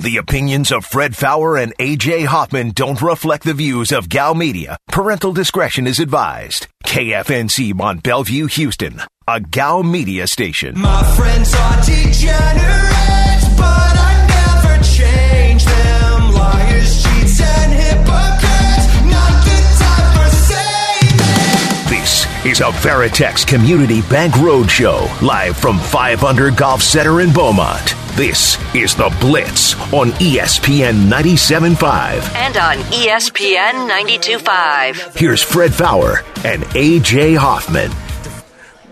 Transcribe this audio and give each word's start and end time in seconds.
The 0.00 0.16
opinions 0.16 0.72
of 0.72 0.86
Fred 0.86 1.14
Faour 1.14 1.58
and 1.58 1.76
AJ 1.76 2.24
Hoffman 2.24 2.70
don't 2.70 3.02
reflect 3.02 3.44
the 3.44 3.52
views 3.52 3.92
of 3.92 4.08
Gow 4.08 4.32
Media. 4.32 4.78
Parental 4.88 5.34
discretion 5.34 5.86
is 5.86 5.98
advised. 6.00 6.68
KFNC 6.86 7.74
Mont 7.74 8.02
Belvieu, 8.02 8.50
Houston, 8.50 9.02
a 9.28 9.40
Gow 9.40 9.82
Media 9.82 10.26
station. 10.26 10.78
My 10.80 11.02
friends 11.16 11.54
are 11.54 11.76
degenerates, 11.82 13.48
but 13.58 13.92
I 14.00 14.24
never 14.72 14.82
change 14.82 15.66
them. 15.66 16.32
Liars, 16.32 17.02
cheats, 17.02 17.40
and 17.42 17.70
hypocrites. 17.70 18.86
Not 19.04 19.44
the 19.44 19.60
time 19.84 20.08
for 20.16 20.30
saving. 20.48 22.00
This 22.00 22.24
is 22.46 22.60
a 22.60 22.72
Veritex 22.80 23.46
Community 23.46 24.00
Bank 24.00 24.32
Roadshow, 24.36 25.20
live 25.20 25.58
from 25.58 25.78
5 25.78 26.24
Under 26.24 26.50
Golf 26.50 26.82
Center 26.82 27.20
in 27.20 27.34
Beaumont. 27.34 27.94
This 28.20 28.58
is 28.74 28.94
The 28.94 29.08
Blitz 29.18 29.72
on 29.94 30.10
ESPN 30.20 31.08
97.5. 31.08 32.34
and 32.34 32.54
on 32.58 32.76
ESPN 32.92 33.88
92.5. 33.88 35.16
Here's 35.16 35.42
Fred 35.42 35.72
Faour 35.72 36.18
and 36.44 36.62
AJ 36.74 37.38
Hoffman. 37.38 37.90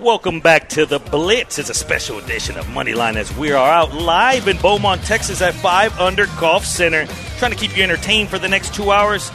Welcome 0.02 0.40
back 0.40 0.70
to 0.70 0.86
the 0.86 0.98
Blitz. 0.98 1.58
It's 1.58 1.68
a 1.68 1.74
special 1.74 2.16
edition 2.16 2.56
of 2.56 2.64
Moneyline 2.68 3.16
as 3.16 3.36
we 3.36 3.52
are 3.52 3.70
out 3.70 3.92
live 3.92 4.48
in 4.48 4.56
Beaumont, 4.56 5.02
Texas 5.02 5.42
at 5.42 5.52
5 5.52 6.00
Under 6.00 6.24
Golf 6.40 6.64
Center, 6.64 7.04
trying 7.36 7.50
to 7.50 7.58
keep 7.58 7.76
you 7.76 7.82
entertained 7.82 8.30
for 8.30 8.38
the 8.38 8.48
next 8.48 8.72
two 8.72 8.90
hours. 8.90 9.30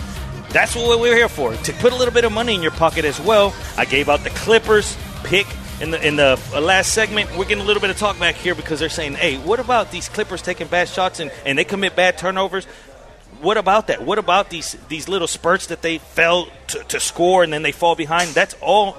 That's 0.50 0.75
what 0.75 1.00
we're 1.00 1.16
here 1.16 1.30
for, 1.30 1.53
to 1.55 1.73
put 1.73 1.94
a 1.94 1.95
little 1.95 2.16
bit 2.16 2.25
of 2.25 2.31
money 2.31 2.55
in 2.55 2.64
your 2.64 2.72
pocket 2.72 3.05
as 3.05 3.22
well. 3.22 3.53
I 3.78 3.86
gave 3.86 4.09
out 4.09 4.23
the 4.23 4.31
Clippers 4.31 4.98
pick 5.23 5.45
in 5.82 5.91
the 5.91 6.08
in 6.08 6.16
the 6.16 6.40
uh, 6.54 6.62
last 6.62 6.94
segment. 6.94 7.30
We're 7.38 7.45
getting 7.45 7.63
a 7.63 7.68
little 7.68 7.81
bit 7.81 7.90
of 7.90 7.98
talk 7.98 8.20
back 8.20 8.36
here 8.36 8.55
because 8.55 8.80
they're 8.80 8.90
saying, 8.90 9.16
hey, 9.16 9.38
what 9.38 9.59
about 9.59 9.91
these 9.91 10.09
Clippers 10.09 10.41
taking 10.41 10.68
bad 10.68 10.90
shots 10.90 11.20
and, 11.20 11.31
and 11.45 11.58
they 11.58 11.64
commit 11.64 11.95
bad 11.95 12.18
turnovers? 12.18 12.68
what 13.44 13.58
about 13.58 13.88
that? 13.88 14.04
What 14.04 14.17
about 14.17 14.50
these 14.50 14.78
these 14.88 15.08
little 15.08 15.28
spurts 15.28 15.67
that 15.67 15.81
they 15.81 15.97
fail 15.97 16.47
to, 16.67 16.80
to 16.86 17.00
score 17.00 17.44
and 17.44 17.52
then 17.52 17.62
they 17.62 17.72
fall 17.72 17.95
behind? 17.95 18.30
That's 18.30 18.56
all 18.62 18.97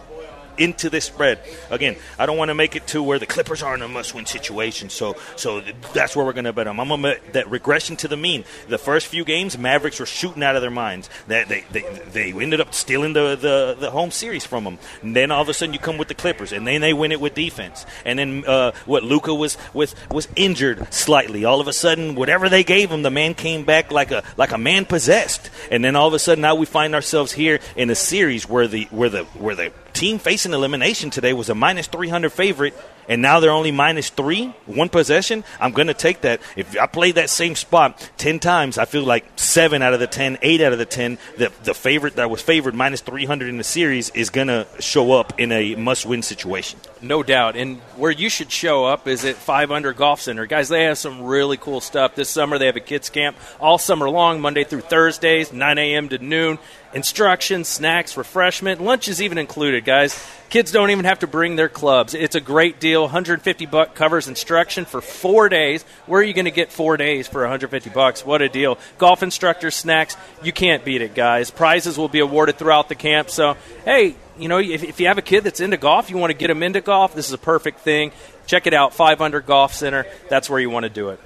into 0.59 0.91
this 0.91 1.05
spread. 1.05 1.41
Again, 1.71 1.97
I 2.19 2.27
don't 2.27 2.37
want 2.37 2.51
to 2.51 2.55
make 2.55 2.77
it 2.77 2.87
to 2.89 3.03
where 3.03 3.19
the 3.19 3.27
Clippers 3.27 3.63
are 3.63 3.75
in 3.75 3.83
a 3.83 3.89
must-win 3.89 4.27
situation. 4.27 4.91
So, 4.91 5.17
so 5.37 5.63
that's 5.93 6.17
where 6.17 6.25
we're 6.25 6.33
going 6.33 6.45
to 6.45 6.53
bet 6.53 6.67
them. 6.67 6.81
I'm 6.81 7.03
bet 7.03 7.33
that 7.33 7.51
regression 7.51 7.97
to 7.97 8.09
the 8.09 8.17
mean. 8.17 8.45
The 8.69 8.79
first 8.79 9.07
few 9.07 9.25
games, 9.25 9.59
Mavericks 9.59 10.01
were 10.01 10.07
shooting 10.07 10.43
out 10.43 10.57
of 10.57 10.63
their 10.63 10.71
minds. 10.71 11.09
That 11.29 11.49
they, 11.49 11.65
they 11.71 11.83
they 12.13 12.33
ended 12.33 12.61
up 12.61 12.75
stealing 12.75 13.13
the, 13.13 13.37
the 13.37 13.77
the 13.79 13.91
home 13.91 14.11
series 14.11 14.45
from 14.45 14.65
them. 14.65 14.79
And 15.03 15.15
then 15.15 15.31
all 15.31 15.43
of 15.43 15.49
a 15.49 15.55
sudden, 15.55 15.73
you 15.73 15.79
come 15.79 15.99
with 15.99 16.09
the 16.09 16.15
Clippers, 16.15 16.53
and 16.53 16.67
then 16.67 16.81
they 16.81 16.93
win 16.93 17.13
it 17.13 17.21
with 17.21 17.35
defense. 17.35 17.87
And 18.05 18.19
then 18.19 18.45
uh, 18.47 18.73
what? 18.87 19.03
Luka 19.03 19.35
was 19.35 19.57
was 19.73 19.95
was 20.11 20.29
injured 20.37 20.93
slightly. 20.93 21.45
All 21.45 21.61
of 21.61 21.69
a 21.69 21.73
sudden, 21.73 22.15
whatever 22.15 22.49
they 22.49 22.65
gave 22.65 22.91
him, 22.91 23.03
the 23.03 23.11
man 23.11 23.35
came 23.35 23.65
back 23.65 23.91
like 23.91 24.11
a 24.11 24.23
like 24.37 24.53
a 24.53 24.59
man 24.59 24.85
possessed. 24.85 25.51
And 25.71 25.85
then 25.85 25.97
all 25.97 26.09
of 26.09 26.15
a 26.15 26.19
sudden, 26.19 26.43
now 26.43 26.55
we 26.55 26.67
find 26.67 26.95
ourselves 26.95 27.33
here 27.33 27.61
in 27.77 27.91
a 27.91 27.95
series 27.95 28.49
where 28.49 28.69
the 28.69 28.85
where 28.91 29.09
the 29.09 29.25
where 29.25 29.55
the 29.55 29.73
team 29.95 30.19
facing 30.19 30.53
elimination 30.53 31.09
today 31.09 31.33
was 31.33 31.49
a 31.49 31.55
minus 31.55 31.87
300 31.87 32.31
favorite 32.31 32.75
and 33.09 33.23
now 33.23 33.41
they're 33.41 33.51
only 33.51 33.71
minus 33.71 34.11
three 34.11 34.49
one 34.67 34.89
possession. 34.89 35.45
I'm 35.61 35.73
going 35.73 35.87
to 35.87 35.95
take 35.95 36.23
that. 36.23 36.41
If 36.57 36.77
i 36.79 36.87
play 36.87 37.13
that 37.13 37.31
same 37.31 37.55
spot 37.55 38.11
10 38.19 38.41
times 38.41 38.77
i 38.77 38.85
feel 38.85 39.05
like 39.05 39.25
7 39.37 39.81
out 39.83 39.95
of 39.95 40.01
the 40.01 40.07
10 40.07 40.39
8 40.43 40.61
out 40.61 40.73
of 40.73 40.79
the 40.79 40.87
10 40.87 41.19
the, 41.39 41.53
the 41.63 41.75
favorite 41.75 42.17
that 42.17 42.29
was 42.29 42.43
favored 42.43 42.75
minus 42.75 43.01
300 43.01 43.49
in 43.49 43.57
the 43.57 43.65
series 43.65 44.11
is 44.11 44.31
going 44.31 44.49
to 44.49 44.67
show 44.81 45.13
up 45.13 45.39
in 45.39 45.53
a 45.53 45.75
must-win 45.77 46.23
situation 46.23 46.79
No 47.05 47.23
doubt. 47.23 47.55
And 47.55 47.81
where 47.97 48.11
you 48.11 48.31
should 48.31 48.51
show 48.51 48.87
up 48.87 49.07
is 49.07 49.27
at 49.27 49.37
5 49.37 49.71
Under 49.71 49.93
Golf 49.93 50.23
Center. 50.23 50.47
Guys, 50.47 50.71
they 50.71 50.85
have 50.85 50.97
some 50.97 51.23
really 51.23 51.59
cool 51.59 51.83
stuff. 51.83 52.15
This 52.15 52.31
summer, 52.31 52.57
they 52.57 52.65
have 52.65 52.77
a 52.77 52.81
kids' 52.81 53.11
camp 53.11 53.37
all 53.61 53.77
summer 53.77 54.09
long, 54.09 54.41
Monday 54.41 54.65
through 54.65 54.81
Thursdays, 54.81 55.53
9 55.53 55.77
a.m. 55.77 56.09
to 56.09 56.19
noon. 56.19 56.59
Instruction, 56.95 57.65
snacks, 57.65 58.17
refreshment, 58.17 58.81
lunch 58.81 59.09
is 59.09 59.21
even 59.21 59.37
included, 59.37 59.85
guys. 59.85 60.17
Kids 60.49 60.71
don't 60.71 60.91
even 60.91 61.05
have 61.05 61.19
to 61.19 61.27
bring 61.27 61.57
their 61.57 61.69
clubs. 61.69 62.15
It's 62.15 62.37
a 62.37 62.41
great 62.41 62.81
deal. 62.81 63.03
150 63.03 63.67
buck 63.67 63.95
covers 63.95 64.29
instruction 64.29 64.85
for 64.85 65.01
four 65.01 65.49
days. 65.49 65.83
Where 66.07 66.21
are 66.21 66.25
you 66.25 66.33
going 66.33 66.45
to 66.45 66.53
get 66.53 66.73
four 66.73 66.97
days 66.97 67.27
for 67.29 67.41
150 67.41 67.91
bucks? 67.91 68.25
What 68.25 68.41
a 68.41 68.49
deal! 68.49 68.79
Golf 68.97 69.23
instructors, 69.23 69.75
snacks, 69.75 70.17
you 70.43 70.53
can't 70.53 70.85
beat 70.85 71.03
it, 71.03 71.15
guys. 71.15 71.51
Prizes 71.51 71.99
will 71.99 72.09
be 72.09 72.21
awarded 72.21 72.57
throughout 72.57 72.89
the 72.89 72.95
camp. 72.95 73.29
So, 73.29 73.57
hey, 73.85 74.15
you 74.39 74.49
know, 74.49 74.59
if, 74.59 74.83
if 74.83 75.01
you 75.01 75.07
have 75.09 75.19
a 75.19 75.23
kid 75.23 75.45
that's 75.45 75.61
into 75.61 75.77
golf, 75.77 76.11
you 76.11 76.17
want 76.17 76.31
to 76.31 76.37
get 76.37 76.49
them 76.49 76.63
into 76.63 76.81
golf, 76.81 77.15
this 77.15 77.27
is 77.27 77.33
a 77.33 77.39
perfect 77.39 77.81
thing. 77.81 78.13
Check 78.47 78.67
it 78.67 78.75
out, 78.75 78.95
5 78.95 79.21
Under 79.21 79.41
Golf 79.41 79.75
Center. 79.75 80.07
That's 80.29 80.51
where 80.51 80.61
you 80.61 80.71
want 80.71 80.85
to 80.85 80.91
do 80.91 81.11
it. 81.11 81.21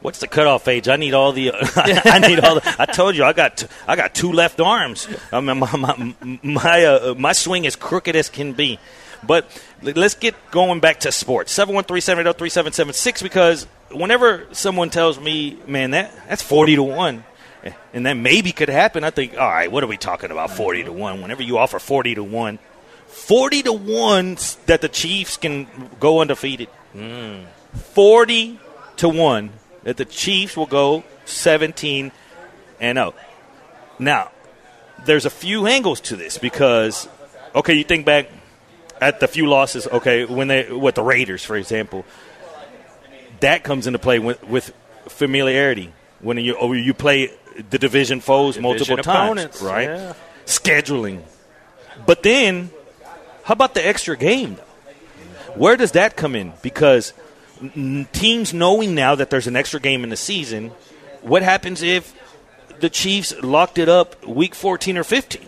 What's 0.00 0.20
the 0.20 0.28
cutoff 0.28 0.66
age? 0.66 0.88
I 0.88 0.96
need 0.96 1.12
all 1.12 1.32
the. 1.32 1.52
I 1.54 2.18
need 2.26 2.40
all 2.40 2.54
the. 2.54 2.76
I 2.78 2.86
told 2.86 3.16
you 3.16 3.24
I 3.24 3.34
got. 3.34 3.58
T- 3.58 3.66
I 3.86 3.96
got 3.96 4.14
two 4.14 4.32
left 4.32 4.58
arms. 4.58 5.06
I 5.30 5.40
mean, 5.40 5.58
my 5.58 5.76
my 5.76 6.14
my, 6.42 6.84
uh, 6.84 7.14
my 7.18 7.32
swing 7.32 7.66
is 7.66 7.76
crooked 7.76 8.16
as 8.16 8.30
can 8.30 8.54
be. 8.54 8.78
But 9.22 9.46
let's 9.82 10.14
get 10.14 10.34
going 10.50 10.80
back 10.80 11.00
to 11.00 11.12
sports. 11.12 11.52
Seven 11.52 11.74
one 11.74 11.84
three 11.84 12.00
seven 12.00 12.22
eight 12.22 12.24
zero 12.24 12.32
three 12.32 12.48
seven 12.48 12.72
seven 12.72 12.94
six. 12.94 13.20
Because 13.20 13.66
whenever 13.90 14.46
someone 14.52 14.88
tells 14.88 15.20
me, 15.20 15.58
"Man, 15.66 15.90
that 15.90 16.14
that's 16.28 16.42
forty 16.42 16.76
to 16.76 16.82
one," 16.82 17.24
Eh, 17.64 17.72
and 17.92 18.06
that 18.06 18.14
maybe 18.14 18.52
could 18.52 18.68
happen, 18.68 19.04
I 19.04 19.10
think, 19.10 19.36
"All 19.38 19.48
right, 19.48 19.70
what 19.70 19.84
are 19.84 19.86
we 19.86 19.96
talking 19.96 20.30
about? 20.30 20.50
Forty 20.50 20.82
to 20.82 20.92
one." 20.92 21.20
Whenever 21.20 21.42
you 21.42 21.58
offer 21.58 21.78
forty 21.78 22.14
to 22.14 22.24
one, 22.24 22.58
forty 23.06 23.62
to 23.62 23.72
one 23.72 24.38
that 24.66 24.80
the 24.80 24.88
Chiefs 24.88 25.36
can 25.36 25.66
go 25.98 26.20
undefeated. 26.20 26.68
Hmm. 26.92 27.44
Forty 27.92 28.58
to 28.96 29.08
one 29.08 29.50
that 29.82 29.96
the 29.96 30.04
Chiefs 30.04 30.56
will 30.56 30.66
go 30.66 31.04
17 31.24 32.12
and 32.80 32.96
0. 32.96 33.14
Now, 33.98 34.30
there's 35.04 35.24
a 35.24 35.30
few 35.30 35.66
angles 35.66 36.00
to 36.02 36.16
this 36.16 36.38
because, 36.38 37.08
okay, 37.54 37.74
you 37.74 37.84
think 37.84 38.04
back 38.04 38.30
at 39.00 39.20
the 39.20 39.28
few 39.28 39.46
losses, 39.46 39.86
okay, 39.86 40.24
when 40.24 40.48
they 40.48 40.70
with 40.70 40.94
the 40.94 41.02
Raiders, 41.02 41.44
for 41.44 41.56
example, 41.56 42.04
that 43.40 43.62
comes 43.64 43.86
into 43.86 43.98
play 43.98 44.18
with, 44.18 44.42
with 44.44 44.72
familiarity 45.08 45.92
when 46.20 46.36
you 46.38 46.56
oh, 46.60 46.72
you 46.72 46.92
play 46.92 47.30
the 47.70 47.78
division 47.78 48.20
foes 48.20 48.58
multiple 48.58 48.96
Division 48.96 49.12
times, 49.12 49.62
right? 49.62 49.88
yeah. 49.88 50.12
Scheduling, 50.46 51.22
but 52.06 52.22
then 52.22 52.70
how 53.44 53.52
about 53.52 53.74
the 53.74 53.86
extra 53.86 54.16
game? 54.16 54.56
Where 55.54 55.76
does 55.76 55.92
that 55.92 56.16
come 56.16 56.34
in? 56.34 56.52
Because 56.62 57.12
teams 58.12 58.54
knowing 58.54 58.94
now 58.94 59.14
that 59.14 59.30
there's 59.30 59.46
an 59.46 59.56
extra 59.56 59.80
game 59.80 60.04
in 60.04 60.10
the 60.10 60.16
season, 60.16 60.70
what 61.22 61.42
happens 61.42 61.82
if 61.82 62.14
the 62.80 62.88
Chiefs 62.88 63.34
locked 63.42 63.78
it 63.78 63.88
up 63.88 64.24
week 64.26 64.54
14 64.54 64.96
or 64.96 65.04
15? 65.04 65.46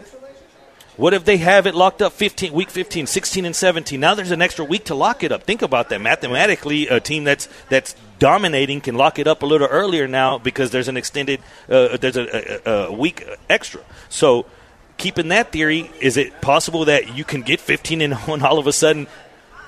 What 1.03 1.15
if 1.15 1.25
they 1.25 1.39
have 1.39 1.67
it 1.67 1.75
locked 1.75 2.01
up 2.01 2.13
15, 2.13 2.53
week 2.53 2.71
15, 2.71 3.09
16 3.09 3.45
and 3.45 3.57
17? 3.57 3.99
Now 3.99 4.15
there's 4.15 4.31
an 4.31 4.41
extra 4.41 4.65
week 4.65 4.85
to 4.85 4.95
lock 4.95 5.25
it 5.25 5.33
up. 5.33 5.43
Think 5.43 5.61
about 5.61 5.89
that. 5.89 6.01
Mathematically, 6.01 6.87
a 6.87 7.01
team 7.01 7.25
that's 7.25 7.49
that's 7.69 7.97
dominating 8.21 8.81
can 8.81 8.95
lock 8.95 9.19
it 9.19 9.27
up 9.27 9.43
a 9.43 9.47
little 9.47 9.67
earlier 9.67 10.07
now 10.07 10.39
because 10.39 10.71
there's 10.71 10.87
an 10.87 10.97
extended 10.97 11.41
uh, 11.69 11.97
there's 11.97 12.17
a, 12.17 12.61
a, 12.65 12.87
a 12.87 12.93
week 12.93 13.27
extra. 13.51 13.81
So 14.11 14.47
keeping 14.97 15.27
that 15.31 15.51
theory, 15.51 15.91
is 16.01 16.17
it 16.17 16.41
possible 16.41 16.85
that 16.85 17.13
you 17.17 17.25
can 17.25 17.43
get 17.43 17.59
15 17.59 18.01
and 18.01 18.15
1 18.29 18.43
all 18.45 18.61
of 18.61 18.69
a 18.69 18.73
sudden 18.73 19.09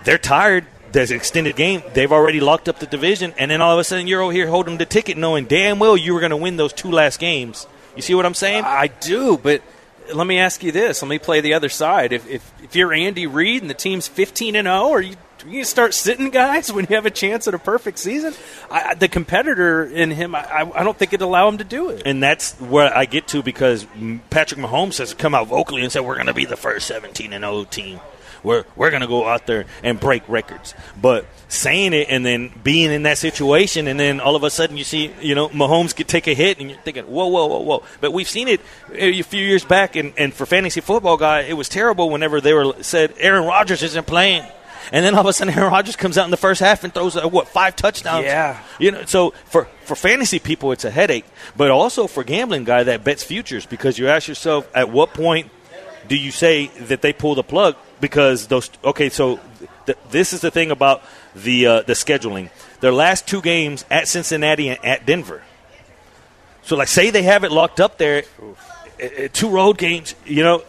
they're 0.05 0.19
tired. 0.19 0.67
There's 0.93 1.11
an 1.11 1.17
extended 1.17 1.57
game. 1.57 1.83
They've 1.95 2.13
already 2.13 2.39
locked 2.39 2.69
up 2.69 2.79
the 2.79 2.87
division, 2.87 3.35
and 3.37 3.51
then 3.51 3.61
all 3.61 3.73
of 3.73 3.81
a 3.81 3.83
sudden 3.83 4.07
you're 4.07 4.23
over 4.23 4.33
here 4.33 4.47
holding 4.47 4.79
the 4.79 4.87
ticket, 4.87 5.17
knowing 5.17 5.47
damn 5.47 5.81
well 5.81 5.97
you 5.97 6.15
were 6.15 6.21
going 6.21 6.31
to 6.31 6.37
win 6.37 6.59
those 6.59 6.73
two 6.73 6.93
last 6.93 7.19
games. 7.19 7.67
You 7.97 8.03
see 8.03 8.15
what 8.15 8.25
I'm 8.25 8.35
saying? 8.35 8.63
I 8.65 8.87
do, 8.87 9.37
but 9.37 9.63
let 10.13 10.27
me 10.27 10.39
ask 10.39 10.63
you 10.63 10.73
this. 10.73 11.03
Let 11.03 11.09
me 11.09 11.19
play 11.19 11.41
the 11.41 11.55
other 11.55 11.69
side. 11.69 12.13
If, 12.13 12.29
if, 12.29 12.53
if 12.63 12.77
you're 12.77 12.93
Andy 12.93 13.27
Reid 13.27 13.63
and 13.63 13.71
the 13.71 13.75
team's 13.75 14.09
15 14.09 14.57
and 14.57 14.67
0, 14.67 14.73
are 14.73 15.01
you 15.01 15.17
are 15.45 15.49
you 15.51 15.65
start 15.65 15.93
sitting 15.93 16.31
guys 16.31 16.73
when 16.73 16.87
you 16.89 16.97
have 16.97 17.07
a 17.07 17.11
chance 17.11 17.47
at 17.47 17.55
a 17.55 17.59
perfect 17.59 17.99
season? 17.99 18.35
I, 18.71 18.95
the 18.95 19.09
competitor 19.09 19.85
in 19.85 20.11
him, 20.11 20.35
I, 20.35 20.71
I 20.75 20.83
don't 20.83 20.97
think 20.97 21.13
it'd 21.13 21.23
allow 21.23 21.49
him 21.49 21.59
to 21.59 21.65
do 21.65 21.91
it. 21.91 22.03
And 22.07 22.23
that's 22.23 22.55
where 22.61 22.97
I 22.97 23.05
get 23.05 23.29
to 23.29 23.43
because 23.43 23.87
Patrick 24.31 24.61
Mahomes 24.61 24.99
has 24.99 25.13
come 25.13 25.35
out 25.35 25.49
vocally 25.49 25.83
and 25.83 25.93
said 25.93 26.01
we're 26.01 26.15
going 26.15 26.27
to 26.27 26.35
be 26.35 26.47
the 26.47 26.57
first 26.57 26.87
17 26.87 27.33
and 27.33 27.43
0 27.43 27.65
team. 27.65 28.01
We're 28.45 28.65
we're 28.77 28.91
going 28.91 29.03
to 29.03 29.09
go 29.09 29.27
out 29.27 29.47
there 29.47 29.65
and 29.83 29.99
break 29.99 30.29
records. 30.29 30.75
But 31.01 31.27
saying 31.49 31.93
it 31.93 32.09
and 32.11 32.25
then 32.25 32.53
being 32.63 32.93
in 32.93 33.05
that 33.05 33.19
situation 33.19 33.87
and 33.89 33.99
then 33.99 34.21
all 34.21 34.37
of 34.37 34.43
a 34.43 34.51
sudden 34.51 34.77
you 34.77 34.85
see 34.85 35.13
you 35.21 35.35
know 35.35 35.49
Mahomes 35.49 35.95
could 35.95 36.09
take 36.09 36.27
a 36.27 36.35
hit 36.35 36.59
and 36.59 36.71
you're 36.71 36.81
thinking 36.81 37.05
whoa 37.05 37.27
whoa 37.27 37.47
whoa 37.47 37.61
whoa. 37.61 37.83
But 38.01 38.13
we've 38.13 38.29
seen 38.29 38.49
it 38.49 38.61
a 38.93 39.23
few 39.23 39.45
years 39.45 39.65
back 39.65 39.97
and, 39.97 40.13
and 40.17 40.33
for 40.33 40.47
fantasy 40.47 40.81
football 40.81 41.17
guy 41.17 41.41
it 41.43 41.55
was 41.55 41.69
terrible 41.69 42.11
whenever 42.11 42.41
they 42.41 42.53
were 42.53 42.83
said 42.83 43.15
Aaron 43.19 43.45
Rodgers 43.45 43.83
isn't 43.83 44.07
playing. 44.07 44.45
And 44.93 45.05
then 45.05 45.15
all 45.15 45.23
of 45.23 45.27
a 45.27 45.33
sudden, 45.33 45.55
Aaron 45.55 45.73
Rodgers 45.73 45.97
comes 45.97 46.19
out 46.19 46.27
in 46.27 46.31
the 46.31 46.37
first 46.37 46.61
half 46.61 46.85
and 46.85 46.93
throws 46.93 47.17
uh, 47.17 47.27
what 47.27 47.49
five 47.49 47.75
touchdowns. 47.75 48.27
Yeah. 48.27 48.63
you 48.79 48.91
know. 48.91 49.05
So 49.07 49.31
for 49.47 49.65
for 49.85 49.97
fantasy 49.97 50.39
people, 50.39 50.73
it's 50.73 50.85
a 50.85 50.91
headache, 50.91 51.25
but 51.57 51.71
also 51.71 52.07
for 52.07 52.23
gambling 52.23 52.65
guy 52.65 52.83
that 52.83 53.03
bets 53.03 53.25
futures 53.25 53.65
because 53.67 53.99
you 53.99 54.09
ask 54.09 54.29
yourself, 54.29 54.69
at 54.75 54.91
what 54.91 55.15
point 55.15 55.51
do 56.09 56.17
you 56.17 56.31
say 56.31 56.67
that 56.81 57.03
they 57.03 57.13
pull 57.13 57.35
the 57.35 57.43
plug? 57.43 57.77
Because 58.05 58.49
those 58.49 58.69
okay, 58.85 59.09
so 59.09 59.41
th- 59.87 59.97
this 60.11 60.35
is 60.35 60.41
the 60.43 60.51
thing 60.51 60.71
about 60.71 61.01
the 61.35 61.67
uh, 61.67 61.83
the 61.89 61.95
scheduling. 61.95 62.51
Their 62.81 62.93
last 62.93 63.27
two 63.27 63.41
games 63.41 63.87
at 63.91 64.09
Cincinnati 64.09 64.69
and 64.69 64.79
at 64.85 65.07
Denver, 65.07 65.41
So, 66.65 66.77
like, 66.77 66.89
say 66.89 67.11
they 67.11 67.23
have 67.23 67.45
it 67.45 67.53
locked 67.53 67.79
up 67.79 67.99
there, 67.99 68.25
uh, 69.03 69.29
two 69.33 69.51
road 69.51 69.77
games, 69.77 70.15
you 70.25 70.43
know, 70.43 70.63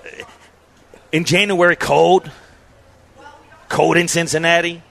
in 1.12 1.24
January, 1.24 1.78
cold, 1.78 2.30
cold 3.70 3.96
in 3.96 4.10
Cincinnati, 4.10 4.82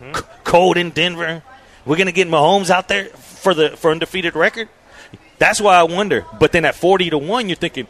c- 0.00 0.22
cold 0.42 0.78
in 0.78 0.90
Denver. 0.90 1.42
We're 1.84 1.96
going 1.96 2.06
to 2.06 2.12
get 2.12 2.28
Mahomes 2.28 2.70
out 2.70 2.88
there 2.88 3.06
for 3.06 3.52
the 3.52 3.76
for 3.76 3.90
undefeated 3.90 4.34
record. 4.34 4.70
That's 5.38 5.60
why 5.60 5.76
I 5.76 5.82
wonder. 5.82 6.24
But 6.40 6.52
then 6.52 6.64
at 6.64 6.74
forty 6.74 7.10
to 7.10 7.18
one, 7.18 7.48
you're 7.50 7.56
thinking, 7.56 7.86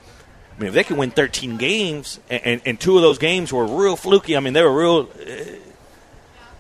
I 0.57 0.61
mean, 0.61 0.69
if 0.69 0.75
they 0.75 0.85
can 0.85 0.97
win 0.97 1.11
thirteen 1.11 1.57
games, 1.57 2.21
and, 2.31 2.43
and, 2.45 2.63
and 2.65 2.81
two 2.81 2.97
of 2.97 3.03
those 3.03 3.19
games 3.19 3.53
were 3.53 3.67
real 3.67 3.97
fluky. 3.97 4.37
I 4.37 4.41
mean, 4.41 4.53
they 4.53 4.63
were 4.63 4.77
real. 4.77 5.09
Uh, 5.21 5.35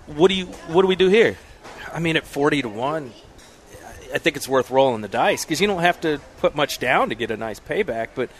what 0.07 0.29
do 0.29 0.35
you? 0.35 0.47
What 0.47 0.83
do 0.83 0.89
we 0.89 0.97
do 0.97 1.09
here? 1.09 1.37
I 1.95 2.01
mean, 2.01 2.17
at 2.17 2.27
40 2.27 2.63
to 2.63 2.69
1, 2.69 3.13
I 4.13 4.19
think 4.19 4.37
it's 4.37 4.49
worth 4.49 4.73
rolling 4.73 5.01
the 5.01 5.09
dice 5.09 5.45
because 5.45 5.61
you 5.61 5.69
don't 5.69 5.83
have 5.83 6.01
to 6.01 6.21
put 6.39 6.57
much 6.57 6.81
down 6.81 7.11
to 7.11 7.15
get 7.15 7.31
a 7.31 7.37
nice 7.37 7.61
payback. 7.61 8.09
But 8.17 8.31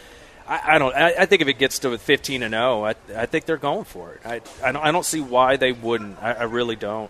I, 0.45 0.75
I 0.75 0.77
don't. 0.77 0.93
I, 0.93 1.13
I 1.19 1.25
think 1.25 1.41
if 1.41 1.47
it 1.47 1.57
gets 1.57 1.79
to 1.79 1.97
15 1.97 2.43
and 2.43 2.53
0, 2.53 2.83
I, 2.83 2.95
I 3.15 3.25
think 3.25 3.45
they're 3.45 3.55
going 3.55 3.85
for 3.85 4.13
it. 4.13 4.21
I, 4.25 4.41
I, 4.61 4.71
don't, 4.73 4.83
I 4.83 4.91
don't 4.91 5.05
see 5.05 5.21
why 5.21 5.55
they 5.55 5.71
wouldn't. 5.71 6.21
I, 6.21 6.33
I 6.33 6.43
really 6.43 6.75
don't. 6.75 7.09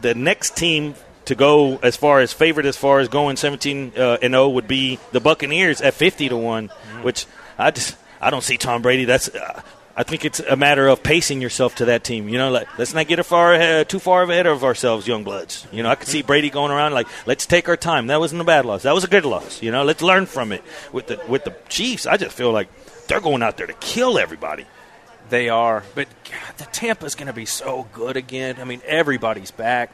the 0.00 0.14
next 0.14 0.56
team 0.56 0.94
to 1.26 1.34
go 1.34 1.76
as 1.82 1.96
far 1.96 2.20
as 2.20 2.32
favorite 2.32 2.66
as 2.66 2.76
far 2.76 3.00
as 3.00 3.08
going 3.08 3.36
17 3.36 3.92
uh, 3.96 4.18
and 4.22 4.32
0 4.32 4.50
would 4.50 4.68
be 4.68 4.98
the 5.12 5.20
Buccaneers 5.20 5.80
at 5.80 5.94
50 5.94 6.28
to 6.28 6.36
1 6.36 6.68
which 7.00 7.26
I 7.58 7.70
just 7.70 7.96
I 8.20 8.30
don't 8.30 8.42
see 8.42 8.56
Tom 8.56 8.82
Brady 8.82 9.04
that's 9.04 9.28
uh, 9.28 9.62
I 9.96 10.02
think 10.02 10.24
it's 10.24 10.40
a 10.40 10.56
matter 10.56 10.88
of 10.88 11.04
pacing 11.04 11.40
yourself 11.40 11.76
to 11.76 11.84
that 11.86 12.02
team. 12.02 12.28
You 12.28 12.36
know, 12.36 12.50
like, 12.50 12.66
let's 12.78 12.94
not 12.94 13.06
get 13.06 13.20
a 13.20 13.24
far 13.24 13.54
ahead, 13.54 13.88
too 13.88 14.00
far 14.00 14.24
ahead 14.24 14.46
of 14.46 14.64
ourselves, 14.64 15.06
young 15.06 15.22
bloods. 15.22 15.66
You 15.70 15.84
know, 15.84 15.88
I 15.88 15.94
could 15.94 16.08
see 16.08 16.22
Brady 16.22 16.50
going 16.50 16.72
around 16.72 16.94
like, 16.94 17.06
let's 17.26 17.46
take 17.46 17.68
our 17.68 17.76
time. 17.76 18.08
That 18.08 18.18
wasn't 18.18 18.40
a 18.40 18.44
bad 18.44 18.64
loss. 18.64 18.82
That 18.82 18.94
was 18.94 19.04
a 19.04 19.08
good 19.08 19.24
loss. 19.24 19.62
You 19.62 19.70
know, 19.70 19.84
let's 19.84 20.02
learn 20.02 20.26
from 20.26 20.50
it. 20.50 20.64
With 20.92 21.06
the 21.06 21.20
with 21.28 21.44
the 21.44 21.54
Chiefs, 21.68 22.06
I 22.06 22.16
just 22.16 22.36
feel 22.36 22.50
like 22.50 22.68
they're 23.06 23.20
going 23.20 23.42
out 23.42 23.56
there 23.56 23.68
to 23.68 23.72
kill 23.74 24.18
everybody. 24.18 24.66
They 25.30 25.48
are, 25.48 25.84
but 25.94 26.08
God, 26.24 26.58
the 26.58 26.64
Tampa's 26.64 27.14
going 27.14 27.28
to 27.28 27.32
be 27.32 27.46
so 27.46 27.86
good 27.92 28.16
again. 28.16 28.56
I 28.60 28.64
mean, 28.64 28.82
everybody's 28.84 29.50
back. 29.50 29.90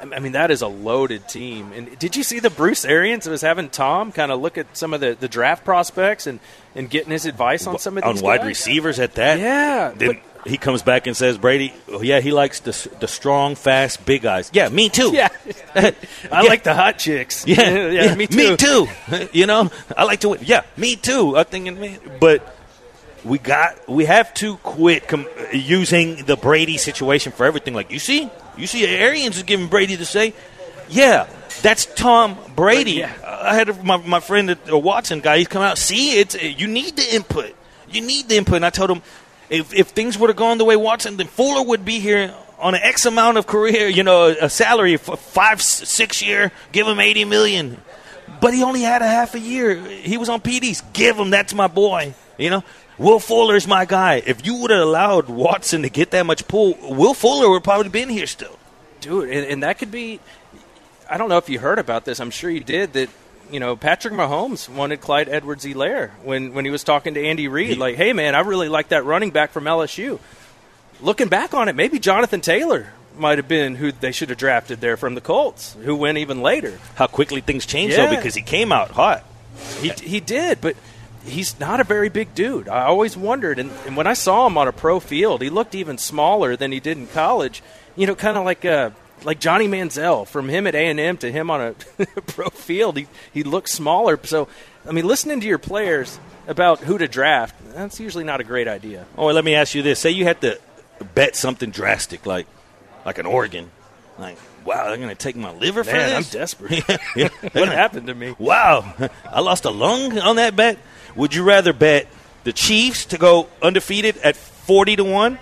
I 0.00 0.16
I 0.16 0.18
mean, 0.20 0.32
that 0.32 0.50
is 0.50 0.62
a 0.62 0.68
loaded 0.68 1.28
team. 1.28 1.72
And 1.72 1.98
did 1.98 2.16
you 2.16 2.22
see 2.22 2.40
the 2.40 2.50
Bruce 2.50 2.84
Arians 2.84 3.28
was 3.28 3.42
having 3.42 3.68
Tom 3.68 4.12
kind 4.12 4.32
of 4.32 4.40
look 4.40 4.58
at 4.58 4.76
some 4.76 4.94
of 4.94 5.00
the, 5.00 5.16
the 5.18 5.28
draft 5.28 5.64
prospects 5.64 6.26
and, 6.26 6.40
and 6.74 6.88
getting 6.88 7.10
his 7.10 7.26
advice 7.26 7.66
on 7.66 7.78
some 7.78 7.98
of 7.98 8.04
these 8.04 8.20
on 8.20 8.24
wide 8.24 8.40
guys? 8.40 8.46
receivers 8.46 8.98
at 8.98 9.14
that. 9.14 9.38
Yeah, 9.38 9.92
Then 9.94 10.20
he 10.46 10.56
comes 10.56 10.82
back 10.82 11.06
and 11.06 11.16
says, 11.16 11.38
Brady, 11.38 11.74
oh, 11.88 12.02
yeah, 12.02 12.20
he 12.20 12.32
likes 12.32 12.60
the 12.60 12.88
the 13.00 13.08
strong, 13.08 13.54
fast, 13.54 14.04
big 14.06 14.22
guys. 14.22 14.50
Yeah, 14.52 14.68
me 14.68 14.88
too. 14.88 15.12
Yeah, 15.12 15.28
I 15.74 16.42
like 16.46 16.62
the 16.62 16.74
hot 16.74 16.98
chicks. 16.98 17.46
Yeah, 17.46 17.88
yeah, 17.88 18.14
me 18.14 18.26
too. 18.26 18.36
Me 18.36 18.56
too. 18.56 18.88
you 19.32 19.46
know, 19.46 19.70
I 19.96 20.04
like 20.04 20.20
to 20.20 20.30
win. 20.30 20.40
Yeah, 20.42 20.62
me 20.76 20.96
too. 20.96 21.36
I'm 21.36 21.44
thinking, 21.44 21.80
man, 21.80 21.98
but 22.20 22.56
we 23.24 23.38
got 23.38 23.88
we 23.88 24.04
have 24.04 24.32
to 24.34 24.56
quit 24.58 25.08
com- 25.08 25.26
using 25.52 26.24
the 26.24 26.36
Brady 26.36 26.78
situation 26.78 27.32
for 27.32 27.44
everything. 27.46 27.74
Like 27.74 27.90
you 27.90 27.98
see, 27.98 28.30
you 28.56 28.66
see, 28.66 28.86
Arians 28.86 29.36
is 29.36 29.42
giving 29.42 29.68
Brady 29.68 29.96
to 29.96 30.04
say, 30.04 30.34
yeah. 30.88 31.28
That's 31.62 31.86
Tom 31.86 32.38
Brady. 32.56 32.92
Yeah. 32.92 33.12
I 33.24 33.54
had 33.54 33.84
my, 33.84 33.96
my 33.98 34.20
friend, 34.20 34.48
the 34.48 34.78
Watson 34.78 35.20
guy. 35.20 35.38
He's 35.38 35.48
come 35.48 35.62
out. 35.62 35.78
See, 35.78 36.18
it's 36.18 36.40
you 36.40 36.66
need 36.66 36.96
the 36.96 37.14
input. 37.14 37.54
You 37.90 38.00
need 38.00 38.28
the 38.28 38.36
input. 38.36 38.56
And 38.56 38.64
I 38.64 38.70
told 38.70 38.90
him, 38.90 39.02
if 39.50 39.74
if 39.74 39.88
things 39.88 40.18
would 40.18 40.30
have 40.30 40.36
gone 40.36 40.58
the 40.58 40.64
way 40.64 40.76
Watson, 40.76 41.16
then 41.16 41.26
Fuller 41.26 41.62
would 41.62 41.84
be 41.84 41.98
here 41.98 42.34
on 42.58 42.74
an 42.74 42.80
X 42.82 43.04
amount 43.04 43.36
of 43.38 43.46
career, 43.46 43.88
you 43.88 44.02
know, 44.02 44.28
a 44.28 44.48
salary 44.48 44.96
for 44.96 45.16
five, 45.16 45.60
six 45.60 46.22
year. 46.22 46.52
Give 46.72 46.86
him 46.86 47.00
eighty 47.00 47.24
million. 47.24 47.80
But 48.40 48.54
he 48.54 48.62
only 48.62 48.80
had 48.82 49.02
a 49.02 49.06
half 49.06 49.34
a 49.34 49.40
year. 49.40 49.74
He 49.74 50.16
was 50.16 50.28
on 50.28 50.40
PDs. 50.40 50.82
Give 50.92 51.18
him. 51.18 51.30
That's 51.30 51.52
my 51.52 51.66
boy. 51.66 52.14
You 52.38 52.50
know, 52.50 52.64
Will 53.00 53.18
Fuller's 53.18 53.66
my 53.66 53.86
guy. 53.86 54.22
If 54.26 54.44
you 54.46 54.56
would 54.56 54.70
have 54.70 54.80
allowed 54.82 55.28
Watson 55.28 55.82
to 55.82 55.88
get 55.88 56.10
that 56.10 56.26
much 56.26 56.46
pull, 56.46 56.76
Will 56.82 57.14
Fuller 57.14 57.48
would 57.50 57.64
probably 57.64 57.88
been 57.88 58.10
here 58.10 58.26
still. 58.26 58.58
dude, 59.00 59.30
and, 59.30 59.46
and 59.46 59.62
that 59.62 59.78
could 59.78 59.90
be. 59.90 60.20
I 61.08 61.16
don't 61.16 61.28
know 61.30 61.38
if 61.38 61.48
you 61.48 61.58
heard 61.58 61.78
about 61.78 62.04
this. 62.04 62.20
I'm 62.20 62.30
sure 62.30 62.50
you 62.50 62.60
did. 62.60 62.92
That 62.92 63.08
you 63.50 63.58
know 63.58 63.74
Patrick 63.74 64.12
Mahomes 64.14 64.68
wanted 64.68 65.00
Clyde 65.00 65.28
Edwards-Helaire 65.30 66.10
when 66.22 66.52
when 66.52 66.64
he 66.66 66.70
was 66.70 66.84
talking 66.84 67.14
to 67.14 67.24
Andy 67.24 67.48
Reid. 67.48 67.78
Like, 67.78 67.96
hey 67.96 68.12
man, 68.12 68.34
I 68.34 68.40
really 68.40 68.68
like 68.68 68.88
that 68.88 69.04
running 69.06 69.30
back 69.30 69.50
from 69.52 69.64
LSU. 69.64 70.18
Looking 71.00 71.28
back 71.28 71.54
on 71.54 71.68
it, 71.68 71.74
maybe 71.74 71.98
Jonathan 71.98 72.42
Taylor 72.42 72.92
might 73.16 73.38
have 73.38 73.48
been 73.48 73.76
who 73.76 73.90
they 73.92 74.12
should 74.12 74.28
have 74.28 74.36
drafted 74.38 74.80
there 74.82 74.98
from 74.98 75.14
the 75.14 75.20
Colts, 75.22 75.74
who 75.84 75.96
went 75.96 76.18
even 76.18 76.42
later. 76.42 76.78
How 76.96 77.06
quickly 77.06 77.40
things 77.40 77.64
changed 77.64 77.96
Yeah. 77.96 78.06
though, 78.06 78.16
because 78.16 78.34
he 78.34 78.42
came 78.42 78.70
out 78.72 78.90
hot. 78.90 79.24
He, 79.80 79.88
he 79.88 80.20
did, 80.20 80.60
but 80.60 80.76
he's 81.24 81.58
not 81.60 81.80
a 81.80 81.84
very 81.84 82.08
big 82.08 82.34
dude. 82.34 82.68
I 82.68 82.84
always 82.84 83.16
wondered, 83.16 83.58
and, 83.58 83.70
and 83.86 83.96
when 83.96 84.06
I 84.06 84.14
saw 84.14 84.46
him 84.46 84.56
on 84.58 84.68
a 84.68 84.72
pro 84.72 85.00
field, 85.00 85.42
he 85.42 85.50
looked 85.50 85.74
even 85.74 85.98
smaller 85.98 86.56
than 86.56 86.72
he 86.72 86.80
did 86.80 86.96
in 86.96 87.06
college. 87.06 87.62
You 87.96 88.06
know, 88.06 88.14
kind 88.14 88.36
of 88.36 88.44
like 88.44 88.64
uh, 88.64 88.90
like 89.24 89.40
Johnny 89.40 89.68
Manziel. 89.68 90.26
From 90.26 90.48
him 90.48 90.66
at 90.66 90.74
A 90.74 90.86
and 90.86 91.00
M 91.00 91.16
to 91.18 91.30
him 91.30 91.50
on 91.50 91.60
a 91.60 91.72
pro 92.26 92.48
field, 92.50 92.96
he 92.96 93.06
he 93.32 93.42
looked 93.42 93.68
smaller. 93.68 94.18
So, 94.24 94.48
I 94.86 94.92
mean, 94.92 95.06
listening 95.06 95.40
to 95.40 95.46
your 95.46 95.58
players 95.58 96.18
about 96.46 96.80
who 96.80 96.98
to 96.98 97.08
draft, 97.08 97.54
that's 97.74 98.00
usually 98.00 98.24
not 98.24 98.40
a 98.40 98.44
great 98.44 98.68
idea. 98.68 99.06
Oh, 99.16 99.26
let 99.26 99.44
me 99.44 99.54
ask 99.54 99.74
you 99.74 99.82
this: 99.82 99.98
Say 99.98 100.10
you 100.10 100.24
had 100.24 100.40
to 100.42 100.58
bet 101.14 101.36
something 101.36 101.70
drastic, 101.70 102.26
like 102.26 102.46
like 103.04 103.18
an 103.18 103.26
organ, 103.26 103.70
like 104.18 104.36
wow, 104.64 104.88
they're 104.88 104.96
going 104.96 105.08
to 105.08 105.14
take 105.14 105.36
my 105.36 105.52
liver 105.52 105.84
for 105.84 105.92
Man, 105.92 106.10
I'm 106.10 106.22
this. 106.22 106.30
desperate. 106.30 106.84
Yeah. 107.16 107.28
what 107.52 107.68
happened 107.68 108.06
to 108.06 108.14
me? 108.14 108.34
Wow, 108.38 108.94
I 109.28 109.40
lost 109.40 109.64
a 109.64 109.70
lung 109.70 110.18
on 110.18 110.36
that 110.36 110.54
bet. 110.54 110.78
Would 111.16 111.34
you 111.34 111.42
rather 111.42 111.72
bet 111.72 112.06
the 112.44 112.52
Chiefs 112.52 113.06
to 113.06 113.18
go 113.18 113.48
undefeated 113.62 114.16
at 114.18 114.36
forty 114.36 114.96
to 114.96 115.04
one, 115.04 115.38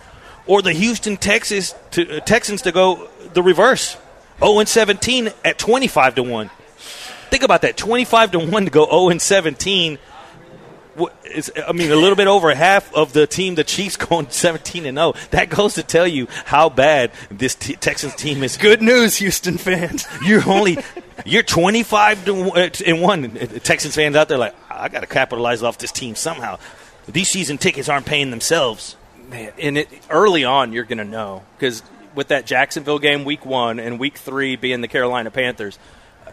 or 0.46 0.62
the 0.62 0.72
Houston 0.72 1.16
Texas 1.16 1.74
to, 1.92 2.16
uh, 2.16 2.20
Texans 2.20 2.62
to 2.62 2.72
go 2.72 3.08
the 3.34 3.42
reverse, 3.42 3.96
zero 4.40 4.58
and 4.58 4.68
seventeen 4.68 5.30
at 5.44 5.58
twenty 5.58 5.86
five 5.86 6.14
to 6.16 6.22
one? 6.22 6.50
Think 7.30 7.42
about 7.42 7.62
that: 7.62 7.76
twenty 7.76 8.04
five 8.04 8.30
to 8.32 8.38
one 8.38 8.64
to 8.64 8.70
go 8.70 8.86
zero 8.86 9.08
and 9.10 9.20
seventeen. 9.20 9.98
What 10.94 11.14
is, 11.32 11.52
I 11.64 11.70
mean, 11.72 11.92
a 11.92 11.96
little 11.96 12.16
bit 12.16 12.26
over 12.26 12.52
half 12.52 12.92
of 12.92 13.12
the 13.12 13.26
team, 13.28 13.54
the 13.54 13.62
Chiefs, 13.62 13.96
going 14.08 14.30
17 14.30 14.84
and 14.84 14.98
0. 14.98 15.14
That 15.30 15.48
goes 15.48 15.74
to 15.74 15.84
tell 15.84 16.08
you 16.08 16.26
how 16.44 16.68
bad 16.68 17.12
this 17.30 17.54
t- 17.54 17.76
Texans 17.76 18.16
team 18.16 18.42
is. 18.42 18.56
Good 18.56 18.82
news, 18.82 19.16
Houston 19.18 19.58
fans. 19.58 20.08
You're 20.24 20.48
only 20.48 20.78
you're 21.24 21.44
25 21.44 22.24
to 22.24 22.50
uh, 22.50 22.70
and 22.84 23.00
one. 23.00 23.30
Texans 23.60 23.94
fans 23.94 24.16
out 24.16 24.28
there 24.28 24.38
like 24.38 24.54
I 24.78 24.88
got 24.88 25.00
to 25.00 25.06
capitalize 25.06 25.62
off 25.62 25.78
this 25.78 25.92
team 25.92 26.14
somehow. 26.14 26.58
These 27.06 27.28
season 27.28 27.58
tickets 27.58 27.88
aren't 27.88 28.06
paying 28.06 28.30
themselves. 28.30 28.96
Man, 29.30 29.52
and 29.58 29.78
it, 29.78 29.88
early 30.10 30.44
on, 30.44 30.72
you're 30.72 30.84
going 30.84 30.98
to 30.98 31.04
know 31.04 31.42
because 31.56 31.82
with 32.14 32.28
that 32.28 32.46
Jacksonville 32.46 32.98
game, 32.98 33.24
week 33.24 33.44
one, 33.44 33.78
and 33.78 33.98
week 33.98 34.18
three 34.18 34.56
being 34.56 34.80
the 34.80 34.88
Carolina 34.88 35.30
Panthers, 35.30 35.78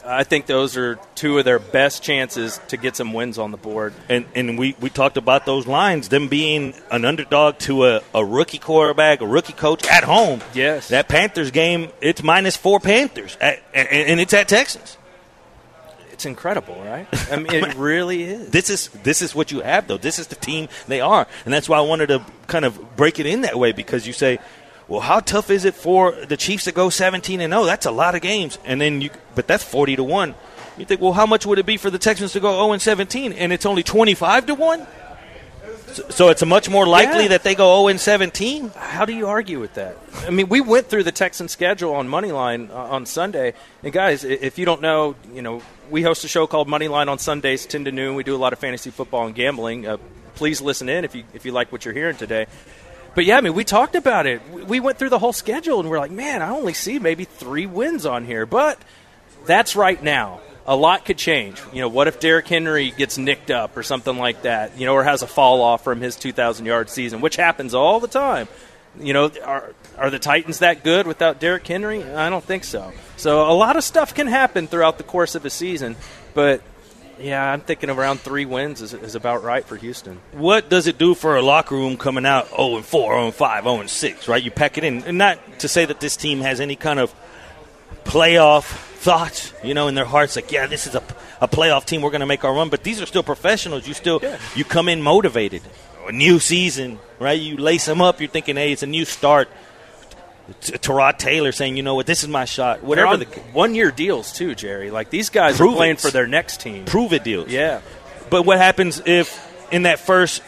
I 0.05 0.23
think 0.23 0.45
those 0.45 0.77
are 0.77 0.99
two 1.15 1.37
of 1.39 1.45
their 1.45 1.59
best 1.59 2.03
chances 2.03 2.59
to 2.67 2.77
get 2.77 2.95
some 2.95 3.13
wins 3.13 3.37
on 3.37 3.51
the 3.51 3.57
board. 3.57 3.93
And 4.07 4.25
and 4.35 4.57
we, 4.57 4.75
we 4.79 4.89
talked 4.89 5.17
about 5.17 5.45
those 5.45 5.67
lines, 5.67 6.09
them 6.09 6.27
being 6.27 6.73
an 6.91 7.05
underdog 7.05 7.57
to 7.59 7.85
a, 7.85 8.01
a 8.13 8.23
rookie 8.23 8.59
quarterback, 8.59 9.21
a 9.21 9.27
rookie 9.27 9.53
coach 9.53 9.85
at 9.87 10.03
home. 10.03 10.41
Yes. 10.53 10.89
That 10.89 11.07
Panthers 11.07 11.51
game, 11.51 11.89
it's 12.01 12.21
minus 12.21 12.55
four 12.55 12.79
Panthers, 12.79 13.37
at, 13.41 13.59
and, 13.73 13.87
and 13.87 14.19
it's 14.19 14.33
at 14.33 14.47
Texas. 14.47 14.97
It's 16.15 16.25
incredible, 16.25 16.75
right? 16.75 17.07
I 17.29 17.35
mean, 17.35 17.53
it 17.53 17.75
really 17.75 18.23
is. 18.23 18.49
This 18.49 18.69
is 18.69 18.87
this 19.03 19.21
is 19.21 19.35
what 19.35 19.51
you 19.51 19.59
have 19.59 19.85
though. 19.89 19.97
This 19.97 20.17
is 20.17 20.27
the 20.27 20.37
team 20.37 20.69
they 20.87 21.01
are, 21.01 21.27
and 21.43 21.53
that's 21.53 21.67
why 21.67 21.77
I 21.77 21.81
wanted 21.81 22.07
to 22.07 22.23
kind 22.47 22.63
of 22.63 22.95
break 22.95 23.19
it 23.19 23.25
in 23.25 23.41
that 23.41 23.59
way 23.59 23.73
because 23.73 24.07
you 24.07 24.13
say, 24.13 24.39
well, 24.87 25.01
how 25.01 25.19
tough 25.19 25.49
is 25.49 25.65
it 25.65 25.75
for 25.75 26.13
the 26.13 26.37
Chiefs 26.37 26.63
to 26.63 26.71
go 26.71 26.89
17 26.89 27.41
and 27.41 27.51
0? 27.51 27.65
That's 27.65 27.85
a 27.85 27.91
lot 27.91 28.15
of 28.15 28.21
games, 28.21 28.57
and 28.63 28.79
then 28.79 29.01
you, 29.01 29.09
but 29.35 29.45
that's 29.45 29.65
40 29.65 29.97
to 29.97 30.05
one. 30.05 30.35
You 30.77 30.85
think, 30.85 31.01
well, 31.01 31.11
how 31.11 31.25
much 31.25 31.45
would 31.45 31.59
it 31.59 31.65
be 31.65 31.75
for 31.75 31.89
the 31.89 31.99
Texans 31.99 32.31
to 32.31 32.39
go 32.39 32.53
0 32.53 32.71
and 32.71 32.81
17, 32.81 33.33
and 33.33 33.51
it's 33.51 33.65
only 33.65 33.83
25 33.83 34.45
to 34.45 34.55
one? 34.55 34.87
So, 36.09 36.29
it's 36.29 36.45
much 36.45 36.69
more 36.69 36.85
likely 36.85 37.23
Yeah. 37.23 37.29
that 37.29 37.43
they 37.43 37.55
go 37.55 37.75
0 37.81 37.87
and 37.89 37.99
17. 37.99 38.71
How 38.75 39.05
do 39.05 39.13
you 39.13 39.27
argue 39.27 39.59
with 39.59 39.73
that? 39.75 39.97
I 40.25 40.29
mean, 40.29 40.49
we 40.49 40.61
went 40.61 40.87
through 40.87 41.03
the 41.03 41.11
Texan 41.11 41.47
schedule 41.47 41.93
on 41.95 42.07
Moneyline 42.07 42.69
uh, 42.69 42.75
on 42.75 43.05
Sunday, 43.05 43.53
and 43.83 43.93
guys, 43.93 44.23
if 44.23 44.57
you 44.57 44.65
don't 44.65 44.81
know, 44.81 45.15
you 45.33 45.41
know, 45.41 45.61
we 45.89 46.01
host 46.03 46.23
a 46.23 46.27
show 46.27 46.47
called 46.47 46.67
Moneyline 46.67 47.07
on 47.07 47.19
Sundays, 47.19 47.65
ten 47.65 47.85
to 47.85 47.91
noon. 47.91 48.15
We 48.15 48.23
do 48.23 48.35
a 48.35 48.37
lot 48.37 48.53
of 48.53 48.59
fantasy 48.59 48.89
football 48.91 49.25
and 49.25 49.35
gambling. 49.35 49.87
Uh, 49.87 49.97
please 50.35 50.59
listen 50.61 50.89
in 50.89 51.05
if 51.05 51.15
you 51.15 51.23
if 51.33 51.45
you 51.45 51.51
like 51.51 51.71
what 51.71 51.85
you're 51.85 51.93
hearing 51.93 52.17
today. 52.17 52.47
But 53.13 53.23
yeah, 53.25 53.37
I 53.37 53.41
mean, 53.41 53.53
we 53.53 53.63
talked 53.63 53.95
about 53.95 54.25
it. 54.25 54.41
We- 54.51 54.63
We 54.63 54.79
went 54.81 54.97
through 54.99 55.09
the 55.09 55.19
whole 55.19 55.31
schedule, 55.33 55.79
and 55.79 55.89
we're 55.89 55.99
like, 55.99 56.11
man, 56.11 56.41
I 56.41 56.49
only 56.49 56.73
see 56.73 56.99
maybe 56.99 57.23
three 57.25 57.65
wins 57.65 58.05
on 58.05 58.25
here, 58.25 58.45
but 58.45 58.77
that's 59.45 59.75
right 59.75 60.01
now. 60.03 60.41
A 60.67 60.75
lot 60.75 61.05
could 61.05 61.17
change. 61.17 61.61
You 61.71 61.81
know, 61.81 61.87
what 61.89 62.07
if 62.07 62.19
Derrick 62.19 62.47
Henry 62.47 62.91
gets 62.91 63.17
nicked 63.17 63.51
up 63.51 63.77
or 63.77 63.83
something 63.83 64.17
like 64.17 64.41
that? 64.43 64.79
You 64.79 64.85
know, 64.87 64.93
or 64.93 65.03
has 65.03 65.21
a 65.21 65.27
fall 65.27 65.61
off 65.61 65.83
from 65.83 66.01
his 66.01 66.15
2,000 66.15 66.65
yard 66.65 66.89
season, 66.89 67.21
which 67.21 67.35
happens 67.35 67.73
all 67.75 67.99
the 67.99 68.07
time. 68.07 68.47
You 68.99 69.13
know, 69.13 69.31
are 69.43 69.73
are 69.97 70.09
the 70.09 70.19
Titans 70.19 70.59
that 70.59 70.83
good 70.83 71.05
without 71.07 71.39
Derrick 71.39 71.67
Henry? 71.67 72.03
I 72.03 72.29
don't 72.29 72.43
think 72.43 72.63
so. 72.63 72.91
So 73.17 73.49
a 73.49 73.53
lot 73.53 73.75
of 73.77 73.83
stuff 73.83 74.13
can 74.13 74.27
happen 74.27 74.67
throughout 74.67 74.97
the 74.97 75.03
course 75.03 75.35
of 75.35 75.45
a 75.45 75.49
season, 75.49 75.95
but 76.33 76.61
Yeah, 77.19 77.41
I'm 77.41 77.61
thinking 77.61 77.89
around 77.89 78.19
three 78.19 78.45
wins 78.45 78.81
is, 78.81 78.93
is 78.93 79.15
about 79.15 79.41
right 79.43 79.63
for 79.63 79.77
Houston. 79.77 80.19
What 80.33 80.69
does 80.69 80.87
it 80.87 80.97
do 80.97 81.15
for 81.15 81.37
a 81.37 81.41
locker 81.41 81.75
room 81.75 81.95
coming 81.95 82.25
out 82.25 82.49
0 82.49 82.75
and 82.77 82.85
4, 82.85 83.13
0 83.13 83.25
and 83.25 83.33
5, 83.33 83.63
0 83.63 83.79
and 83.79 83.89
6, 83.89 84.27
right? 84.27 84.43
You 84.43 84.51
pack 84.51 84.77
it 84.77 84.83
in. 84.83 85.03
And 85.03 85.17
not 85.17 85.59
to 85.59 85.67
say 85.69 85.85
that 85.85 85.99
this 86.01 86.17
team 86.17 86.41
has 86.41 86.59
any 86.59 86.75
kind 86.75 86.99
of 86.99 87.13
playoff 88.03 88.94
thoughts, 89.05 89.53
you 89.63 89.73
know, 89.75 89.87
in 89.87 89.95
their 89.95 90.05
hearts, 90.05 90.35
like, 90.35 90.51
yeah, 90.51 90.65
this 90.65 90.87
is 90.87 90.95
a, 90.95 91.03
a 91.39 91.47
playoff 91.47 91.85
team. 91.85 92.01
We're 92.01 92.09
going 92.09 92.21
to 92.21 92.25
make 92.25 92.43
our 92.43 92.53
run. 92.53 92.69
But 92.69 92.83
these 92.83 93.01
are 93.01 93.05
still 93.05 93.23
professionals. 93.23 93.87
You 93.87 93.93
still, 93.93 94.19
you 94.55 94.65
come 94.65 94.89
in 94.89 95.01
motivated. 95.01 95.61
A 96.07 96.11
new 96.11 96.39
season, 96.39 96.99
right? 97.19 97.39
You 97.39 97.57
lace 97.57 97.85
them 97.85 98.01
up. 98.01 98.19
You're 98.19 98.29
thinking, 98.29 98.55
hey, 98.57 98.71
it's 98.71 98.83
a 98.83 98.87
new 98.87 99.05
start. 99.05 99.47
Tyrod 100.61 101.17
Taylor 101.17 101.51
saying, 101.51 101.77
you 101.77 101.83
know 101.83 101.95
what, 101.95 102.05
this 102.05 102.23
is 102.23 102.29
my 102.29 102.45
shot. 102.45 102.83
Whatever 102.83 103.17
the 103.17 103.25
one 103.53 103.73
year 103.73 103.89
deals 103.89 104.31
too, 104.31 104.53
Jerry. 104.53 104.91
Like 104.91 105.09
these 105.09 105.29
guys 105.29 105.59
are 105.59 105.67
playing 105.67 105.93
it. 105.93 106.01
for 106.01 106.11
their 106.11 106.27
next 106.27 106.61
team. 106.61 106.85
prove 106.85 107.13
it 107.13 107.23
deals. 107.23 107.49
Yeah. 107.49 107.81
But 108.29 108.43
what 108.43 108.59
happens 108.59 109.01
if 109.07 109.41
in 109.71 109.83
that 109.83 109.97
first 109.97 110.43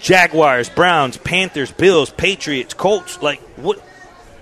Jaguars, 0.00 0.68
Browns, 0.68 1.16
Panthers, 1.16 1.72
Bills, 1.72 2.10
Patriots, 2.10 2.74
Colts, 2.74 3.22
like 3.22 3.40
what? 3.56 3.82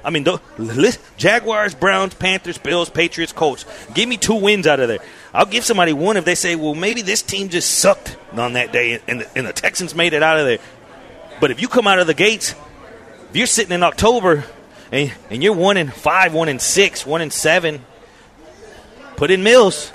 I 0.04 0.11
mean, 0.11 0.25
the 0.25 0.40
list, 0.58 1.00
Jaguars, 1.16 1.75
Browns, 1.75 2.14
Panthers, 2.14 2.58
Bills, 2.58 2.90
Patriots, 2.90 3.32
Colts. 3.32 3.64
Give 3.94 4.08
me 4.08 4.16
two 4.16 4.34
wins 4.34 4.66
out 4.66 4.78
of 4.78 4.88
there. 4.88 4.99
I'll 5.32 5.46
give 5.46 5.64
somebody 5.64 5.92
one 5.92 6.16
if 6.16 6.25
they 6.25 6.34
say, 6.34 6.56
well, 6.56 6.75
maybe 6.75 7.02
this 7.02 7.23
team 7.23 7.49
just 7.49 7.78
sucked 7.78 8.16
on 8.32 8.52
that 8.52 8.73
day 8.73 9.00
and 9.08 9.23
the, 9.23 9.38
and 9.38 9.46
the 9.46 9.52
Texans 9.52 9.94
made 9.94 10.12
it 10.12 10.23
out 10.23 10.38
of 10.38 10.46
there. 10.46 10.58
But 11.40 11.50
if 11.50 11.61
you 11.61 11.68
come 11.68 11.87
out 11.87 11.99
of 11.99 12.06
the 12.06 12.14
gates, 12.14 12.54
if 13.30 13.37
you're 13.37 13.46
sitting 13.46 13.73
in 13.73 13.82
October 13.82 14.44
and, 14.92 15.12
and 15.30 15.42
you're 15.42 15.54
one 15.54 15.76
and 15.76 15.92
five, 15.92 16.34
one 16.34 16.49
and 16.49 16.61
six, 16.61 17.06
one 17.06 17.20
and 17.20 17.32
seven, 17.32 17.84
put 19.16 19.30
in 19.30 19.42
Mills. 19.42 19.90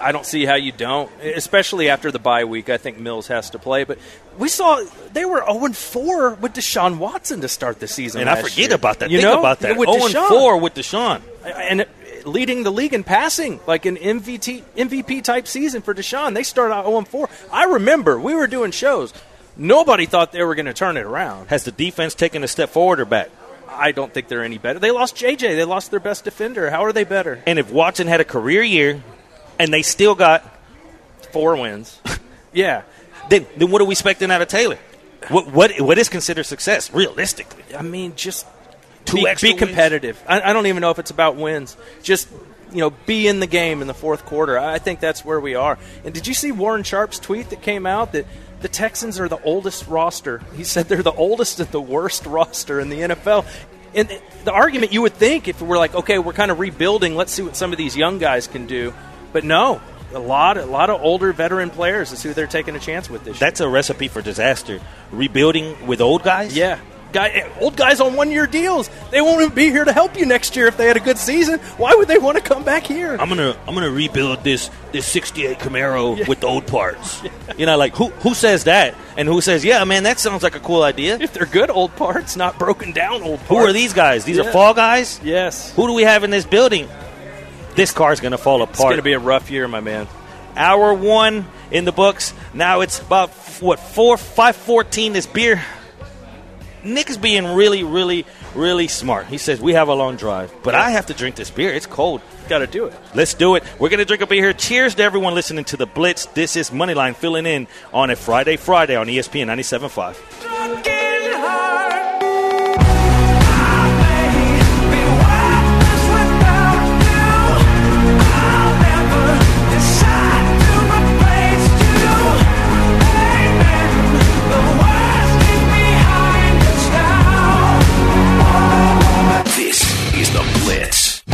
I 0.00 0.12
don't 0.12 0.26
see 0.26 0.44
how 0.44 0.54
you 0.54 0.72
don't, 0.72 1.10
especially 1.22 1.88
after 1.88 2.10
the 2.10 2.18
bye 2.18 2.44
week. 2.44 2.68
I 2.68 2.76
think 2.76 2.98
Mills 2.98 3.28
has 3.28 3.50
to 3.50 3.58
play, 3.58 3.84
but 3.84 3.98
we 4.38 4.48
saw 4.48 4.84
they 5.12 5.24
were 5.24 5.44
0 5.50 5.72
4 5.72 6.34
with 6.34 6.54
Deshaun 6.54 6.98
Watson 6.98 7.40
to 7.40 7.48
start 7.48 7.80
the 7.80 7.88
season. 7.88 8.20
And 8.20 8.30
I 8.30 8.40
forget 8.40 8.58
year. 8.58 8.74
about 8.74 9.00
that. 9.00 9.10
You 9.10 9.18
Think 9.18 9.30
know, 9.32 9.38
about 9.38 9.60
that. 9.60 9.76
With 9.76 9.88
0 9.88 10.06
and 10.06 10.28
4 10.28 10.58
with 10.58 10.74
Deshaun. 10.74 11.22
and 11.44 11.86
leading 12.24 12.62
the 12.62 12.70
league 12.70 12.94
in 12.94 13.04
passing, 13.04 13.60
like 13.66 13.86
an 13.86 13.96
MVP 13.96 14.62
MVP 14.76 15.22
type 15.22 15.46
season 15.46 15.82
for 15.82 15.94
Deshaun. 15.94 16.34
They 16.34 16.42
started 16.42 16.74
out 16.74 16.86
0 16.86 17.02
4. 17.02 17.28
I 17.52 17.64
remember 17.64 18.18
we 18.18 18.34
were 18.34 18.46
doing 18.46 18.70
shows. 18.70 19.12
Nobody 19.56 20.06
thought 20.06 20.32
they 20.32 20.42
were 20.42 20.54
going 20.54 20.66
to 20.66 20.72
turn 20.72 20.96
it 20.96 21.04
around. 21.04 21.48
Has 21.48 21.64
the 21.64 21.72
defense 21.72 22.14
taken 22.14 22.42
a 22.44 22.48
step 22.48 22.70
forward 22.70 23.00
or 23.00 23.04
back? 23.04 23.30
I 23.68 23.92
don't 23.92 24.12
think 24.12 24.28
they're 24.28 24.44
any 24.44 24.58
better. 24.58 24.78
They 24.78 24.90
lost 24.90 25.16
JJ. 25.16 25.38
They 25.38 25.64
lost 25.64 25.90
their 25.90 26.00
best 26.00 26.24
defender. 26.24 26.70
How 26.70 26.84
are 26.84 26.92
they 26.92 27.04
better? 27.04 27.42
And 27.46 27.58
if 27.58 27.70
Watson 27.70 28.06
had 28.08 28.20
a 28.20 28.24
career 28.24 28.62
year 28.62 29.02
and 29.60 29.72
they 29.72 29.82
still 29.82 30.14
got, 30.14 30.42
Four 31.32 31.56
wins. 31.56 32.00
yeah. 32.52 32.82
then, 33.28 33.46
then 33.56 33.70
what 33.70 33.80
are 33.80 33.84
we 33.84 33.92
expecting 33.92 34.30
out 34.30 34.42
of 34.42 34.48
Taylor? 34.48 34.78
What, 35.28 35.52
what, 35.52 35.80
what 35.80 35.98
is 35.98 36.08
considered 36.08 36.44
success, 36.44 36.92
realistically? 36.92 37.62
I 37.76 37.82
mean, 37.82 38.14
just 38.16 38.46
Two 39.04 39.18
be, 39.18 39.28
extra 39.28 39.50
be 39.50 39.56
competitive. 39.56 40.22
I, 40.26 40.40
I 40.40 40.52
don't 40.52 40.66
even 40.66 40.80
know 40.80 40.90
if 40.90 40.98
it's 40.98 41.10
about 41.10 41.36
wins. 41.36 41.76
Just 42.02 42.28
you 42.72 42.78
know, 42.78 42.90
be 42.90 43.26
in 43.26 43.40
the 43.40 43.46
game 43.46 43.80
in 43.80 43.86
the 43.86 43.94
fourth 43.94 44.24
quarter. 44.24 44.58
I 44.58 44.78
think 44.78 45.00
that's 45.00 45.24
where 45.24 45.40
we 45.40 45.54
are. 45.54 45.78
And 46.04 46.14
did 46.14 46.26
you 46.26 46.34
see 46.34 46.52
Warren 46.52 46.84
Sharp's 46.84 47.18
tweet 47.18 47.50
that 47.50 47.62
came 47.62 47.84
out 47.84 48.12
that 48.12 48.26
the 48.60 48.68
Texans 48.68 49.18
are 49.18 49.28
the 49.28 49.42
oldest 49.42 49.88
roster? 49.88 50.42
He 50.56 50.64
said 50.64 50.86
they're 50.86 51.02
the 51.02 51.12
oldest 51.12 51.60
and 51.60 51.68
the 51.70 51.80
worst 51.80 52.26
roster 52.26 52.80
in 52.80 52.88
the 52.88 53.00
NFL. 53.00 53.46
And 53.94 54.08
the 54.44 54.52
argument 54.52 54.92
you 54.92 55.02
would 55.02 55.14
think 55.14 55.48
if 55.48 55.60
we're 55.60 55.78
like, 55.78 55.94
okay, 55.94 56.18
we're 56.18 56.32
kind 56.32 56.50
of 56.50 56.60
rebuilding, 56.60 57.16
let's 57.16 57.32
see 57.32 57.42
what 57.42 57.56
some 57.56 57.72
of 57.72 57.78
these 57.78 57.96
young 57.96 58.18
guys 58.18 58.46
can 58.46 58.66
do. 58.66 58.94
But 59.32 59.44
no, 59.44 59.80
a 60.14 60.18
lot, 60.18 60.58
a 60.58 60.64
lot 60.66 60.90
of 60.90 61.00
older 61.02 61.32
veteran 61.32 61.70
players 61.70 62.12
is 62.12 62.22
who 62.22 62.32
they're 62.34 62.46
taking 62.46 62.74
a 62.76 62.80
chance 62.80 63.08
with 63.08 63.24
this 63.24 63.34
year. 63.34 63.40
That's 63.40 63.60
a 63.60 63.68
recipe 63.68 64.08
for 64.08 64.22
disaster. 64.22 64.80
Rebuilding 65.12 65.86
with 65.86 66.00
old 66.00 66.22
guys? 66.22 66.56
Yeah. 66.56 66.78
Guy, 67.12 67.50
old 67.60 67.74
guys 67.76 68.00
on 68.00 68.14
one 68.14 68.30
year 68.30 68.46
deals. 68.46 68.88
They 69.10 69.20
won't 69.20 69.40
even 69.42 69.52
be 69.52 69.64
here 69.70 69.84
to 69.84 69.92
help 69.92 70.16
you 70.16 70.26
next 70.26 70.54
year 70.54 70.68
if 70.68 70.76
they 70.76 70.86
had 70.86 70.96
a 70.96 71.00
good 71.00 71.18
season. 71.18 71.58
Why 71.76 71.92
would 71.96 72.06
they 72.06 72.18
want 72.18 72.36
to 72.36 72.42
come 72.42 72.62
back 72.62 72.84
here? 72.86 73.16
I'm 73.18 73.28
gonna 73.28 73.56
I'm 73.66 73.74
gonna 73.74 73.90
rebuild 73.90 74.44
this 74.44 74.70
this 74.92 75.06
'68 75.06 75.58
Camaro 75.58 76.24
with 76.28 76.38
the 76.38 76.46
old 76.46 76.68
parts. 76.68 77.20
You 77.58 77.66
know, 77.66 77.76
like 77.76 77.96
who 77.96 78.10
who 78.22 78.32
says 78.32 78.64
that, 78.64 78.94
and 79.18 79.26
who 79.28 79.40
says, 79.40 79.64
yeah, 79.64 79.82
man, 79.84 80.04
that 80.04 80.20
sounds 80.20 80.44
like 80.44 80.54
a 80.54 80.60
cool 80.60 80.84
idea. 80.84 81.18
if 81.20 81.32
they're 81.32 81.46
good 81.46 81.68
old 81.68 81.94
parts, 81.96 82.36
not 82.36 82.58
broken 82.60 82.92
down 82.92 83.22
old 83.22 83.38
parts. 83.40 83.48
Who 83.48 83.56
are 83.56 83.72
these 83.72 83.92
guys? 83.92 84.24
These 84.24 84.36
Yeah. 84.38 84.44
are 84.44 84.52
fall 84.52 84.72
guys. 84.72 85.20
Yes. 85.22 85.74
Who 85.74 85.88
do 85.88 85.92
we 85.94 86.04
have 86.04 86.22
in 86.22 86.30
this 86.30 86.46
building? 86.46 86.88
This 87.74 87.92
car 87.92 88.12
is 88.12 88.20
gonna 88.20 88.38
fall 88.38 88.62
apart. 88.62 88.74
It's 88.74 88.82
going 88.82 88.96
to 88.96 89.02
be 89.02 89.12
a 89.12 89.18
rough 89.18 89.50
year, 89.50 89.66
my 89.68 89.80
man. 89.80 90.06
hour 90.56 90.92
one 90.92 91.46
in 91.70 91.84
the 91.84 91.92
books. 91.92 92.34
Now 92.52 92.80
it's 92.80 92.98
about 93.00 93.30
what 93.60 93.78
four 93.80 94.16
five 94.16 94.56
fourteen. 94.56 95.12
This 95.12 95.26
beer. 95.26 95.62
Nick 96.82 97.10
is 97.10 97.18
being 97.18 97.44
really, 97.44 97.82
really, 97.84 98.24
really 98.54 98.88
smart. 98.88 99.26
He 99.26 99.36
says 99.36 99.60
we 99.60 99.74
have 99.74 99.88
a 99.88 99.94
long 99.94 100.16
drive, 100.16 100.50
but 100.62 100.74
I 100.74 100.90
have 100.90 101.06
to 101.06 101.14
drink 101.14 101.36
this 101.36 101.50
beer. 101.50 101.70
It's 101.74 101.84
cold. 101.86 102.22
Got 102.48 102.60
to 102.60 102.66
do 102.66 102.86
it. 102.86 102.94
Let's 103.14 103.34
do 103.34 103.54
it. 103.54 103.64
We're 103.78 103.90
gonna 103.90 104.06
drink 104.06 104.22
a 104.22 104.26
beer 104.26 104.42
here. 104.42 104.52
Cheers 104.54 104.94
to 104.96 105.02
everyone 105.02 105.34
listening 105.34 105.64
to 105.66 105.76
the 105.76 105.86
Blitz. 105.86 106.24
This 106.26 106.56
is 106.56 106.70
Moneyline 106.70 107.14
filling 107.14 107.44
in 107.46 107.68
on 107.92 108.08
a 108.10 108.16
Friday, 108.16 108.56
Friday 108.56 108.96
on 108.96 109.06
ESPN 109.08 109.46
97.5. 109.46 110.16
This 110.82 110.99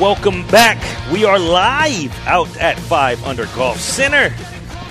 Welcome 0.00 0.44
back. 0.48 0.78
We 1.12 1.24
are 1.24 1.38
live 1.38 2.12
out 2.26 2.56
at 2.56 2.76
5 2.78 3.24
Under 3.24 3.46
Golf 3.54 3.78
Center. 3.78 4.34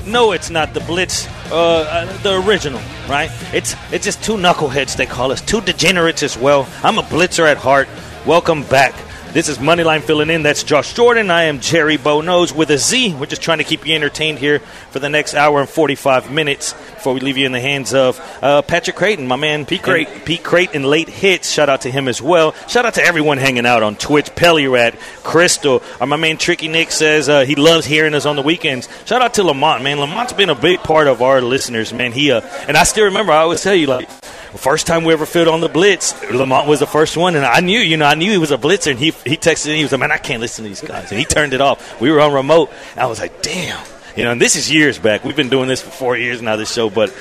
No, 0.10 0.32
it's 0.32 0.50
not 0.50 0.74
the 0.74 0.80
Blitz, 0.80 1.28
uh, 1.52 1.56
uh, 1.56 2.18
the 2.24 2.42
original, 2.44 2.82
right? 3.08 3.30
It's 3.54 3.76
it's 3.92 4.04
just 4.04 4.24
two 4.24 4.38
knuckleheads, 4.38 4.98
they 4.98 5.06
call 5.06 5.32
us, 5.32 5.40
two 5.40 5.62
degenerates 5.62 6.24
as 6.24 6.36
well. 6.36 6.68
I'm 6.82 6.98
a 6.98 7.04
Blitzer 7.04 7.46
at 7.46 7.58
heart. 7.58 7.88
Welcome 8.26 8.64
back. 8.64 8.96
This 9.34 9.48
is 9.48 9.60
Moneyline 9.60 10.02
filling 10.02 10.32
in. 10.32 10.42
That's 10.42 10.64
Josh 10.64 10.96
Jordan. 10.96 11.30
I 11.30 11.44
am 11.44 11.60
Jerry 11.60 11.98
Bonos 11.98 12.52
with 12.52 12.72
a 12.72 12.80
Z. 12.80 13.14
We're 13.14 13.28
just 13.28 13.44
trying 13.44 13.60
to 13.60 13.64
keep 13.64 13.86
you 13.86 13.94
entertained 13.94 14.40
here 14.40 14.62
for 14.90 14.98
the 14.98 15.10
next 15.10 15.36
hour 15.36 15.60
and 15.60 15.70
45 15.70 16.32
minutes 16.32 16.74
before 17.00 17.14
we 17.14 17.22
leave 17.22 17.38
you 17.38 17.46
in 17.46 17.54
the 17.54 17.62
hands 17.62 17.94
of 17.94 18.20
uh, 18.44 18.62
Patrick 18.62 18.98
Creighton, 18.98 19.26
my 19.26 19.38
man. 19.38 19.66
Pete 19.66 19.82
Crate. 19.82 20.26
Pete 20.26 20.44
Creighton, 20.44 20.84
late 20.84 21.08
hits. 21.08 21.50
Shout 21.50 21.70
out 21.70 21.82
to 21.82 21.92
him 21.92 22.10
as 22.10 22.22
well. 22.22 22.54
Shout 22.68 22.86
out 22.86 22.96
to 22.96 23.04
everyone 23.04 23.38
hanging 23.38 23.66
out 23.66 23.84
on 23.84 23.96
Twitch. 23.96 24.26
Pellyrat, 24.26 25.00
Crystal. 25.24 25.82
Uh, 26.00 26.06
my 26.06 26.18
man 26.18 26.38
Tricky 26.38 26.68
Nick 26.68 26.92
says 26.92 27.30
uh, 27.30 27.46
he 27.46 27.56
loves 27.56 27.86
hearing 27.86 28.14
us 28.14 28.26
on 28.26 28.36
the 28.36 28.42
weekends. 28.42 28.90
Shout 29.06 29.22
out 29.22 29.34
to 29.36 29.44
Lamont, 29.44 29.82
man. 29.82 30.00
Lamont's 30.00 30.34
been 30.34 30.50
a 30.50 30.56
big 30.56 30.80
part 30.80 31.08
of 31.08 31.22
our 31.22 31.42
listeners, 31.42 31.94
man. 31.94 32.12
He 32.12 32.32
uh, 32.32 32.42
and 32.68 32.76
I 32.76 32.84
still 32.84 33.06
remember. 33.06 33.32
I 33.32 33.38
always 33.38 33.64
tell 33.64 33.76
you 33.76 33.88
like. 33.88 34.10
First 34.56 34.88
time 34.88 35.04
we 35.04 35.14
ever 35.14 35.28
filled 35.28 35.48
on 35.48 35.62
the 35.62 35.70
blitz, 35.70 36.20
Lamont 36.32 36.68
was 36.68 36.80
the 36.80 36.88
first 36.88 37.16
one, 37.16 37.36
and 37.36 37.46
I 37.46 37.60
knew, 37.60 37.80
you 37.80 37.98
know, 37.98 38.06
I 38.06 38.16
knew 38.16 38.32
he 38.32 38.40
was 38.40 38.50
a 38.50 38.58
blitzer, 38.58 38.90
and 38.90 39.00
he 39.00 39.12
he 39.24 39.38
texted 39.38 39.68
me, 39.68 39.78
he 39.78 39.84
was 39.84 39.92
like, 39.92 40.00
"Man, 40.00 40.12
I 40.12 40.18
can't 40.18 40.42
listen 40.42 40.64
to 40.64 40.70
these 40.70 40.82
guys," 40.82 41.12
and 41.12 41.20
he 41.20 41.26
turned 41.26 41.54
it 41.54 41.62
off. 41.62 42.02
We 42.02 42.10
were 42.10 42.20
on 42.20 42.34
remote. 42.34 42.72
I 42.98 43.06
was 43.06 43.20
like, 43.20 43.44
"Damn," 43.44 43.80
you 44.20 44.26
know. 44.26 44.32
And 44.32 44.42
this 44.42 44.56
is 44.56 44.72
years 44.72 45.00
back. 45.00 45.24
We've 45.24 45.36
been 45.36 45.50
doing 45.50 45.68
this 45.68 45.82
for 45.82 45.90
four 45.90 46.18
years 46.18 46.42
now. 46.42 46.56
This 46.56 46.72
show, 46.72 46.90
but 46.90 47.14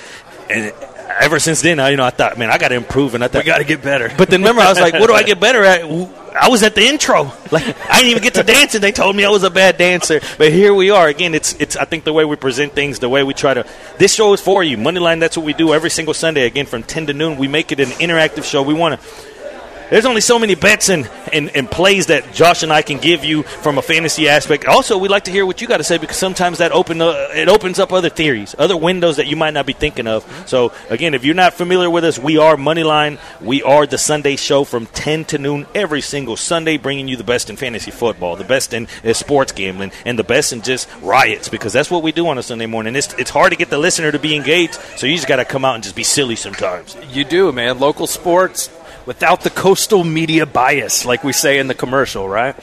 and 0.51 0.73
ever 1.21 1.39
since 1.39 1.63
then, 1.63 1.81
I, 1.81 1.91
you 1.91 1.97
know, 1.97 2.05
I 2.05 2.11
thought, 2.11 2.39
man, 2.39 2.51
I 2.51 2.59
got 2.59 2.69
to 2.69 2.75
improve, 2.75 3.15
and 3.15 3.25
I 3.25 3.29
thought 3.29 3.45
We 3.45 3.47
got 3.47 3.59
to 3.59 3.65
get 3.65 3.83
better. 3.83 4.13
but 4.17 4.29
then 4.31 4.41
remember, 4.41 4.63
I 4.63 4.69
was 4.69 4.81
like, 4.81 4.95
what 4.95 5.07
do 5.09 5.15
I 5.15 5.23
get 5.23 5.41
better 5.41 5.65
at? 5.65 5.83
I 6.39 6.49
was 6.51 6.63
at 6.63 6.75
the 6.75 6.83
intro. 6.83 7.33
Like 7.51 7.65
I 7.91 7.97
didn't 7.97 8.11
even 8.11 8.23
get 8.23 8.35
to 8.35 8.43
dance, 8.43 8.75
and 8.75 8.85
they 8.85 8.93
told 8.93 9.17
me 9.17 9.25
I 9.25 9.31
was 9.31 9.43
a 9.43 9.51
bad 9.51 9.79
dancer. 9.79 10.21
But 10.37 10.53
here 10.53 10.75
we 10.75 10.91
are 10.91 11.09
again. 11.09 11.35
It's 11.35 11.55
it's. 11.55 11.77
I 11.77 11.87
think 11.87 12.05
the 12.05 12.13
way 12.13 12.25
we 12.25 12.37
present 12.37 12.75
things, 12.75 12.99
the 12.99 13.09
way 13.09 13.23
we 13.23 13.33
try 13.33 13.55
to. 13.55 13.67
This 13.99 14.15
show 14.15 14.35
is 14.35 14.41
for 14.41 14.63
you. 14.63 14.77
Moneyline. 14.77 15.21
That's 15.21 15.37
what 15.37 15.47
we 15.47 15.55
do 15.55 15.73
every 15.73 15.91
single 15.91 16.15
Sunday. 16.15 16.45
Again, 16.47 16.67
from 16.67 16.83
ten 16.83 17.07
to 17.07 17.15
noon, 17.15 17.39
we 17.39 17.49
make 17.49 17.73
it 17.73 17.81
an 17.81 17.89
interactive 17.89 18.45
show. 18.45 18.63
We 18.63 18.75
want 18.75 19.01
to. 19.01 19.07
There's 19.91 20.07
only 20.07 20.21
so 20.21 20.39
many 20.39 20.55
bets 20.55 20.89
and, 20.89 21.09
and, 21.33 21.55
and 21.57 21.71
plays 21.71 22.07
that 22.07 22.33
Josh 22.33 22.63
and 22.63 22.73
I 22.73 22.83
can 22.83 22.99
give 22.99 23.25
you 23.25 23.43
from 23.43 23.79
a 23.79 23.83
fantasy 23.83 24.29
aspect. 24.29 24.67
Also, 24.67 24.99
we'd 24.99 25.11
like 25.11 25.25
to 25.25 25.31
hear 25.31 25.47
what 25.47 25.61
you 25.61 25.69
got 25.69 25.79
to 25.79 25.85
say 25.85 25.99
because 25.99 26.17
sometimes 26.17 26.59
that 26.59 26.73
open 26.73 27.01
uh, 27.01 27.29
it 27.33 27.49
opens 27.49 27.79
up 27.79 27.93
other 27.93 28.09
theories, 28.09 28.55
other 28.59 28.77
windows 28.77 29.17
that 29.17 29.27
you 29.27 29.37
might 29.37 29.55
not 29.55 29.67
be 29.67 29.73
thinking 29.73 30.07
of. 30.07 30.25
So 30.47 30.73
again, 30.91 31.15
if 31.15 31.25
you're 31.25 31.35
not 31.35 31.55
familiar 31.55 31.91
with 31.91 32.05
us, 32.05 32.19
we 32.19 32.39
are 32.39 32.57
Moneyline. 32.57 33.19
We 33.41 33.63
are 33.63 33.87
the 33.87 33.99
Sunday 33.99 34.37
show 34.37 34.65
from 34.65 34.87
10 34.87 35.25
to 35.27 35.39
noon 35.39 35.67
every 35.75 36.01
single 36.01 36.37
Sunday, 36.37 36.77
bringing 36.77 37.09
you 37.09 37.17
the 37.17 37.25
best 37.25 37.51
in 37.51 37.57
fantasy 37.57 37.91
football, 37.91 38.37
the 38.37 38.45
best 38.45 38.75
in 38.75 38.89
uh, 39.05 39.13
sports 39.13 39.53
gambling, 39.53 39.93
and 40.05 40.19
the 40.19 40.25
best 40.25 40.53
in 40.53 40.63
just 40.63 40.89
riots 41.03 41.49
because 41.49 41.73
that's 41.73 41.91
what 41.91 42.03
we 42.03 42.13
do 42.13 42.27
on 42.29 42.39
a 42.39 42.43
Sunday 42.43 42.67
morning. 42.67 42.97
It's 42.97 43.15
it's 43.15 43.31
hard 43.31 43.53
to 43.53 43.57
get 43.57 43.71
the 43.71 43.79
listener 43.79 44.13
to 44.13 44.19
be 44.19 44.35
engaged, 44.35 44.75
so 44.97 45.07
you 45.07 45.15
just 45.15 45.29
got 45.29 45.37
to 45.37 45.45
come 45.45 45.65
out 45.65 45.75
and 45.75 45.85
just 45.85 45.97
be 45.97 46.05
silly 46.05 46.37
sometimes. 46.37 46.97
You 47.11 47.25
do, 47.25 47.53
man. 47.53 47.79
Local 47.79 48.07
sports 48.07 48.69
without 49.09 49.41
the 49.41 49.49
coastal 49.49 50.05
media 50.05 50.45
bias, 50.45 51.07
like 51.07 51.25
we 51.25 51.33
say 51.33 51.59
in 51.59 51.67
the 51.67 51.75
commercial, 51.75 52.29
right? 52.29 52.55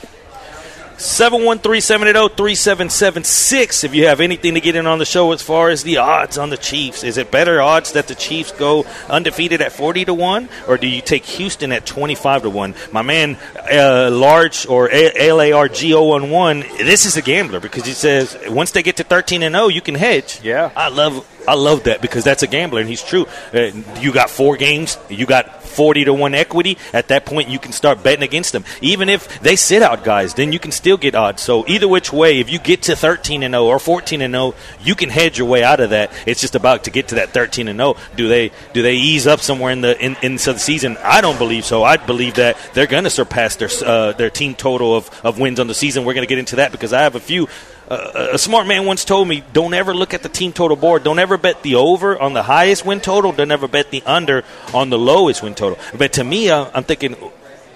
713-780-3776 0.97 3.83
if 3.83 3.95
you 3.95 4.07
have 4.07 4.21
anything 4.21 4.53
to 4.53 4.61
get 4.61 4.75
in 4.75 4.87
on 4.87 4.99
the 4.99 5.05
show 5.05 5.33
as 5.33 5.41
far 5.41 5.69
as 5.69 5.83
the 5.83 5.97
odds 5.97 6.37
on 6.37 6.51
the 6.51 6.57
Chiefs. 6.57 7.03
Is 7.03 7.17
it 7.17 7.31
better 7.31 7.61
odds 7.61 7.91
that 7.93 8.07
the 8.07 8.15
Chiefs 8.15 8.53
go 8.53 8.85
undefeated 9.09 9.59
at 9.59 9.73
40 9.73 10.05
to 10.05 10.13
1 10.13 10.47
or 10.67 10.77
do 10.77 10.87
you 10.87 11.01
take 11.01 11.25
Houston 11.25 11.73
at 11.73 11.85
25 11.85 12.43
to 12.43 12.49
1? 12.49 12.75
My 12.93 13.01
man 13.01 13.37
uh, 13.69 14.09
Large 14.11 14.67
or 14.67 14.87
LARGO11, 14.87 16.77
this 16.77 17.05
is 17.05 17.17
a 17.17 17.21
gambler 17.21 17.59
because 17.59 17.85
he 17.85 17.91
says 17.93 18.37
once 18.47 18.71
they 18.71 18.83
get 18.83 18.95
to 18.97 19.03
13 19.03 19.41
and 19.43 19.55
0 19.55 19.69
you 19.69 19.81
can 19.81 19.95
hedge. 19.95 20.41
Yeah. 20.43 20.71
I 20.75 20.89
love 20.89 21.25
I 21.47 21.55
love 21.55 21.85
that 21.85 22.01
because 22.01 22.23
that's 22.23 22.43
a 22.43 22.47
gambler 22.47 22.79
and 22.79 22.89
he's 22.89 23.03
true. 23.03 23.25
Uh, 23.53 23.71
you 23.99 24.13
got 24.13 24.29
4 24.29 24.55
games, 24.55 24.97
you 25.09 25.25
got 25.25 25.64
40 25.75 26.05
to 26.05 26.13
1 26.13 26.33
equity, 26.33 26.77
at 26.93 27.09
that 27.09 27.25
point 27.25 27.49
you 27.49 27.59
can 27.59 27.71
start 27.71 28.03
betting 28.03 28.23
against 28.23 28.53
them. 28.53 28.63
Even 28.81 29.09
if 29.09 29.39
they 29.41 29.55
sit 29.55 29.81
out 29.81 30.03
guys, 30.03 30.33
then 30.33 30.51
you 30.51 30.59
can 30.59 30.71
still 30.71 30.97
get 30.97 31.15
odds. 31.15 31.41
So 31.41 31.67
either 31.67 31.87
which 31.87 32.11
way, 32.11 32.39
if 32.39 32.49
you 32.49 32.59
get 32.59 32.83
to 32.83 32.95
13 32.95 33.43
and 33.43 33.53
0 33.53 33.65
or 33.65 33.79
14 33.79 34.21
and 34.21 34.33
0, 34.33 34.55
you 34.81 34.95
can 34.95 35.09
hedge 35.09 35.37
your 35.37 35.47
way 35.47 35.63
out 35.63 35.79
of 35.79 35.91
that. 35.91 36.11
It's 36.25 36.41
just 36.41 36.55
about 36.55 36.85
to 36.85 36.91
get 36.91 37.09
to 37.09 37.15
that 37.15 37.29
13 37.31 37.67
and 37.67 37.77
0. 37.77 37.97
Do 38.15 38.27
they 38.27 38.51
do 38.73 38.81
they 38.81 38.95
ease 38.95 39.27
up 39.27 39.39
somewhere 39.39 39.71
in 39.71 39.81
the 39.81 39.99
in, 40.03 40.15
into 40.21 40.53
the 40.53 40.59
season? 40.59 40.97
I 41.03 41.21
don't 41.21 41.37
believe 41.37 41.65
so. 41.65 41.83
I 41.83 41.97
believe 41.97 42.35
that 42.35 42.57
they're 42.73 42.87
going 42.87 43.03
to 43.03 43.09
surpass 43.09 43.55
their 43.55 43.69
uh, 43.85 44.13
their 44.13 44.29
team 44.29 44.55
total 44.55 44.95
of, 44.95 45.09
of 45.23 45.39
wins 45.39 45.59
on 45.59 45.67
the 45.67 45.73
season. 45.73 46.05
We're 46.05 46.13
going 46.13 46.27
to 46.27 46.29
get 46.29 46.39
into 46.39 46.57
that 46.57 46.71
because 46.71 46.93
I 46.93 47.01
have 47.01 47.15
a 47.15 47.19
few 47.19 47.47
uh, 47.89 48.29
a 48.33 48.37
smart 48.37 48.65
man 48.67 48.85
once 48.85 49.05
told 49.05 49.27
me, 49.27 49.43
don't 49.53 49.73
ever 49.73 49.93
look 49.93 50.13
at 50.13 50.23
the 50.23 50.29
team 50.29 50.53
total 50.53 50.75
board. 50.75 51.03
Don't 51.03 51.19
ever 51.19 51.37
bet 51.37 51.61
the 51.61 51.75
over 51.75 52.19
on 52.19 52.33
the 52.33 52.43
highest 52.43 52.85
win 52.85 52.99
total. 52.99 53.31
Don't 53.31 53.51
ever 53.51 53.67
bet 53.67 53.91
the 53.91 54.01
under 54.03 54.43
on 54.73 54.89
the 54.89 54.97
lowest 54.97 55.43
win 55.43 55.53
total. 55.53 55.77
But 55.95 56.13
to 56.13 56.23
me, 56.23 56.49
uh, 56.49 56.69
I'm 56.73 56.83
thinking, 56.83 57.15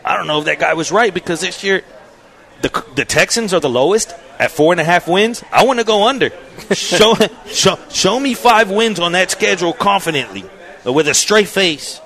I 0.03 0.17
don't 0.17 0.27
know 0.27 0.39
if 0.39 0.45
that 0.45 0.59
guy 0.59 0.73
was 0.73 0.91
right 0.91 1.13
because 1.13 1.41
this 1.41 1.63
year 1.63 1.83
the 2.61 2.85
the 2.95 3.05
Texans 3.05 3.53
are 3.53 3.59
the 3.59 3.69
lowest 3.69 4.13
at 4.37 4.51
four 4.51 4.73
and 4.73 4.81
a 4.81 4.83
half 4.83 5.07
wins. 5.07 5.43
I 5.51 5.65
want 5.65 5.79
to 5.79 5.85
go 5.85 6.07
under. 6.07 6.31
show, 6.71 7.15
show 7.47 7.77
show 7.89 8.19
me 8.19 8.33
five 8.33 8.69
wins 8.69 8.99
on 8.99 9.13
that 9.13 9.31
schedule 9.31 9.73
confidently 9.73 10.43
with 10.85 11.07
a 11.07 11.13
straight 11.13 11.47
face. 11.47 12.01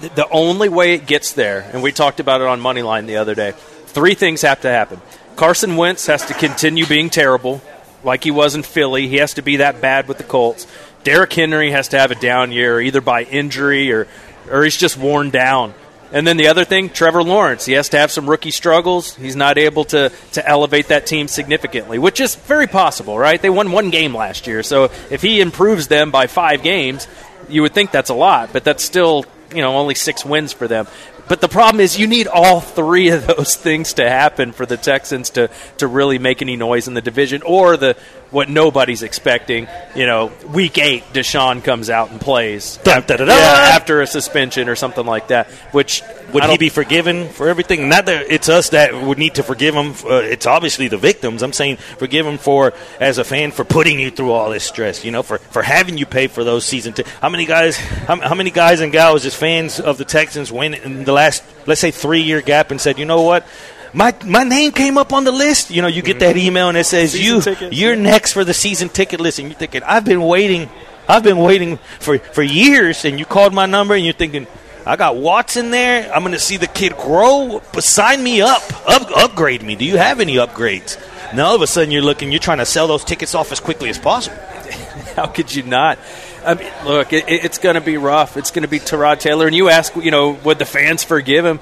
the 0.00 0.28
only 0.30 0.68
way 0.68 0.94
it 0.94 1.06
gets 1.06 1.32
there, 1.32 1.68
and 1.72 1.82
we 1.82 1.92
talked 1.92 2.20
about 2.20 2.40
it 2.40 2.46
on 2.46 2.60
Moneyline 2.60 3.06
the 3.06 3.16
other 3.16 3.34
day, 3.34 3.52
three 3.86 4.14
things 4.14 4.42
have 4.42 4.60
to 4.62 4.70
happen. 4.70 5.00
Carson 5.36 5.76
Wentz 5.76 6.06
has 6.06 6.26
to 6.26 6.34
continue 6.34 6.86
being 6.86 7.10
terrible, 7.10 7.62
like 8.04 8.24
he 8.24 8.30
was 8.30 8.54
in 8.54 8.62
Philly. 8.62 9.08
He 9.08 9.16
has 9.16 9.34
to 9.34 9.42
be 9.42 9.56
that 9.56 9.80
bad 9.80 10.08
with 10.08 10.18
the 10.18 10.24
Colts. 10.24 10.66
Derrick 11.02 11.32
Henry 11.32 11.70
has 11.70 11.88
to 11.88 11.98
have 11.98 12.10
a 12.10 12.14
down 12.14 12.52
year, 12.52 12.80
either 12.80 13.00
by 13.00 13.22
injury 13.22 13.92
or, 13.92 14.06
or 14.50 14.64
he's 14.64 14.76
just 14.76 14.98
worn 14.98 15.30
down. 15.30 15.74
And 16.12 16.26
then 16.26 16.36
the 16.36 16.48
other 16.48 16.64
thing, 16.64 16.90
Trevor 16.90 17.22
Lawrence, 17.22 17.64
he 17.64 17.74
has 17.74 17.88
to 17.90 17.98
have 17.98 18.10
some 18.10 18.28
rookie 18.28 18.50
struggles. 18.50 19.14
He's 19.14 19.36
not 19.36 19.58
able 19.58 19.84
to, 19.86 20.10
to 20.32 20.48
elevate 20.48 20.88
that 20.88 21.06
team 21.06 21.28
significantly, 21.28 21.98
which 21.98 22.20
is 22.20 22.34
very 22.34 22.66
possible, 22.66 23.16
right? 23.16 23.40
They 23.40 23.50
won 23.50 23.70
one 23.70 23.90
game 23.90 24.14
last 24.14 24.46
year. 24.46 24.62
So 24.64 24.90
if 25.08 25.22
he 25.22 25.40
improves 25.40 25.86
them 25.86 26.10
by 26.10 26.26
five 26.26 26.62
games, 26.62 27.06
you 27.48 27.62
would 27.62 27.74
think 27.74 27.92
that's 27.92 28.10
a 28.10 28.14
lot, 28.14 28.52
but 28.52 28.64
that's 28.64 28.82
still, 28.82 29.24
you 29.54 29.62
know, 29.62 29.76
only 29.76 29.94
six 29.94 30.24
wins 30.24 30.52
for 30.52 30.66
them. 30.66 30.88
But 31.30 31.40
the 31.40 31.48
problem 31.48 31.78
is 31.80 31.96
you 31.96 32.08
need 32.08 32.26
all 32.26 32.60
three 32.60 33.10
of 33.10 33.24
those 33.24 33.54
things 33.68 33.94
to 33.94 34.10
happen 34.10 34.50
for 34.50 34.66
the 34.66 34.76
Texans 34.76 35.30
to, 35.30 35.48
to 35.78 35.86
really 35.86 36.18
make 36.18 36.42
any 36.42 36.56
noise 36.56 36.88
in 36.88 36.94
the 36.94 37.00
division 37.00 37.42
or 37.42 37.76
the 37.76 37.96
what 38.30 38.48
nobody's 38.48 39.02
expecting, 39.02 39.66
you 39.94 40.06
know, 40.06 40.30
week 40.48 40.78
eight, 40.78 41.04
Deshaun 41.12 41.64
comes 41.64 41.90
out 41.90 42.10
and 42.10 42.20
plays 42.20 42.78
Dun, 42.84 43.02
dun, 43.02 43.18
dun, 43.18 43.26
dun. 43.26 43.36
Yeah, 43.36 43.70
after 43.74 44.00
a 44.00 44.06
suspension 44.06 44.68
or 44.68 44.76
something 44.76 45.04
like 45.04 45.28
that. 45.28 45.48
Which 45.72 46.02
Would 46.32 46.44
he 46.44 46.58
be 46.58 46.68
forgiven 46.68 47.28
for 47.28 47.48
everything? 47.48 47.88
Not 47.88 48.06
that 48.06 48.26
it's 48.30 48.48
us 48.48 48.70
that 48.70 48.94
would 48.94 49.18
need 49.18 49.34
to 49.34 49.42
forgive 49.42 49.74
him. 49.74 49.92
Uh, 50.04 50.16
it's 50.22 50.46
obviously 50.46 50.88
the 50.88 50.96
victims. 50.96 51.42
I'm 51.42 51.52
saying 51.52 51.76
forgive 51.98 52.26
him 52.26 52.38
for, 52.38 52.72
as 53.00 53.18
a 53.18 53.24
fan, 53.24 53.50
for 53.50 53.64
putting 53.64 53.98
you 53.98 54.10
through 54.10 54.32
all 54.32 54.50
this 54.50 54.64
stress. 54.64 55.04
You 55.04 55.10
know, 55.10 55.22
for, 55.22 55.38
for 55.38 55.62
having 55.62 55.98
you 55.98 56.06
pay 56.06 56.28
for 56.28 56.44
those 56.44 56.64
season. 56.64 56.92
T- 56.92 57.04
how 57.20 57.28
many 57.28 57.46
guys? 57.46 57.76
How, 57.76 58.16
how 58.16 58.34
many 58.34 58.50
guys 58.50 58.80
and 58.80 58.92
gals, 58.92 59.26
as 59.26 59.34
fans 59.34 59.80
of 59.80 59.98
the 59.98 60.04
Texans, 60.04 60.52
went 60.52 60.76
in 60.76 61.04
the 61.04 61.12
last, 61.12 61.42
let's 61.66 61.80
say, 61.80 61.90
three 61.90 62.22
year 62.22 62.40
gap 62.40 62.70
and 62.70 62.80
said, 62.80 62.98
you 62.98 63.04
know 63.04 63.22
what? 63.22 63.44
My, 63.92 64.14
my 64.24 64.44
name 64.44 64.72
came 64.72 64.96
up 64.98 65.12
on 65.12 65.24
the 65.24 65.32
list. 65.32 65.70
You 65.70 65.82
know, 65.82 65.88
you 65.88 66.02
get 66.02 66.20
that 66.20 66.36
mm-hmm. 66.36 66.46
email 66.46 66.68
and 66.68 66.78
it 66.78 66.84
says 66.84 67.12
Season 67.12 67.34
you 67.34 67.40
tickets, 67.42 67.76
you're 67.76 67.96
next 67.96 68.32
for 68.32 68.44
the 68.44 68.54
season 68.54 68.88
ticket 68.88 69.20
list, 69.20 69.38
and 69.38 69.48
you're 69.48 69.58
thinking 69.58 69.82
I've 69.82 70.04
been 70.04 70.22
waiting, 70.22 70.68
I've 71.08 71.22
been 71.24 71.38
waiting 71.38 71.78
for 71.98 72.18
for 72.18 72.42
years, 72.42 73.04
and 73.04 73.18
you 73.18 73.24
called 73.24 73.52
my 73.52 73.66
number, 73.66 73.94
and 73.94 74.04
you're 74.04 74.14
thinking 74.14 74.46
I 74.86 74.96
got 74.96 75.16
Watson 75.16 75.70
there. 75.70 76.12
I'm 76.12 76.22
going 76.22 76.32
to 76.32 76.38
see 76.38 76.56
the 76.56 76.66
kid 76.66 76.96
grow, 76.96 77.62
but 77.72 77.84
sign 77.84 78.22
me 78.22 78.40
up, 78.40 78.62
up, 78.88 79.10
upgrade 79.16 79.62
me. 79.62 79.76
Do 79.76 79.84
you 79.84 79.98
have 79.98 80.20
any 80.20 80.36
upgrades? 80.36 80.98
Now 81.34 81.48
all 81.48 81.54
of 81.54 81.62
a 81.62 81.66
sudden 81.66 81.90
you're 81.90 82.02
looking, 82.02 82.32
you're 82.32 82.40
trying 82.40 82.58
to 82.58 82.66
sell 82.66 82.88
those 82.88 83.04
tickets 83.04 83.34
off 83.34 83.52
as 83.52 83.60
quickly 83.60 83.90
as 83.90 83.98
possible. 83.98 84.36
How 85.16 85.26
could 85.26 85.54
you 85.54 85.62
not? 85.62 85.98
I 86.44 86.54
mean, 86.54 86.70
look, 86.84 87.12
it, 87.12 87.24
it's 87.28 87.58
going 87.58 87.74
to 87.74 87.80
be 87.80 87.98
rough. 87.98 88.36
It's 88.36 88.50
going 88.50 88.62
to 88.62 88.68
be 88.68 88.78
Tyrod 88.78 89.20
Taylor. 89.20 89.46
And 89.46 89.54
you 89.54 89.68
ask, 89.68 89.94
you 89.96 90.10
know, 90.10 90.30
would 90.30 90.58
the 90.58 90.64
fans 90.64 91.04
forgive 91.04 91.44
him? 91.44 91.60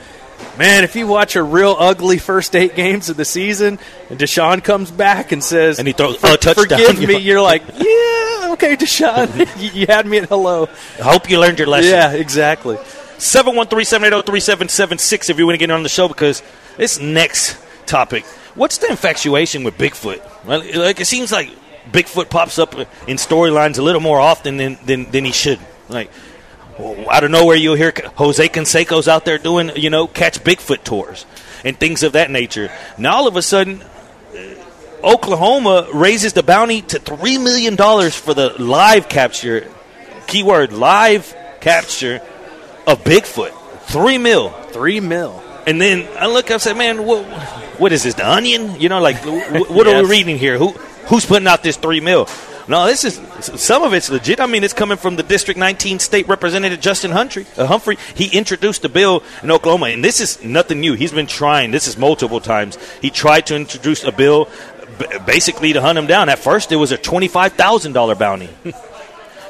Man, 0.58 0.84
if 0.84 0.96
you 0.96 1.06
watch 1.06 1.36
a 1.36 1.42
real 1.42 1.76
ugly 1.78 2.18
first 2.18 2.56
eight 2.56 2.74
games 2.74 3.08
of 3.08 3.16
the 3.16 3.24
season, 3.24 3.78
and 4.10 4.18
Deshaun 4.18 4.62
comes 4.62 4.90
back 4.90 5.32
and 5.32 5.42
says, 5.42 5.78
And 5.78 5.86
he 5.86 5.92
throws 5.92 6.22
a 6.24 6.36
touchdown," 6.36 6.80
Forgive 6.80 7.08
me. 7.08 7.18
You're 7.18 7.40
like, 7.40 7.62
yeah, 7.68 8.50
okay, 8.52 8.76
Deshaun, 8.76 9.38
you, 9.62 9.80
you 9.80 9.86
had 9.86 10.06
me 10.06 10.18
at 10.18 10.28
hello. 10.28 10.68
I 10.98 11.02
hope 11.02 11.30
you 11.30 11.38
learned 11.38 11.58
your 11.58 11.68
lesson. 11.68 11.90
Yeah, 11.90 12.12
exactly. 12.12 12.76
713-780-3776 13.18 15.30
if 15.30 15.38
you 15.38 15.46
want 15.46 15.54
to 15.54 15.58
get 15.58 15.70
on 15.70 15.82
the 15.82 15.88
show 15.88 16.08
because 16.08 16.42
this 16.76 17.00
next 17.00 17.56
topic, 17.86 18.24
what's 18.54 18.78
the 18.78 18.90
infatuation 18.90 19.64
with 19.64 19.76
Bigfoot? 19.76 20.20
Well, 20.44 20.62
like 20.74 21.00
it 21.00 21.06
seems 21.06 21.32
like 21.32 21.50
Bigfoot 21.90 22.30
pops 22.30 22.58
up 22.58 22.74
in 22.74 23.16
storylines 23.16 23.78
a 23.78 23.82
little 23.82 24.00
more 24.00 24.20
often 24.20 24.56
than, 24.56 24.78
than, 24.84 25.10
than 25.10 25.24
he 25.24 25.32
should. 25.32 25.58
Like 25.88 26.10
out 27.10 27.24
of 27.24 27.30
nowhere 27.30 27.56
you'll 27.56 27.74
hear 27.74 27.92
Jose 28.16 28.48
Canseco's 28.48 29.08
out 29.08 29.24
there 29.24 29.38
doing, 29.38 29.70
you 29.76 29.90
know, 29.90 30.06
catch 30.06 30.42
Bigfoot 30.42 30.84
tours 30.84 31.26
and 31.64 31.78
things 31.78 32.02
of 32.02 32.12
that 32.12 32.30
nature. 32.30 32.70
Now 32.96 33.16
all 33.16 33.26
of 33.26 33.36
a 33.36 33.42
sudden 33.42 33.82
uh, 33.82 34.54
Oklahoma 35.02 35.88
raises 35.92 36.32
the 36.32 36.42
bounty 36.42 36.82
to 36.82 36.98
3 36.98 37.38
million 37.38 37.76
dollars 37.76 38.14
for 38.14 38.34
the 38.34 38.60
live 38.62 39.08
capture 39.08 39.70
keyword 40.26 40.72
live 40.72 41.34
capture 41.60 42.20
of 42.86 43.02
Bigfoot. 43.04 43.52
Three 43.86 44.18
mil. 44.18 44.50
Three 44.50 45.00
mil. 45.00 45.42
And 45.66 45.80
then 45.80 46.08
I 46.18 46.26
look 46.28 46.46
up 46.46 46.52
and 46.52 46.62
say, 46.62 46.72
man, 46.72 47.04
what, 47.04 47.24
what 47.78 47.92
is 47.92 48.02
this, 48.02 48.14
the 48.14 48.28
onion? 48.28 48.80
You 48.80 48.88
know, 48.88 49.00
like, 49.00 49.18
wh- 49.18 49.70
what 49.70 49.86
are 49.86 50.02
we 50.02 50.08
reading 50.08 50.38
here? 50.38 50.56
Who 50.58 50.74
Who's 51.08 51.24
putting 51.24 51.48
out 51.48 51.62
this 51.62 51.76
three 51.76 52.00
mil? 52.00 52.26
No, 52.68 52.84
this 52.84 53.04
is, 53.04 53.18
some 53.40 53.82
of 53.82 53.94
it's 53.94 54.10
legit. 54.10 54.40
I 54.40 54.46
mean, 54.46 54.62
it's 54.62 54.74
coming 54.74 54.98
from 54.98 55.16
the 55.16 55.22
District 55.22 55.58
19 55.58 56.00
State 56.00 56.28
Representative 56.28 56.80
Justin 56.80 57.12
Humphrey. 57.12 57.46
Uh, 57.56 57.66
Humphrey. 57.66 57.96
He 58.14 58.28
introduced 58.36 58.82
the 58.82 58.90
bill 58.90 59.22
in 59.42 59.50
Oklahoma, 59.50 59.86
and 59.86 60.04
this 60.04 60.20
is 60.20 60.44
nothing 60.44 60.80
new. 60.80 60.92
He's 60.92 61.12
been 61.12 61.26
trying, 61.26 61.70
this 61.70 61.88
is 61.88 61.96
multiple 61.96 62.40
times. 62.40 62.76
He 63.00 63.08
tried 63.08 63.46
to 63.46 63.56
introduce 63.56 64.04
a 64.04 64.12
bill 64.12 64.50
basically 65.26 65.72
to 65.72 65.80
hunt 65.80 65.98
him 65.98 66.06
down. 66.06 66.28
At 66.28 66.40
first, 66.40 66.70
it 66.70 66.76
was 66.76 66.92
a 66.92 66.98
$25,000 66.98 68.18
bounty. 68.18 68.50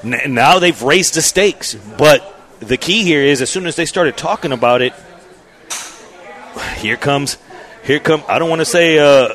N- 0.04 0.34
now 0.34 0.60
they've 0.60 0.80
raised 0.80 1.14
the 1.14 1.22
stakes. 1.22 1.74
But 1.74 2.22
the 2.60 2.76
key 2.76 3.02
here 3.02 3.22
is 3.22 3.42
as 3.42 3.50
soon 3.50 3.66
as 3.66 3.74
they 3.74 3.86
started 3.86 4.16
talking 4.16 4.52
about 4.52 4.80
it, 4.80 4.92
here 6.76 6.96
comes, 6.96 7.36
here 7.82 7.98
come. 7.98 8.22
I 8.28 8.38
don't 8.38 8.48
want 8.48 8.60
to 8.60 8.64
say 8.64 8.98
uh, 8.98 9.34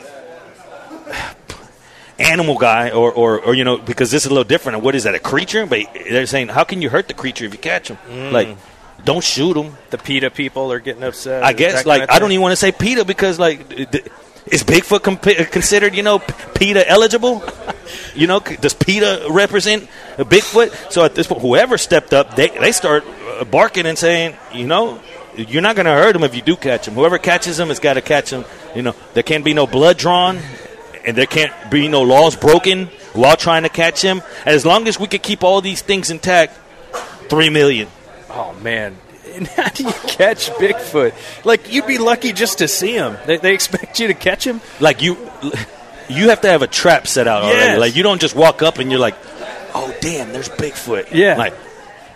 animal 2.19 2.57
guy 2.57 2.91
or, 2.91 3.11
or, 3.11 3.39
or 3.41 3.53
you 3.55 3.63
know 3.63 3.77
because 3.77 4.11
this 4.11 4.23
is 4.23 4.27
a 4.27 4.33
little 4.33 4.43
different. 4.43 4.83
What 4.83 4.95
is 4.95 5.03
that? 5.03 5.15
A 5.15 5.19
creature? 5.19 5.65
But 5.65 5.87
they're 5.93 6.25
saying 6.25 6.49
how 6.49 6.63
can 6.63 6.81
you 6.81 6.89
hurt 6.89 7.07
the 7.07 7.13
creature 7.13 7.45
if 7.45 7.53
you 7.53 7.59
catch 7.59 7.89
him? 7.89 8.31
Like, 8.31 8.57
don't 9.03 9.23
shoot 9.23 9.57
him. 9.57 9.75
The 9.89 9.97
PETA 9.97 10.31
people 10.31 10.71
are 10.71 10.79
getting 10.79 11.03
upset. 11.03 11.43
I 11.43 11.53
guess 11.53 11.85
like 11.85 12.09
I 12.09 12.19
don't 12.19 12.31
even 12.31 12.41
want 12.41 12.53
to 12.53 12.57
say 12.57 12.71
PETA 12.71 13.05
because 13.05 13.39
like 13.39 13.69
th- 13.69 14.05
is 14.47 14.63
Bigfoot 14.63 15.03
comp- 15.03 15.51
considered 15.51 15.95
you 15.95 16.03
know 16.03 16.19
PETA 16.19 16.87
eligible? 16.87 17.43
you 18.15 18.27
know, 18.27 18.39
does 18.39 18.73
PETA 18.73 19.27
represent 19.29 19.87
a 20.17 20.25
Bigfoot? 20.25 20.91
So 20.91 21.03
at 21.03 21.15
this 21.15 21.27
point, 21.27 21.41
whoever 21.41 21.77
stepped 21.77 22.13
up, 22.13 22.35
they 22.35 22.49
they 22.49 22.71
start 22.71 23.03
uh, 23.05 23.43
barking 23.45 23.85
and 23.85 23.97
saying, 23.97 24.35
you 24.53 24.67
know, 24.67 24.99
you're 25.35 25.61
not 25.61 25.75
going 25.75 25.85
to 25.85 25.93
hurt 25.93 26.13
them 26.13 26.23
if 26.23 26.35
you 26.35 26.41
do 26.41 26.55
catch 26.55 26.85
them. 26.85 26.93
Whoever 26.93 27.17
catches 27.17 27.57
them 27.57 27.69
has 27.69 27.79
got 27.79 27.93
to 27.95 28.01
catch 28.01 28.29
them. 28.29 28.45
You 28.75 28.81
know, 28.81 28.95
there 29.13 29.23
can't 29.23 29.43
be 29.43 29.53
no 29.53 29.67
blood 29.67 29.97
drawn, 29.97 30.39
and 31.05 31.17
there 31.17 31.25
can't 31.25 31.53
be 31.69 31.87
no 31.87 32.01
laws 32.01 32.35
broken 32.35 32.87
while 33.13 33.37
trying 33.37 33.63
to 33.63 33.69
catch 33.69 34.01
him. 34.01 34.21
As 34.45 34.65
long 34.65 34.87
as 34.87 34.99
we 34.99 35.07
could 35.07 35.23
keep 35.23 35.43
all 35.43 35.61
these 35.61 35.81
things 35.81 36.09
intact, 36.09 36.57
three 37.29 37.49
million. 37.49 37.87
Oh 38.29 38.53
man. 38.61 38.97
And 39.33 39.47
how 39.57 39.69
do 39.69 39.83
you 39.83 39.91
catch 40.07 40.49
Bigfoot? 40.51 41.13
Like 41.45 41.71
you'd 41.71 41.87
be 41.87 41.97
lucky 41.97 42.33
just 42.33 42.59
to 42.59 42.67
see 42.67 42.93
him. 42.93 43.17
They, 43.25 43.37
they 43.37 43.53
expect 43.53 43.99
you 43.99 44.07
to 44.07 44.13
catch 44.13 44.45
him. 44.45 44.61
Like 44.79 45.01
you, 45.01 45.17
you 46.09 46.29
have 46.29 46.41
to 46.41 46.49
have 46.49 46.61
a 46.61 46.67
trap 46.67 47.07
set 47.07 47.27
out 47.27 47.43
already. 47.43 47.59
Yes. 47.59 47.79
Like 47.79 47.95
you 47.95 48.03
don't 48.03 48.21
just 48.21 48.35
walk 48.35 48.61
up 48.61 48.79
and 48.79 48.91
you're 48.91 48.99
like, 48.99 49.15
oh 49.73 49.95
damn, 50.01 50.31
there's 50.33 50.49
Bigfoot. 50.49 51.13
Yeah. 51.13 51.37
Like 51.37 51.53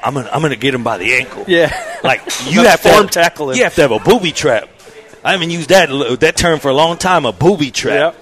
I'm 0.04 0.14
gonna 0.14 0.30
I'm 0.32 0.42
gonna 0.42 0.56
get 0.56 0.74
him 0.74 0.84
by 0.84 0.98
the 0.98 1.14
ankle. 1.16 1.46
Yeah. 1.48 2.00
Like 2.04 2.22
you 2.48 2.64
have 2.64 2.82
to 2.82 2.90
form 2.90 3.04
have, 3.04 3.12
tackle 3.12 3.52
him. 3.52 3.58
You 3.58 3.64
have 3.64 3.76
to 3.76 3.82
have 3.82 3.92
a 3.92 4.00
booby 4.00 4.32
trap. 4.32 4.70
I 5.24 5.32
haven't 5.32 5.50
used 5.50 5.70
that 5.70 5.90
that 6.22 6.38
term 6.38 6.60
for 6.60 6.70
a 6.70 6.74
long 6.74 6.98
time. 6.98 7.26
A 7.26 7.34
booby 7.34 7.72
trap. 7.72 8.16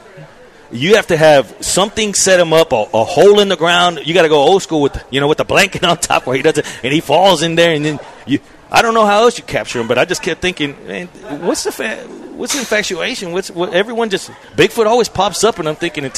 You 0.76 0.96
have 0.96 1.08
to 1.08 1.18
have 1.18 1.56
something 1.64 2.14
set 2.14 2.40
him 2.40 2.54
up, 2.54 2.72
a, 2.74 2.86
a 2.94 3.04
hole 3.04 3.40
in 3.40 3.50
the 3.50 3.56
ground. 3.58 4.02
You 4.06 4.14
got 4.14 4.24
to 4.24 4.30
go 4.30 4.40
old 4.40 4.62
school 4.62 4.82
with 4.82 5.04
you 5.12 5.20
know 5.20 5.28
with 5.28 5.38
the 5.38 5.46
blanket 5.46 5.84
on 5.92 5.98
top 5.98 6.26
where 6.28 6.36
he 6.36 6.42
doesn't, 6.44 6.66
and 6.84 6.94
he 6.94 7.02
falls 7.02 7.42
in 7.42 7.56
there, 7.56 7.74
and 7.74 7.84
then 7.86 8.00
you. 8.26 8.40
I 8.72 8.82
don't 8.82 8.94
know 8.96 9.06
how 9.06 9.22
else 9.22 9.38
you 9.38 9.44
capture 9.44 9.80
him, 9.80 9.88
but 9.88 9.98
I 9.98 10.06
just 10.06 10.22
kept 10.24 10.42
thinking, 10.42 10.76
man, 10.88 11.08
what's 11.46 11.64
the 11.64 11.72
fa- 11.72 12.04
what's 12.36 12.54
the 12.54 12.60
infatuation? 12.60 13.32
What's 13.32 13.50
what, 13.52 13.74
everyone 13.74 14.10
just 14.10 14.30
Bigfoot 14.58 14.86
always 14.88 15.08
pops 15.08 15.44
up, 15.44 15.60
and 15.60 15.70
I'm 15.70 15.76
thinking, 15.76 16.04
it 16.04 16.18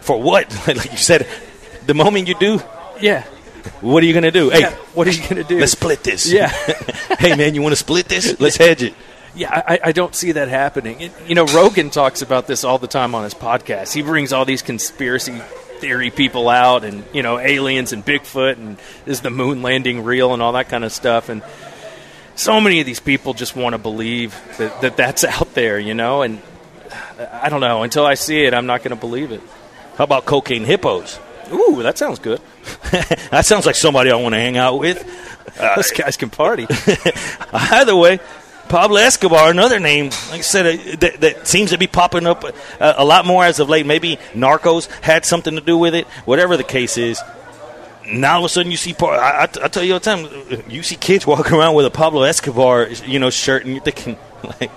for 0.00 0.20
what? 0.22 0.46
like 0.68 0.92
you 0.92 0.98
said, 0.98 1.26
the 1.86 1.94
moment 1.94 2.28
you 2.28 2.34
do, 2.38 2.60
Yeah. 3.00 3.22
what 3.80 4.02
are 4.04 4.06
you 4.06 4.12
gonna 4.14 4.30
do? 4.30 4.50
Hey, 4.50 4.60
Yeah. 4.60 4.74
What 4.94 5.08
are 5.08 5.10
you 5.10 5.22
going 5.22 5.36
to 5.36 5.44
do? 5.44 5.58
let's 5.58 5.72
split 5.72 6.04
this. 6.04 6.30
Yeah. 6.30 6.48
hey 7.18 7.34
man, 7.34 7.54
you 7.54 7.62
want 7.62 7.72
to 7.72 7.76
split 7.76 8.06
this? 8.08 8.38
Let's 8.38 8.56
hedge 8.56 8.82
it. 8.82 8.94
Yeah, 9.36 9.50
I, 9.66 9.78
I 9.84 9.92
don't 9.92 10.14
see 10.14 10.32
that 10.32 10.48
happening. 10.48 11.00
It- 11.00 11.12
you 11.26 11.34
know, 11.34 11.44
Rogan 11.46 11.90
talks 11.90 12.22
about 12.22 12.46
this 12.46 12.64
all 12.64 12.78
the 12.78 12.86
time 12.86 13.14
on 13.14 13.22
his 13.24 13.34
podcast. 13.34 13.92
He 13.92 14.02
brings 14.02 14.32
all 14.32 14.44
these 14.44 14.62
conspiracy 14.62 15.38
theory 15.78 16.10
people 16.10 16.48
out, 16.48 16.84
and 16.84 17.04
you 17.12 17.22
know, 17.22 17.38
aliens 17.38 17.92
and 17.92 18.04
Bigfoot, 18.04 18.56
and 18.56 18.78
is 19.04 19.20
the 19.20 19.30
moon 19.30 19.60
landing 19.62 20.02
real, 20.04 20.32
and 20.32 20.42
all 20.42 20.52
that 20.52 20.68
kind 20.70 20.84
of 20.84 20.92
stuff. 20.92 21.28
And 21.28 21.42
so 22.34 22.60
many 22.60 22.80
of 22.80 22.86
these 22.86 23.00
people 23.00 23.34
just 23.34 23.54
want 23.54 23.74
to 23.74 23.78
believe 23.78 24.34
that, 24.58 24.80
that 24.80 24.96
that's 24.96 25.22
out 25.36 25.52
there, 25.54 25.78
you 25.78 25.92
know. 25.94 26.22
And 26.22 26.40
I 27.32 27.48
don't 27.50 27.60
know. 27.60 27.82
Until 27.82 28.06
I 28.06 28.14
see 28.14 28.44
it, 28.44 28.54
I'm 28.54 28.66
not 28.66 28.82
going 28.82 28.90
to 28.94 29.00
believe 29.00 29.32
it. 29.32 29.42
How 29.96 30.04
about 30.04 30.24
cocaine 30.24 30.64
hippos? 30.64 31.18
Ooh, 31.52 31.82
that 31.82 31.96
sounds 31.98 32.18
good. 32.18 32.40
that 33.30 33.44
sounds 33.44 33.66
like 33.66 33.74
somebody 33.76 34.10
I 34.10 34.16
want 34.16 34.34
to 34.34 34.38
hang 34.40 34.56
out 34.56 34.78
with. 34.78 34.98
Those 35.76 35.90
guys 35.92 36.16
can 36.16 36.28
party. 36.30 36.66
Either 37.52 37.94
way, 37.96 38.18
Pablo 38.68 38.96
Escobar, 38.98 39.50
another 39.50 39.80
name, 39.80 40.06
like 40.30 40.40
I 40.40 40.40
said, 40.40 40.66
uh, 40.66 40.96
that, 41.00 41.20
that 41.20 41.46
seems 41.46 41.70
to 41.70 41.78
be 41.78 41.86
popping 41.86 42.26
up 42.26 42.44
uh, 42.44 42.94
a 42.96 43.04
lot 43.04 43.26
more 43.26 43.44
as 43.44 43.60
of 43.60 43.68
late. 43.68 43.86
Maybe 43.86 44.18
Narcos 44.34 44.88
had 45.02 45.24
something 45.24 45.54
to 45.54 45.60
do 45.60 45.78
with 45.78 45.94
it. 45.94 46.06
Whatever 46.24 46.56
the 46.56 46.64
case 46.64 46.96
is, 46.96 47.20
now 48.12 48.36
all 48.36 48.40
of 48.40 48.46
a 48.46 48.48
sudden 48.48 48.70
you 48.70 48.76
see. 48.76 48.94
I, 49.00 49.04
I, 49.06 49.42
I 49.44 49.68
tell 49.68 49.82
you 49.82 49.94
all 49.94 49.98
the 49.98 50.04
time, 50.04 50.62
you 50.68 50.82
see 50.82 50.96
kids 50.96 51.26
walking 51.26 51.54
around 51.54 51.74
with 51.74 51.86
a 51.86 51.90
Pablo 51.90 52.22
Escobar, 52.22 52.88
you 53.04 53.18
know, 53.18 53.30
shirt, 53.30 53.64
and 53.64 53.74
you're 53.74 53.82
thinking, 53.82 54.16
like, 54.60 54.70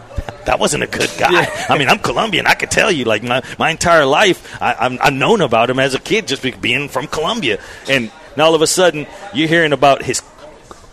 that 0.45 0.59
wasn't 0.59 0.83
a 0.83 0.87
good 0.87 1.11
guy. 1.17 1.47
I 1.69 1.77
mean, 1.77 1.89
I'm 1.89 1.99
Colombian. 1.99 2.47
I 2.47 2.55
could 2.55 2.71
tell 2.71 2.91
you, 2.91 3.05
like 3.05 3.23
my, 3.23 3.41
my 3.57 3.69
entire 3.69 4.05
life, 4.05 4.61
I, 4.61 4.73
I'm, 4.73 4.97
I've 5.01 5.13
known 5.13 5.41
about 5.41 5.69
him 5.69 5.79
as 5.79 5.93
a 5.93 5.99
kid, 5.99 6.27
just 6.27 6.43
being 6.61 6.89
from 6.89 7.07
Colombia, 7.07 7.61
and 7.87 8.11
now 8.35 8.45
all 8.45 8.55
of 8.55 8.61
a 8.61 8.67
sudden 8.67 9.05
you're 9.33 9.47
hearing 9.47 9.73
about 9.73 10.03
his 10.03 10.21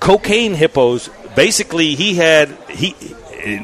cocaine 0.01 0.55
hippos. 0.55 1.09
Basically, 1.37 1.95
he 1.95 2.15
had 2.15 2.49
he 2.69 2.97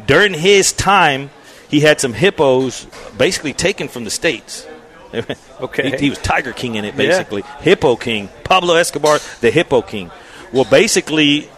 during 0.07 0.35
his 0.35 0.73
time 0.73 1.31
he 1.69 1.81
had 1.81 2.01
some 2.01 2.13
hippos 2.13 2.87
basically 3.17 3.55
taken 3.55 3.89
from 3.89 4.05
the 4.05 4.11
states. 4.11 4.67
Okay. 5.61 5.91
he, 5.91 5.97
he 6.07 6.11
was 6.11 6.19
Tiger 6.19 6.53
King 6.53 6.75
in 6.75 6.85
it, 6.85 6.97
basically 6.97 7.43
Hippo 7.61 7.95
King, 7.95 8.29
Pablo 8.43 8.75
Escobar, 8.75 9.21
the 9.41 9.51
Hippo 9.51 9.81
King. 9.81 10.11
Well, 10.53 10.65
basically, 10.65 11.49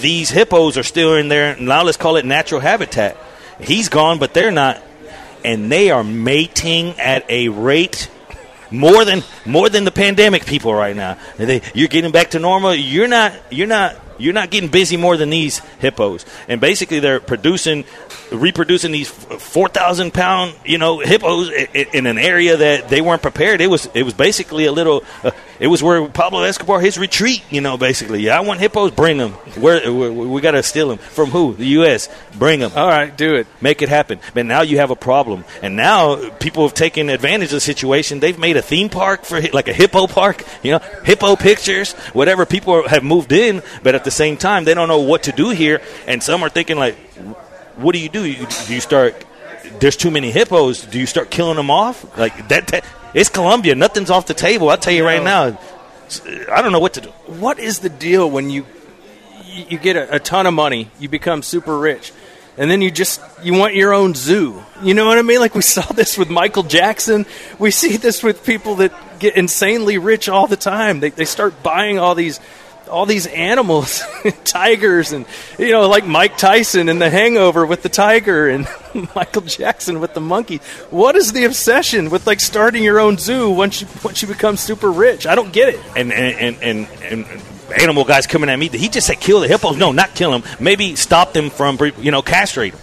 these 0.00 0.30
hippos 0.30 0.76
are 0.76 0.84
still 0.84 1.14
in 1.16 1.28
there. 1.28 1.56
Now 1.56 1.82
let's 1.82 1.96
call 1.96 2.16
it 2.16 2.24
natural 2.24 2.60
habitat. 2.60 3.16
He's 3.60 3.88
gone, 3.88 4.18
but 4.18 4.32
they're 4.32 4.52
not, 4.52 4.80
and 5.44 5.72
they 5.72 5.90
are 5.90 6.04
mating 6.04 7.00
at 7.00 7.28
a 7.28 7.48
rate 7.48 8.08
more 8.70 9.04
than 9.04 9.24
more 9.44 9.68
than 9.68 9.84
the 9.84 9.90
pandemic 9.90 10.46
people 10.46 10.72
right 10.72 10.94
now. 10.94 11.18
They, 11.36 11.62
you're 11.74 11.88
getting 11.88 12.12
back 12.12 12.30
to 12.30 12.38
normal. 12.38 12.74
You're 12.74 13.08
not. 13.08 13.32
You're 13.50 13.66
not. 13.66 13.96
You're 14.20 14.32
not 14.32 14.50
getting 14.50 14.70
busy 14.70 14.96
more 14.96 15.16
than 15.16 15.30
these 15.30 15.58
hippos. 15.80 16.24
And 16.48 16.60
basically, 16.60 17.00
they're 17.00 17.20
producing, 17.20 17.84
reproducing 18.30 18.92
these 18.92 19.08
four 19.08 19.68
thousand 19.68 20.12
pound, 20.14 20.54
you 20.64 20.78
know, 20.78 20.98
hippos 20.98 21.50
in, 21.50 21.86
in 21.92 22.06
an 22.06 22.18
area 22.18 22.56
that 22.56 22.88
they 22.88 23.00
weren't 23.00 23.22
prepared. 23.22 23.60
It 23.60 23.68
was. 23.68 23.88
It 23.94 24.02
was 24.02 24.14
basically 24.14 24.66
a 24.66 24.72
little. 24.72 25.04
Uh, 25.22 25.30
it 25.58 25.66
was 25.66 25.82
where 25.82 26.08
Pablo 26.08 26.42
Escobar 26.42 26.80
his 26.80 26.98
retreat. 26.98 27.42
You 27.50 27.60
know, 27.60 27.76
basically. 27.76 28.22
Yeah, 28.22 28.36
I 28.36 28.40
want 28.40 28.60
hippos. 28.60 28.92
Bring 28.92 29.18
them. 29.18 29.32
Where 29.60 29.92
we, 29.92 30.10
we 30.10 30.40
got 30.40 30.52
to 30.52 30.62
steal 30.62 30.88
them 30.88 30.98
from 30.98 31.30
who? 31.30 31.54
The 31.54 31.66
U.S. 31.66 32.08
Bring 32.38 32.60
them. 32.60 32.72
All 32.74 32.88
right, 32.88 33.16
do 33.16 33.34
it. 33.34 33.46
Make 33.60 33.82
it 33.82 33.88
happen. 33.88 34.20
But 34.34 34.46
now 34.46 34.62
you 34.62 34.78
have 34.78 34.90
a 34.90 34.96
problem. 34.96 35.44
And 35.62 35.76
now 35.76 36.30
people 36.38 36.62
have 36.64 36.74
taken 36.74 37.08
advantage 37.10 37.48
of 37.48 37.56
the 37.56 37.60
situation. 37.60 38.20
They've 38.20 38.38
made 38.38 38.56
a 38.56 38.62
theme 38.62 38.88
park 38.88 39.24
for 39.24 39.40
like 39.52 39.68
a 39.68 39.72
hippo 39.72 40.06
park, 40.06 40.44
you 40.62 40.72
know, 40.72 40.78
hippo 41.04 41.36
pictures, 41.36 41.92
whatever. 42.12 42.46
People 42.46 42.88
have 42.88 43.02
moved 43.02 43.32
in, 43.32 43.62
but 43.82 43.94
at 43.94 44.04
the 44.04 44.09
same 44.10 44.36
time, 44.36 44.64
they 44.64 44.74
don't 44.74 44.88
know 44.88 45.00
what 45.00 45.24
to 45.24 45.32
do 45.32 45.50
here. 45.50 45.80
And 46.06 46.22
some 46.22 46.42
are 46.42 46.48
thinking 46.48 46.76
like, 46.76 46.96
what 47.76 47.92
do 47.92 47.98
you 47.98 48.08
do? 48.08 48.24
You, 48.24 48.46
do 48.66 48.74
you 48.74 48.80
start? 48.80 49.24
There's 49.80 49.96
too 49.96 50.10
many 50.10 50.30
hippos. 50.30 50.82
Do 50.82 50.98
you 50.98 51.06
start 51.06 51.30
killing 51.30 51.56
them 51.56 51.70
off? 51.70 52.16
Like 52.18 52.48
that? 52.48 52.68
that 52.68 52.84
it's 53.14 53.28
Colombia. 53.28 53.74
Nothing's 53.74 54.10
off 54.10 54.26
the 54.26 54.34
table. 54.34 54.70
I'll 54.70 54.78
tell 54.78 54.92
you 54.92 55.04
right 55.04 55.22
now. 55.22 55.58
I 56.50 56.62
don't 56.62 56.72
know 56.72 56.80
what 56.80 56.94
to 56.94 57.00
do. 57.02 57.08
what 57.26 57.58
is 57.58 57.80
the 57.80 57.88
deal 57.88 58.28
when 58.28 58.50
you 58.50 58.66
you 59.44 59.64
you 59.70 59.78
get 59.78 59.96
a, 59.96 60.16
a 60.16 60.18
ton 60.18 60.46
of 60.46 60.54
money, 60.54 60.90
you 60.98 61.08
become 61.08 61.42
super 61.42 61.78
rich, 61.78 62.12
and 62.56 62.70
then 62.70 62.82
you 62.82 62.90
just 62.90 63.20
you 63.42 63.54
want 63.54 63.74
your 63.74 63.92
own 63.92 64.14
zoo? 64.14 64.62
You 64.82 64.94
know 64.94 65.06
what 65.06 65.18
I 65.18 65.22
mean? 65.22 65.40
Like 65.40 65.54
we 65.54 65.62
saw 65.62 65.82
this 65.92 66.18
with 66.18 66.28
Michael 66.28 66.64
Jackson. 66.64 67.26
We 67.58 67.70
see 67.70 67.96
this 67.96 68.22
with 68.22 68.44
people 68.44 68.76
that 68.76 68.92
get 69.20 69.36
insanely 69.36 69.98
rich 69.98 70.28
all 70.28 70.46
the 70.46 70.56
time. 70.56 71.00
They 71.00 71.10
they 71.10 71.24
start 71.24 71.62
buying 71.62 71.98
all 71.98 72.14
these 72.14 72.40
all 72.90 73.06
these 73.06 73.26
animals, 73.26 74.02
tigers, 74.44 75.12
and 75.12 75.24
you 75.58 75.72
know, 75.72 75.88
like 75.88 76.06
Mike 76.06 76.36
Tyson 76.36 76.88
in 76.88 76.98
The 76.98 77.10
Hangover 77.10 77.64
with 77.64 77.82
the 77.82 77.88
tiger, 77.88 78.48
and 78.48 78.68
Michael 79.14 79.42
Jackson 79.42 80.00
with 80.00 80.14
the 80.14 80.20
monkey. 80.20 80.58
What 80.90 81.16
is 81.16 81.32
the 81.32 81.44
obsession 81.44 82.10
with 82.10 82.26
like 82.26 82.40
starting 82.40 82.82
your 82.82 83.00
own 83.00 83.16
zoo 83.18 83.50
once 83.50 83.80
you 83.80 83.88
once 84.04 84.22
you 84.22 84.28
become 84.28 84.56
super 84.56 84.90
rich? 84.90 85.26
I 85.26 85.34
don't 85.34 85.52
get 85.52 85.70
it. 85.74 85.80
and 85.96 86.12
and 86.12 86.56
and, 86.62 86.88
and, 87.02 87.26
and 87.26 87.42
animal 87.80 88.04
guys 88.04 88.26
coming 88.26 88.50
at 88.50 88.58
me. 88.58 88.68
He 88.68 88.88
just 88.88 89.06
said 89.06 89.20
kill 89.20 89.40
the 89.40 89.48
hippos. 89.48 89.76
No, 89.76 89.92
not 89.92 90.14
kill 90.14 90.32
them. 90.32 90.42
Maybe 90.58 90.96
stop 90.96 91.32
them 91.32 91.50
from 91.50 91.78
you 91.98 92.10
know 92.10 92.22
castrate 92.22 92.74
them. 92.74 92.82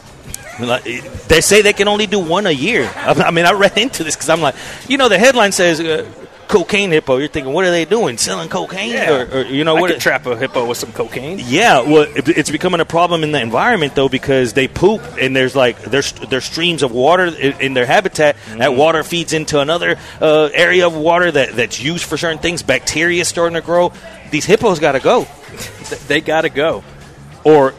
They 0.59 1.41
say 1.41 1.61
they 1.61 1.73
can 1.73 1.87
only 1.87 2.07
do 2.07 2.19
one 2.19 2.47
a 2.47 2.51
year. 2.51 2.91
I 2.95 3.11
I 3.27 3.31
mean, 3.31 3.45
I 3.45 3.51
read 3.51 3.77
into 3.77 4.03
this 4.03 4.15
because 4.15 4.29
I'm 4.29 4.41
like, 4.41 4.55
you 4.87 4.97
know, 4.97 5.09
the 5.09 5.19
headline 5.19 5.51
says 5.51 5.79
uh, 5.79 6.09
cocaine 6.47 6.91
hippo. 6.91 7.17
You're 7.17 7.27
thinking, 7.27 7.53
what 7.53 7.65
are 7.65 7.71
they 7.71 7.85
doing? 7.85 8.17
Selling 8.17 8.49
cocaine? 8.49 8.95
Or, 8.95 9.27
or, 9.39 9.41
you 9.45 9.63
know 9.63 9.75
I 9.77 9.81
what? 9.81 9.91
could 9.91 9.99
trap 10.01 10.25
a 10.25 10.35
hippo 10.37 10.65
with 10.65 10.77
some 10.77 10.91
cocaine. 10.91 11.39
Yeah, 11.43 11.81
well, 11.81 12.03
it- 12.15 12.29
it's 12.29 12.49
becoming 12.49 12.79
a 12.79 12.85
problem 12.85 13.23
in 13.23 13.31
the 13.31 13.41
environment 13.41 13.95
though 13.95 14.09
because 14.09 14.53
they 14.53 14.67
poop 14.67 15.01
and 15.19 15.35
there's 15.35 15.55
like 15.55 15.81
there's 15.83 16.11
there's 16.13 16.45
streams 16.45 16.83
of 16.83 16.91
water 16.91 17.25
in, 17.25 17.59
in 17.61 17.73
their 17.73 17.85
habitat. 17.85 18.35
That 18.57 18.73
water 18.75 19.03
feeds 19.03 19.33
into 19.33 19.59
another 19.59 19.97
uh, 20.21 20.49
area 20.53 20.87
of 20.87 20.95
water 20.95 21.31
that 21.31 21.55
that's 21.55 21.79
used 21.81 22.05
for 22.05 22.17
certain 22.17 22.39
things. 22.39 22.63
Bacteria 22.63 23.21
is 23.21 23.27
starting 23.27 23.55
to 23.55 23.61
grow. 23.61 23.91
These 24.31 24.45
hippos 24.45 24.79
got 24.79 24.91
to 24.93 24.99
go 24.99 25.25
They 26.07 26.21
got 26.21 26.41
to 26.41 26.49
go. 26.49 26.83
or 27.43 27.73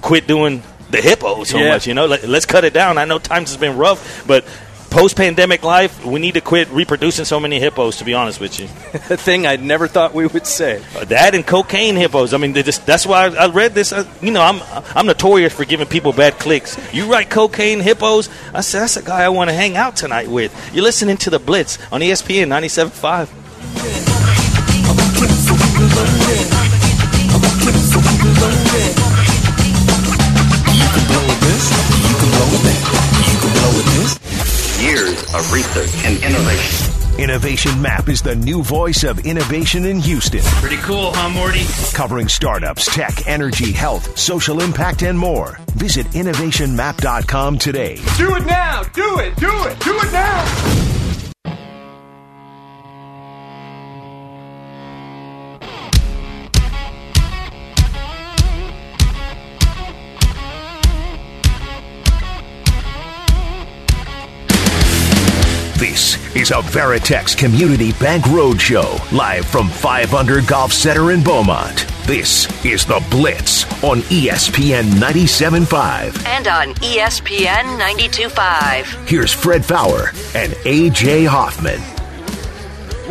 quit 0.00 0.26
doing 0.26 0.62
the 0.90 1.00
hippo 1.00 1.44
so 1.44 1.58
Yeah. 1.58 1.68
much. 1.70 1.86
You 1.86 1.94
know, 1.94 2.06
Let, 2.06 2.24
let's 2.28 2.46
cut 2.46 2.64
it 2.64 2.72
down. 2.72 2.98
I 2.98 3.04
know 3.04 3.18
times 3.18 3.50
has 3.50 3.56
been 3.58 3.76
rough, 3.76 4.26
but 4.26 4.44
post 4.92 5.16
pandemic 5.16 5.64
life, 5.64 6.04
we 6.04 6.20
need 6.20 6.34
to 6.34 6.40
quit 6.40 6.68
reproducing 6.68 7.24
so 7.24 7.40
many 7.40 7.58
hippos. 7.58 7.96
To 7.96 8.04
be 8.04 8.14
honest 8.14 8.40
with 8.40 8.60
you. 8.60 8.66
A 8.94 9.16
thing 9.16 9.46
I 9.46 9.56
never 9.56 9.88
thought 9.88 10.14
we 10.14 10.26
would 10.26 10.46
say. 10.46 10.82
That 11.06 11.34
and 11.34 11.46
cocaine 11.46 11.96
hippos. 11.96 12.34
I 12.34 12.36
mean, 12.36 12.52
they 12.52 12.62
just, 12.62 12.86
that's 12.86 13.06
why 13.06 13.26
I, 13.26 13.46
I 13.46 13.48
read 13.48 13.74
this. 13.74 13.92
Uh, 13.92 14.04
you 14.20 14.30
know, 14.30 14.42
I'm 14.42 14.60
I'm 14.94 15.06
notorious 15.06 15.52
for 15.52 15.64
giving 15.64 15.86
people 15.86 16.12
bad 16.12 16.38
clicks. 16.38 16.78
You 16.94 17.10
write 17.10 17.30
cocaine 17.30 17.80
hippos. 17.80 18.28
I 18.54 18.60
said 18.60 18.82
that's 18.82 18.96
a 18.96 19.02
guy 19.02 19.22
I 19.24 19.30
want 19.30 19.50
to 19.50 19.54
hang 19.54 19.76
out 19.76 19.96
tonight 19.96 20.28
with. 20.28 20.52
You're 20.74 20.84
listening 20.84 21.16
to 21.18 21.30
the 21.30 21.38
Blitz 21.38 21.78
on 21.90 22.00
ESPN 22.00 22.48
97.5. 22.48 23.28
of 35.34 35.52
research 35.52 36.04
and 36.04 36.22
innovation. 36.22 36.88
Innovation 37.18 37.82
Map 37.82 38.08
is 38.08 38.22
the 38.22 38.34
new 38.34 38.62
voice 38.62 39.04
of 39.04 39.18
innovation 39.26 39.84
in 39.84 39.98
Houston, 40.00 40.40
Pretty 40.60 40.78
cool, 40.78 41.12
huh, 41.14 41.28
Morty? 41.28 41.64
covering 41.94 42.26
startups, 42.28 42.86
tech, 42.94 43.26
energy, 43.26 43.70
health, 43.70 44.18
social 44.18 44.60
impact, 44.62 45.02
and 45.02 45.18
more. 45.18 45.58
Visit 45.74 46.06
innovationmap.com 46.08 47.58
today. 47.58 47.96
Do 48.16 48.34
it 48.36 48.46
now! 48.46 48.82
Do 48.94 49.18
it! 49.18 49.36
Do 49.36 49.64
it! 49.64 49.78
Do 49.80 49.98
it 49.98 50.12
now! 50.12 50.91
Is 66.42 66.50
a 66.50 66.54
Veritex 66.54 67.38
Community 67.38 67.92
Bank 67.92 68.24
Roadshow, 68.24 69.12
live 69.12 69.46
from 69.46 69.68
5 69.68 70.12
Under 70.12 70.40
Golf 70.40 70.72
Center 70.72 71.12
in 71.12 71.22
Beaumont. 71.22 71.86
This 72.04 72.48
is 72.64 72.84
The 72.84 73.00
Blitz 73.12 73.64
on 73.84 74.00
ESPN 74.10 74.86
97.5. 74.94 76.26
And 76.26 76.48
on 76.48 76.74
ESPN 76.74 77.78
92.5. 77.78 79.08
Here's 79.08 79.32
Fred 79.32 79.64
Faour 79.64 80.08
and 80.34 80.52
AJ 80.64 81.28
Hoffman. 81.28 81.80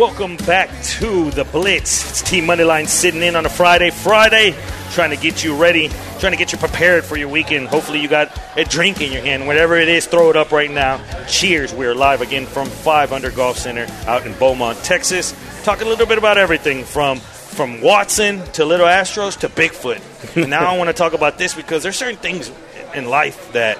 Welcome 0.01 0.35
back 0.37 0.69
to 0.97 1.29
the 1.29 1.43
Blitz. 1.43 2.09
It's 2.09 2.21
Team 2.23 2.45
Moneyline 2.45 2.87
sitting 2.87 3.21
in 3.21 3.35
on 3.35 3.45
a 3.45 3.49
Friday. 3.49 3.91
Friday, 3.91 4.55
trying 4.93 5.11
to 5.11 5.15
get 5.15 5.43
you 5.43 5.55
ready, 5.55 5.89
trying 6.17 6.31
to 6.31 6.39
get 6.39 6.51
you 6.51 6.57
prepared 6.57 7.05
for 7.05 7.17
your 7.17 7.29
weekend. 7.29 7.67
Hopefully, 7.67 7.99
you 7.99 8.07
got 8.07 8.35
a 8.57 8.63
drink 8.63 8.99
in 8.99 9.11
your 9.11 9.21
hand. 9.21 9.45
Whatever 9.45 9.75
it 9.75 9.87
is, 9.87 10.07
throw 10.07 10.31
it 10.31 10.35
up 10.35 10.51
right 10.51 10.71
now. 10.71 10.99
Cheers. 11.27 11.71
We're 11.71 11.93
live 11.93 12.21
again 12.21 12.47
from 12.47 12.67
5 12.67 13.13
Under 13.13 13.29
Golf 13.29 13.59
Center 13.59 13.85
out 14.07 14.25
in 14.25 14.33
Beaumont, 14.39 14.79
Texas. 14.79 15.35
Talking 15.63 15.85
a 15.85 15.89
little 15.91 16.07
bit 16.07 16.17
about 16.17 16.39
everything 16.39 16.83
from 16.83 17.19
from 17.19 17.79
Watson 17.79 18.43
to 18.53 18.65
Little 18.65 18.87
Astros 18.87 19.37
to 19.41 19.49
Bigfoot. 19.49 20.49
Now 20.49 20.65
I 20.65 20.79
want 20.79 20.87
to 20.87 20.95
talk 20.95 21.13
about 21.13 21.37
this 21.37 21.53
because 21.53 21.83
there's 21.83 21.95
certain 21.95 22.17
things 22.17 22.51
in 22.95 23.05
life 23.05 23.51
that 23.51 23.77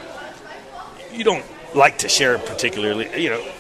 you 1.12 1.24
don't 1.24 1.44
like 1.74 1.98
to 1.98 2.10
share 2.10 2.38
particularly. 2.38 3.10
You 3.20 3.32
know, 3.32 3.52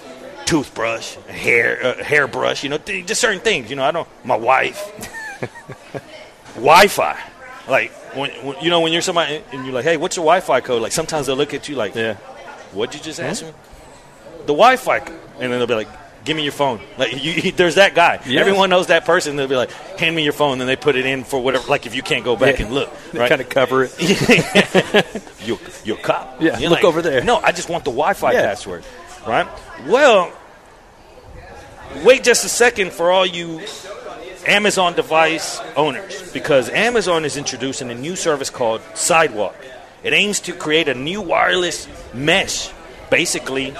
toothbrush, 0.51 1.15
hair, 1.29 1.79
uh, 1.81 2.03
hairbrush. 2.03 2.63
You 2.63 2.69
know, 2.69 2.77
th- 2.77 3.05
just 3.05 3.21
certain 3.21 3.39
things. 3.39 3.69
You 3.69 3.77
know, 3.77 3.83
I 3.85 3.91
don't. 3.91 4.07
My 4.25 4.35
wife, 4.35 4.79
Wi-Fi. 6.55 7.17
Like 7.69 7.91
when, 8.15 8.31
when 8.45 8.59
you 8.61 8.69
know 8.69 8.81
when 8.81 8.91
you're 8.91 9.01
somebody 9.01 9.41
and 9.53 9.65
you're 9.65 9.73
like, 9.73 9.85
hey, 9.85 9.95
what's 9.97 10.17
your 10.17 10.25
Wi-Fi 10.25 10.59
code? 10.61 10.81
Like 10.81 10.91
sometimes 10.91 11.27
they'll 11.27 11.37
look 11.37 11.53
at 11.53 11.69
you 11.69 11.75
like, 11.75 11.95
Yeah. 11.95 12.15
what'd 12.73 12.93
you 12.95 13.01
just 13.01 13.19
ask 13.19 13.43
me? 13.45 13.51
The 14.41 14.53
Wi-Fi, 14.53 14.97
and 14.97 15.07
then 15.39 15.51
they'll 15.51 15.67
be 15.67 15.75
like. 15.75 15.87
Give 16.23 16.37
me 16.37 16.43
your 16.43 16.51
phone. 16.51 16.79
Like 16.99 17.23
you, 17.23 17.51
there's 17.51 17.73
that 17.81 17.95
guy. 17.95 18.21
Yes. 18.27 18.41
Everyone 18.41 18.69
knows 18.69 18.85
that 18.93 19.05
person. 19.05 19.37
They'll 19.37 19.47
be 19.47 19.55
like, 19.55 19.71
"Hand 19.97 20.15
me 20.15 20.23
your 20.23 20.33
phone." 20.33 20.59
Then 20.59 20.67
they 20.67 20.75
put 20.75 20.95
it 20.95 21.07
in 21.07 21.23
for 21.23 21.39
whatever. 21.41 21.65
Like 21.67 21.87
if 21.87 21.95
you 21.95 22.03
can't 22.03 22.23
go 22.23 22.35
back 22.35 22.59
Yeah. 22.59 22.65
and 22.67 22.75
look, 22.75 22.91
right? 23.11 23.27
kind 23.27 23.41
of 23.41 23.49
cover 23.49 23.85
it. 23.89 25.33
you 25.47 25.57
you 25.83 25.95
a 25.95 25.97
cop. 25.97 26.39
Yeah, 26.39 26.59
You're 26.59 26.69
look 26.69 26.83
over 26.83 27.01
there. 27.01 27.23
No, 27.23 27.37
I 27.37 27.51
just 27.51 27.69
want 27.69 27.85
the 27.85 27.89
Wi-Fi 27.89 28.33
Yeah. 28.33 28.43
password. 28.43 28.83
Right. 29.25 29.47
Well, 29.87 30.31
wait 32.03 32.23
just 32.23 32.45
a 32.45 32.49
second 32.49 32.91
for 32.91 33.11
all 33.11 33.25
you 33.25 33.61
Amazon 34.47 34.95
device 34.95 35.59
owners, 35.75 36.31
because 36.31 36.69
Amazon 36.69 37.25
is 37.25 37.37
introducing 37.37 37.91
a 37.91 37.95
new 37.95 38.15
service 38.15 38.49
called 38.49 38.81
Sidewalk. 38.93 39.55
It 40.03 40.13
aims 40.13 40.39
to 40.41 40.53
create 40.53 40.87
a 40.87 40.95
new 40.95 41.21
wireless 41.21 41.87
mesh. 42.13 42.71
Basically, 43.09 43.73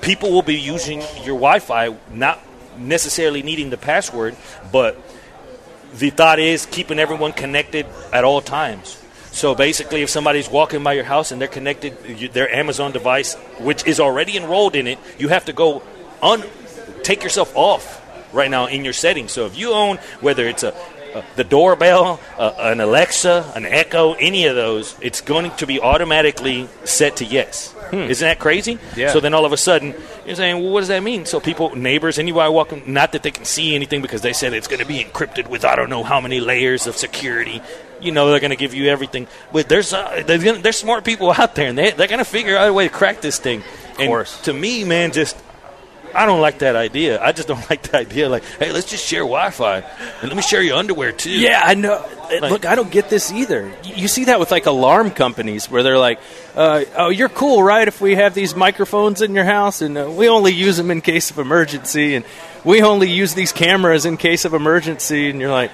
people 0.00 0.32
will 0.32 0.42
be 0.42 0.58
using 0.58 1.00
your 1.24 1.36
Wi-Fi, 1.36 1.94
not 2.12 2.40
necessarily 2.76 3.42
needing 3.42 3.70
the 3.70 3.76
password, 3.76 4.34
but 4.72 5.00
the 5.94 6.10
thought 6.10 6.38
is 6.38 6.66
keeping 6.66 6.98
everyone 6.98 7.32
connected 7.32 7.86
at 8.12 8.24
all 8.24 8.40
times. 8.40 8.96
So 9.32 9.54
basically, 9.54 10.02
if 10.02 10.10
somebody's 10.10 10.48
walking 10.48 10.82
by 10.82 10.94
your 10.94 11.04
house 11.04 11.30
and 11.30 11.40
they're 11.40 11.48
connected, 11.48 12.32
their 12.32 12.52
Amazon 12.52 12.90
device, 12.90 13.34
which 13.60 13.86
is 13.86 14.00
already 14.00 14.36
enrolled 14.36 14.74
in 14.74 14.88
it, 14.88 14.98
you 15.18 15.28
have 15.28 15.44
to 15.44 15.52
go 15.52 15.82
un, 16.20 16.42
take 17.02 17.22
yourself 17.22 17.52
off 17.56 18.00
right 18.32 18.50
now 18.50 18.66
in 18.66 18.84
your 18.84 18.92
setting. 18.92 19.28
So 19.28 19.46
if 19.46 19.56
you 19.56 19.72
own 19.72 19.96
whether 20.20 20.46
it's 20.46 20.62
a, 20.62 20.74
the 21.36 21.44
doorbell, 21.44 22.20
uh, 22.38 22.52
an 22.58 22.80
Alexa, 22.80 23.52
an 23.54 23.66
Echo, 23.66 24.12
any 24.14 24.46
of 24.46 24.54
those, 24.54 24.96
it's 25.00 25.20
going 25.20 25.50
to 25.56 25.66
be 25.66 25.80
automatically 25.80 26.68
set 26.84 27.16
to 27.16 27.24
yes. 27.24 27.74
Isn't 27.92 28.26
that 28.26 28.38
crazy? 28.38 28.78
Yeah. 28.94 29.10
So 29.10 29.18
then 29.18 29.34
all 29.34 29.44
of 29.44 29.52
a 29.52 29.56
sudden, 29.56 29.94
you're 30.24 30.36
saying, 30.36 30.62
well, 30.62 30.72
what 30.72 30.80
does 30.80 30.88
that 30.88 31.02
mean? 31.02 31.26
So 31.26 31.40
people, 31.40 31.74
neighbors, 31.74 32.18
anybody 32.18 32.52
walking, 32.52 32.82
not 32.86 33.12
that 33.12 33.24
they 33.24 33.32
can 33.32 33.44
see 33.44 33.74
anything 33.74 34.00
because 34.00 34.22
they 34.22 34.32
said 34.32 34.52
it's 34.52 34.68
going 34.68 34.80
to 34.80 34.86
be 34.86 35.02
encrypted 35.02 35.48
with 35.48 35.64
I 35.64 35.74
don't 35.74 35.90
know 35.90 36.04
how 36.04 36.20
many 36.20 36.40
layers 36.40 36.86
of 36.86 36.96
security. 36.96 37.60
You 38.00 38.12
know, 38.12 38.30
they're 38.30 38.40
going 38.40 38.50
to 38.50 38.56
give 38.56 38.74
you 38.74 38.88
everything. 38.88 39.26
But 39.52 39.68
there's 39.68 39.92
uh, 39.92 40.22
there's, 40.24 40.44
gonna, 40.44 40.60
there's 40.60 40.78
smart 40.78 41.04
people 41.04 41.32
out 41.36 41.54
there, 41.56 41.68
and 41.68 41.76
they, 41.76 41.90
they're 41.90 42.06
going 42.06 42.18
to 42.18 42.24
figure 42.24 42.56
out 42.56 42.68
a 42.68 42.72
way 42.72 42.86
to 42.86 42.94
crack 42.94 43.20
this 43.20 43.38
thing. 43.38 43.62
Of 43.98 44.06
course. 44.06 44.40
To 44.42 44.52
me, 44.52 44.84
man, 44.84 45.12
just 45.12 45.36
I 46.14 46.26
don't 46.26 46.40
like 46.40 46.58
that 46.60 46.76
idea. 46.76 47.22
I 47.22 47.32
just 47.32 47.48
don't 47.48 47.68
like 47.70 47.82
the 47.82 47.98
idea. 47.98 48.28
Like, 48.28 48.44
hey, 48.58 48.72
let's 48.72 48.88
just 48.90 49.06
share 49.06 49.20
Wi-Fi, 49.22 49.78
and 49.78 50.28
let 50.28 50.36
me 50.36 50.42
share 50.42 50.62
your 50.62 50.76
underwear 50.76 51.12
too. 51.12 51.30
Yeah, 51.30 51.60
I 51.64 51.74
know. 51.74 51.94
Uh, 51.94 52.48
Look, 52.48 52.64
I 52.64 52.74
don't 52.74 52.90
get 52.90 53.08
this 53.10 53.32
either. 53.32 53.72
You 53.84 54.08
see 54.08 54.26
that 54.26 54.38
with 54.38 54.50
like 54.50 54.66
alarm 54.66 55.10
companies 55.10 55.70
where 55.70 55.82
they're 55.82 55.98
like, 55.98 56.20
uh, 56.54 56.84
"Oh, 56.96 57.08
you're 57.08 57.28
cool, 57.28 57.62
right? 57.62 57.86
If 57.86 58.00
we 58.00 58.14
have 58.16 58.34
these 58.34 58.54
microphones 58.54 59.22
in 59.22 59.34
your 59.34 59.44
house, 59.44 59.82
and 59.82 59.96
uh, 59.98 60.10
we 60.10 60.28
only 60.28 60.52
use 60.52 60.76
them 60.76 60.90
in 60.90 61.00
case 61.00 61.30
of 61.30 61.38
emergency, 61.38 62.14
and 62.14 62.24
we 62.64 62.82
only 62.82 63.10
use 63.10 63.34
these 63.34 63.52
cameras 63.52 64.06
in 64.06 64.16
case 64.16 64.44
of 64.44 64.54
emergency," 64.54 65.30
and 65.30 65.40
you're 65.40 65.50
like, 65.50 65.70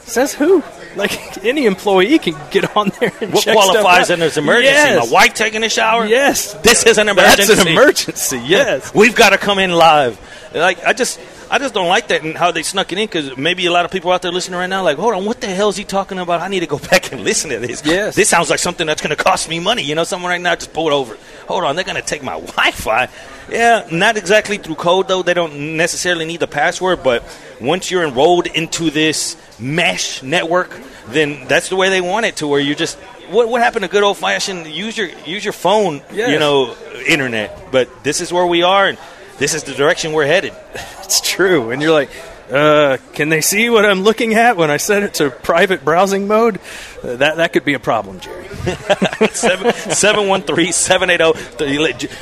"Says 0.00 0.34
who?" 0.34 0.62
Like 0.96 1.44
any 1.44 1.66
employee 1.66 2.18
can 2.18 2.34
get 2.50 2.76
on 2.76 2.90
there 3.00 3.12
and 3.20 3.32
What 3.32 3.44
qualifies 3.44 4.10
out. 4.10 4.20
as 4.20 4.36
an 4.36 4.44
emergency? 4.44 4.72
Yes. 4.74 5.06
My 5.10 5.12
wife 5.12 5.34
taking 5.34 5.62
a 5.64 5.68
shower? 5.68 6.06
Yes, 6.06 6.54
This 6.62 6.84
is 6.84 6.98
an 6.98 7.08
emergency. 7.08 7.46
that's 7.54 7.60
an 7.66 7.68
emergency. 7.68 8.38
Yes. 8.44 8.94
We've 8.94 9.14
got 9.14 9.30
to 9.30 9.38
come 9.38 9.58
in 9.58 9.72
live. 9.72 10.18
Like 10.54 10.84
I 10.84 10.92
just, 10.92 11.18
I 11.50 11.58
just 11.58 11.72
don't 11.74 11.88
like 11.88 12.08
that 12.08 12.22
and 12.22 12.36
how 12.36 12.50
they 12.50 12.62
snuck 12.62 12.92
it 12.92 12.98
in 12.98 13.06
because 13.06 13.36
maybe 13.36 13.64
a 13.66 13.72
lot 13.72 13.84
of 13.84 13.90
people 13.90 14.10
out 14.12 14.20
there 14.22 14.32
listening 14.32 14.58
right 14.58 14.66
now, 14.66 14.82
like, 14.82 14.96
hold 14.98 15.14
on, 15.14 15.24
what 15.24 15.40
the 15.40 15.46
hell 15.46 15.68
is 15.70 15.76
he 15.76 15.84
talking 15.84 16.18
about? 16.18 16.40
I 16.40 16.48
need 16.48 16.60
to 16.60 16.66
go 16.66 16.78
back 16.90 17.12
and 17.12 17.22
listen 17.24 17.50
to 17.50 17.58
this. 17.58 17.82
Yes. 17.84 18.14
this 18.14 18.28
sounds 18.28 18.50
like 18.50 18.58
something 18.58 18.86
that's 18.86 19.00
going 19.02 19.16
to 19.16 19.22
cost 19.22 19.48
me 19.48 19.60
money. 19.60 19.82
You 19.82 19.94
know, 19.94 20.04
someone 20.04 20.30
right 20.30 20.40
now 20.40 20.54
just 20.54 20.72
pull 20.72 20.88
it 20.88 20.92
over. 20.92 21.16
Hold 21.48 21.64
on, 21.64 21.74
they're 21.76 21.84
going 21.84 21.96
to 21.96 22.02
take 22.02 22.22
my 22.22 22.38
Wi-Fi. 22.38 23.08
Yeah, 23.50 23.86
not 23.90 24.16
exactly 24.16 24.58
through 24.58 24.76
code 24.76 25.08
though. 25.08 25.22
They 25.22 25.34
don't 25.34 25.76
necessarily 25.76 26.24
need 26.24 26.40
the 26.40 26.46
password, 26.46 27.02
but 27.02 27.22
once 27.60 27.90
you're 27.90 28.04
enrolled 28.04 28.46
into 28.46 28.90
this 28.90 29.36
mesh 29.58 30.22
network, 30.22 30.78
then 31.08 31.46
that's 31.48 31.68
the 31.68 31.76
way 31.76 31.90
they 31.90 32.00
want 32.00 32.26
it 32.26 32.36
to. 32.36 32.46
Where 32.46 32.60
you 32.60 32.74
just 32.74 32.98
what 33.30 33.48
what 33.48 33.60
happened 33.62 33.84
to 33.84 33.88
good 33.90 34.02
old 34.02 34.18
fashioned 34.18 34.66
use 34.66 34.96
your 34.96 35.08
use 35.26 35.44
your 35.44 35.52
phone, 35.52 36.02
Yes. 36.12 36.30
you 36.30 36.38
know, 36.38 36.76
internet. 37.06 37.70
But 37.72 38.04
this 38.04 38.20
is 38.20 38.32
where 38.32 38.46
we 38.46 38.62
are, 38.62 38.86
and 38.88 38.98
this 39.38 39.54
is 39.54 39.64
the 39.64 39.74
direction 39.74 40.12
we're 40.12 40.26
headed. 40.26 40.52
It's 41.12 41.20
true. 41.20 41.72
And 41.72 41.82
you're 41.82 41.92
like, 41.92 42.08
uh, 42.52 42.98
can 43.14 43.30
they 43.30 43.40
see 43.40 43.70
what 43.70 43.86
I'm 43.86 44.02
looking 44.02 44.34
at 44.34 44.58
when 44.58 44.70
I 44.70 44.76
set 44.76 45.02
it 45.02 45.14
to 45.14 45.30
private 45.30 45.84
browsing 45.84 46.26
mode? 46.26 46.60
Uh, 47.02 47.16
that 47.16 47.36
that 47.38 47.52
could 47.54 47.64
be 47.64 47.72
a 47.72 47.80
problem, 47.80 48.20
Jerry. 48.20 48.46
Seven 49.32 50.28
one 50.28 50.42
three 50.42 50.70
seven 50.70 51.08
eight 51.08 51.18
zero. 51.18 51.32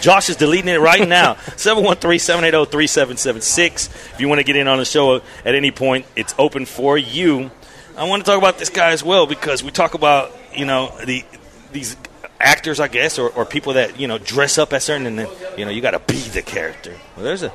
Josh 0.00 0.28
is 0.28 0.36
deleting 0.36 0.68
it 0.68 0.78
right 0.78 1.06
now. 1.06 1.34
Seven 1.56 1.82
one 1.82 1.96
three 1.96 2.18
seven 2.18 2.44
eight 2.44 2.52
zero 2.52 2.64
three 2.64 2.86
seven 2.86 3.16
seven 3.16 3.42
six. 3.42 3.88
If 3.88 4.20
you 4.20 4.28
want 4.28 4.38
to 4.38 4.44
get 4.44 4.54
in 4.54 4.68
on 4.68 4.78
the 4.78 4.84
show 4.84 5.16
at 5.16 5.54
any 5.54 5.72
point, 5.72 6.06
it's 6.14 6.34
open 6.38 6.64
for 6.64 6.96
you. 6.96 7.50
I 7.96 8.04
want 8.04 8.24
to 8.24 8.30
talk 8.30 8.38
about 8.38 8.56
this 8.58 8.70
guy 8.70 8.90
as 8.92 9.02
well 9.02 9.26
because 9.26 9.64
we 9.64 9.72
talk 9.72 9.94
about 9.94 10.32
you 10.54 10.64
know 10.64 10.96
the 11.04 11.24
these 11.72 11.96
actors, 12.38 12.78
I 12.78 12.86
guess, 12.88 13.18
or, 13.18 13.30
or 13.30 13.44
people 13.44 13.72
that 13.72 13.98
you 13.98 14.06
know 14.06 14.18
dress 14.18 14.58
up 14.58 14.72
as 14.72 14.84
certain, 14.84 15.06
and 15.06 15.18
then 15.18 15.28
you 15.58 15.64
know 15.64 15.70
you 15.72 15.80
got 15.80 15.90
to 15.90 15.98
be 15.98 16.20
the 16.20 16.42
character. 16.42 16.96
Well, 17.16 17.24
there's 17.24 17.42
a 17.42 17.52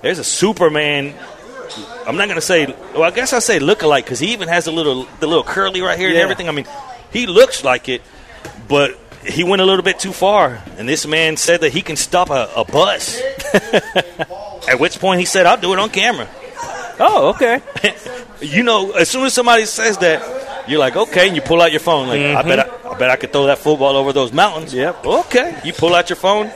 there's 0.00 0.18
a 0.18 0.24
Superman. 0.24 1.14
I'm 2.06 2.16
not 2.16 2.28
gonna 2.28 2.40
say. 2.40 2.66
Well, 2.92 3.02
I 3.02 3.10
guess 3.10 3.32
I 3.32 3.38
say 3.38 3.58
look-alike 3.58 4.04
because 4.04 4.18
he 4.18 4.32
even 4.32 4.48
has 4.48 4.66
a 4.66 4.72
little 4.72 5.04
the 5.20 5.26
little 5.26 5.44
curly 5.44 5.80
right 5.80 5.98
here 5.98 6.08
and 6.08 6.18
everything. 6.18 6.48
I 6.48 6.52
mean, 6.52 6.66
he 7.12 7.26
looks 7.26 7.64
like 7.64 7.88
it, 7.88 8.02
but 8.68 8.98
he 9.26 9.44
went 9.44 9.62
a 9.62 9.64
little 9.64 9.82
bit 9.82 9.98
too 9.98 10.12
far. 10.12 10.62
And 10.76 10.88
this 10.88 11.06
man 11.06 11.36
said 11.36 11.62
that 11.62 11.72
he 11.72 11.82
can 11.82 11.96
stop 11.96 12.30
a, 12.30 12.50
a 12.56 12.64
bus. 12.64 13.20
At 14.68 14.80
which 14.80 14.98
point 14.98 15.20
he 15.20 15.26
said, 15.26 15.46
"I'll 15.46 15.60
do 15.60 15.72
it 15.72 15.78
on 15.78 15.90
camera." 15.90 16.28
Oh, 17.00 17.34
okay. 17.34 17.60
you 18.40 18.62
know, 18.62 18.92
as 18.92 19.10
soon 19.10 19.24
as 19.24 19.34
somebody 19.34 19.66
says 19.66 19.98
that, 19.98 20.68
you're 20.68 20.78
like, 20.78 20.96
okay, 20.96 21.26
and 21.26 21.36
you 21.36 21.42
pull 21.42 21.60
out 21.60 21.72
your 21.72 21.80
phone. 21.80 22.08
Like, 22.08 22.20
I 22.20 22.42
bet, 22.42 22.68
mm-hmm. 22.68 22.86
I, 22.88 22.90
I 22.90 22.98
bet 22.98 23.10
I 23.10 23.16
could 23.16 23.32
throw 23.32 23.46
that 23.46 23.58
football 23.58 23.96
over 23.96 24.12
those 24.12 24.32
mountains. 24.32 24.72
Yep. 24.72 25.04
Okay, 25.04 25.60
you 25.64 25.72
pull 25.72 25.94
out 25.94 26.08
your 26.08 26.16
phone. 26.16 26.50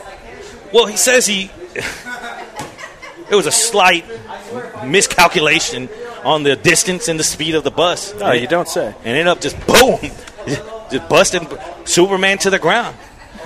Well, 0.73 0.87
he 0.87 0.97
says 0.97 1.27
he. 1.27 1.51
It 3.31 3.35
was 3.35 3.47
a 3.47 3.53
slight 3.53 4.05
miscalculation 4.85 5.89
on 6.25 6.43
the 6.43 6.57
distance 6.57 7.09
and 7.09 7.19
the 7.19 7.25
speed 7.25 7.55
of 7.55 7.65
the 7.65 7.71
bus. 7.71 8.15
Oh, 8.21 8.33
you 8.33 8.47
don't 8.47 8.69
say. 8.69 8.89
and 8.99 9.07
ended 9.07 9.29
up 9.29 9.41
just 9.41 9.57
boom, 9.67 9.99
just 10.91 11.09
busting 11.09 11.47
Superman 11.85 12.39
to 12.39 12.51
the 12.51 12.59
ground. 12.59 12.97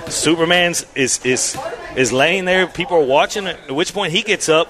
Superman's 0.07 0.85
is 0.95 1.23
is 1.25 1.57
is 1.95 2.11
laying 2.11 2.45
there. 2.45 2.67
People 2.67 2.97
are 2.97 3.05
watching. 3.05 3.47
At 3.47 3.71
which 3.71 3.93
point 3.93 4.11
he 4.13 4.21
gets 4.21 4.49
up 4.49 4.67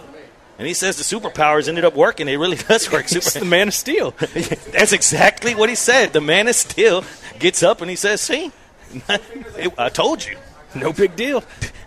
And 0.59 0.67
he 0.67 0.73
says 0.75 0.97
the 0.97 1.03
superpowers 1.03 1.67
ended 1.67 1.83
up 1.85 1.95
working. 1.95 2.27
It 2.27 2.35
really 2.37 2.57
does 2.69 2.91
work. 2.91 3.09
He's 3.09 3.33
the 3.33 3.45
man 3.45 3.69
of 3.69 3.73
steel. 3.73 4.11
That's 4.71 4.93
exactly 4.93 5.55
what 5.55 5.69
he 5.69 5.75
said. 5.75 6.13
The 6.13 6.21
man 6.21 6.47
is 6.47 6.57
Steel 6.57 7.03
gets 7.39 7.63
up 7.63 7.81
and 7.81 7.89
he 7.89 7.95
says, 7.95 8.21
"See, 8.21 8.51
I 9.77 9.89
told 9.89 10.23
you." 10.25 10.37
No 10.75 10.91
big 10.91 11.15
deal. 11.15 11.43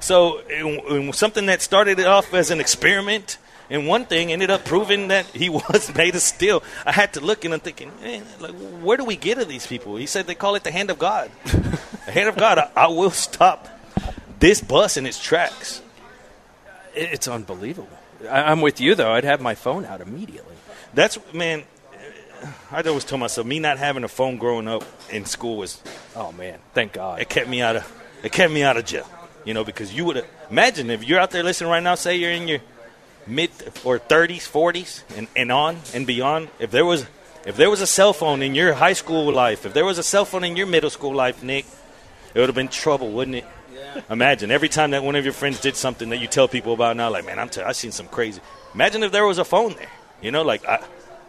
So 0.06 0.40
it- 0.48 1.14
something 1.16 1.46
that 1.46 1.62
started 1.62 1.98
off 2.00 2.32
as 2.32 2.52
an 2.52 2.60
experiment 2.60 3.38
and 3.68 3.88
one 3.88 4.04
thing 4.04 4.30
ended 4.30 4.48
up 4.50 4.64
proving 4.64 5.08
that 5.08 5.26
he 5.26 5.48
was 5.60 5.92
made 5.96 6.14
of 6.14 6.20
steel. 6.22 6.62
I 6.84 6.92
had 6.92 7.14
to 7.14 7.20
look 7.20 7.44
and 7.44 7.52
I'm 7.52 7.58
thinking, 7.58 7.90
man, 8.00 8.22
like, 8.38 8.52
where 8.80 8.96
do 8.96 9.04
we 9.04 9.16
get 9.16 9.38
of 9.38 9.48
these 9.48 9.66
people? 9.66 9.96
He 9.96 10.06
said 10.06 10.28
they 10.28 10.36
call 10.36 10.54
it 10.54 10.62
the 10.62 10.70
hand 10.70 10.90
of 10.90 10.98
God. 11.00 11.32
the 11.44 12.12
hand 12.12 12.28
of 12.28 12.36
God. 12.36 12.58
I, 12.58 12.70
I 12.76 12.86
will 12.86 13.10
stop 13.10 13.68
this 14.38 14.60
bus 14.60 14.96
in 14.96 15.06
its 15.06 15.20
tracks. 15.20 15.82
It's 16.94 17.26
unbelievable. 17.26 17.88
I- 18.30 18.44
I'm 18.52 18.60
with 18.60 18.80
you 18.80 18.94
though. 18.94 19.10
I'd 19.12 19.24
have 19.24 19.40
my 19.40 19.56
phone 19.56 19.84
out 19.84 20.00
immediately. 20.00 20.54
That's 20.94 21.18
man. 21.32 21.64
I 22.70 22.82
always 22.82 23.04
told 23.04 23.18
myself, 23.20 23.44
me 23.44 23.58
not 23.58 23.78
having 23.78 24.04
a 24.04 24.08
phone 24.08 24.36
growing 24.36 24.68
up 24.68 24.84
in 25.10 25.24
school 25.24 25.56
was 25.56 25.82
Oh 26.14 26.30
man, 26.30 26.60
thank 26.74 26.92
God. 26.92 27.20
it 27.20 27.28
kept 27.28 27.48
me 27.48 27.60
out 27.60 27.74
of 27.74 27.92
it 28.22 28.30
kept 28.30 28.52
me 28.52 28.62
out 28.62 28.76
of 28.76 28.84
jail. 28.84 29.08
You 29.46 29.54
know, 29.54 29.64
because 29.64 29.94
you 29.94 30.04
would 30.04 30.26
imagine 30.50 30.90
if 30.90 31.04
you're 31.04 31.20
out 31.20 31.30
there 31.30 31.42
listening 31.42 31.70
right 31.70 31.82
now, 31.82 31.94
say 31.94 32.16
you're 32.16 32.32
in 32.32 32.48
your 32.48 32.58
mid 33.26 33.50
or 33.84 33.98
30s, 33.98 34.50
40s, 34.50 35.02
and, 35.16 35.28
and 35.34 35.50
on 35.50 35.78
and 35.94 36.06
beyond. 36.06 36.48
If 36.58 36.70
there 36.72 36.84
was 36.84 37.06
if 37.46 37.56
there 37.56 37.70
was 37.70 37.80
a 37.80 37.86
cell 37.86 38.12
phone 38.12 38.42
in 38.42 38.56
your 38.56 38.74
high 38.74 38.92
school 38.92 39.32
life, 39.32 39.64
if 39.64 39.72
there 39.72 39.84
was 39.84 39.98
a 39.98 40.02
cell 40.02 40.24
phone 40.24 40.42
in 40.42 40.56
your 40.56 40.66
middle 40.66 40.90
school 40.90 41.14
life, 41.14 41.44
Nick, 41.44 41.64
it 42.34 42.40
would 42.40 42.48
have 42.48 42.56
been 42.56 42.68
trouble, 42.68 43.12
wouldn't 43.12 43.36
it? 43.36 43.44
Yeah. 43.72 44.02
Imagine 44.10 44.50
every 44.50 44.68
time 44.68 44.90
that 44.90 45.04
one 45.04 45.14
of 45.14 45.24
your 45.24 45.32
friends 45.32 45.60
did 45.60 45.76
something 45.76 46.08
that 46.08 46.18
you 46.18 46.26
tell 46.26 46.48
people 46.48 46.72
about 46.72 46.96
now, 46.96 47.08
like, 47.08 47.24
man, 47.24 47.38
I'm 47.38 47.48
t- 47.48 47.60
I 47.60 47.70
seen 47.70 47.92
some 47.92 48.08
crazy. 48.08 48.40
Imagine 48.74 49.04
if 49.04 49.12
there 49.12 49.24
was 49.24 49.38
a 49.38 49.44
phone 49.44 49.74
there. 49.74 49.88
You 50.20 50.32
know, 50.32 50.42
like 50.42 50.66
I, 50.66 50.82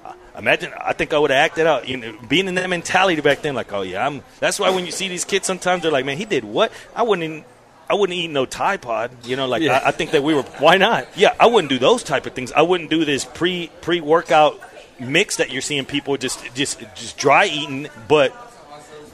I 0.04 0.40
imagine. 0.40 0.74
I 0.76 0.94
think 0.94 1.14
I 1.14 1.20
would 1.20 1.30
have 1.30 1.46
acted 1.46 1.68
out. 1.68 1.88
You 1.88 1.98
know, 1.98 2.18
being 2.28 2.48
in 2.48 2.56
that 2.56 2.68
mentality 2.68 3.22
back 3.22 3.44
then, 3.44 3.54
like, 3.54 3.72
oh 3.72 3.84
yeah, 3.84 4.04
I'm. 4.04 4.24
That's 4.40 4.60
why 4.60 4.72
when 4.72 4.88
you 4.88 4.92
see 4.92 5.08
these 5.08 5.24
kids, 5.24 5.46
sometimes 5.46 5.84
they're 5.84 5.92
like, 5.92 6.06
man, 6.06 6.18
he 6.18 6.26
did 6.26 6.44
what? 6.44 6.72
I 6.96 7.04
wouldn't. 7.04 7.24
Even, 7.24 7.46
I 7.90 7.96
wouldn't 7.96 8.18
eat 8.18 8.30
no 8.30 8.46
Tide 8.46 8.82
Pod. 8.82 9.12
You 9.26 9.36
know, 9.36 9.48
like 9.48 9.62
Yeah. 9.62 9.82
I, 9.84 9.90
I 9.90 9.92
think 9.92 10.12
that 10.12 10.24
we 10.24 10.34
were. 10.34 10.44
Why 10.44 10.78
not? 10.78 11.08
Yeah, 11.16 11.34
I 11.40 11.48
wouldn't 11.48 11.70
do 11.70 11.80
those 11.80 12.04
type 12.04 12.26
of 12.26 12.34
things. 12.34 12.52
I 12.52 12.62
wouldn't 12.62 12.90
do 12.90 13.06
this 13.06 13.26
pre 13.26 13.72
pre 13.82 14.02
workout 14.02 14.60
mix 15.00 15.38
that 15.38 15.52
you're 15.52 15.62
seeing 15.62 15.86
people 15.86 16.18
just 16.18 16.44
just 16.54 16.80
just 16.96 17.18
dry 17.18 17.46
eating. 17.46 17.88
But 18.08 18.36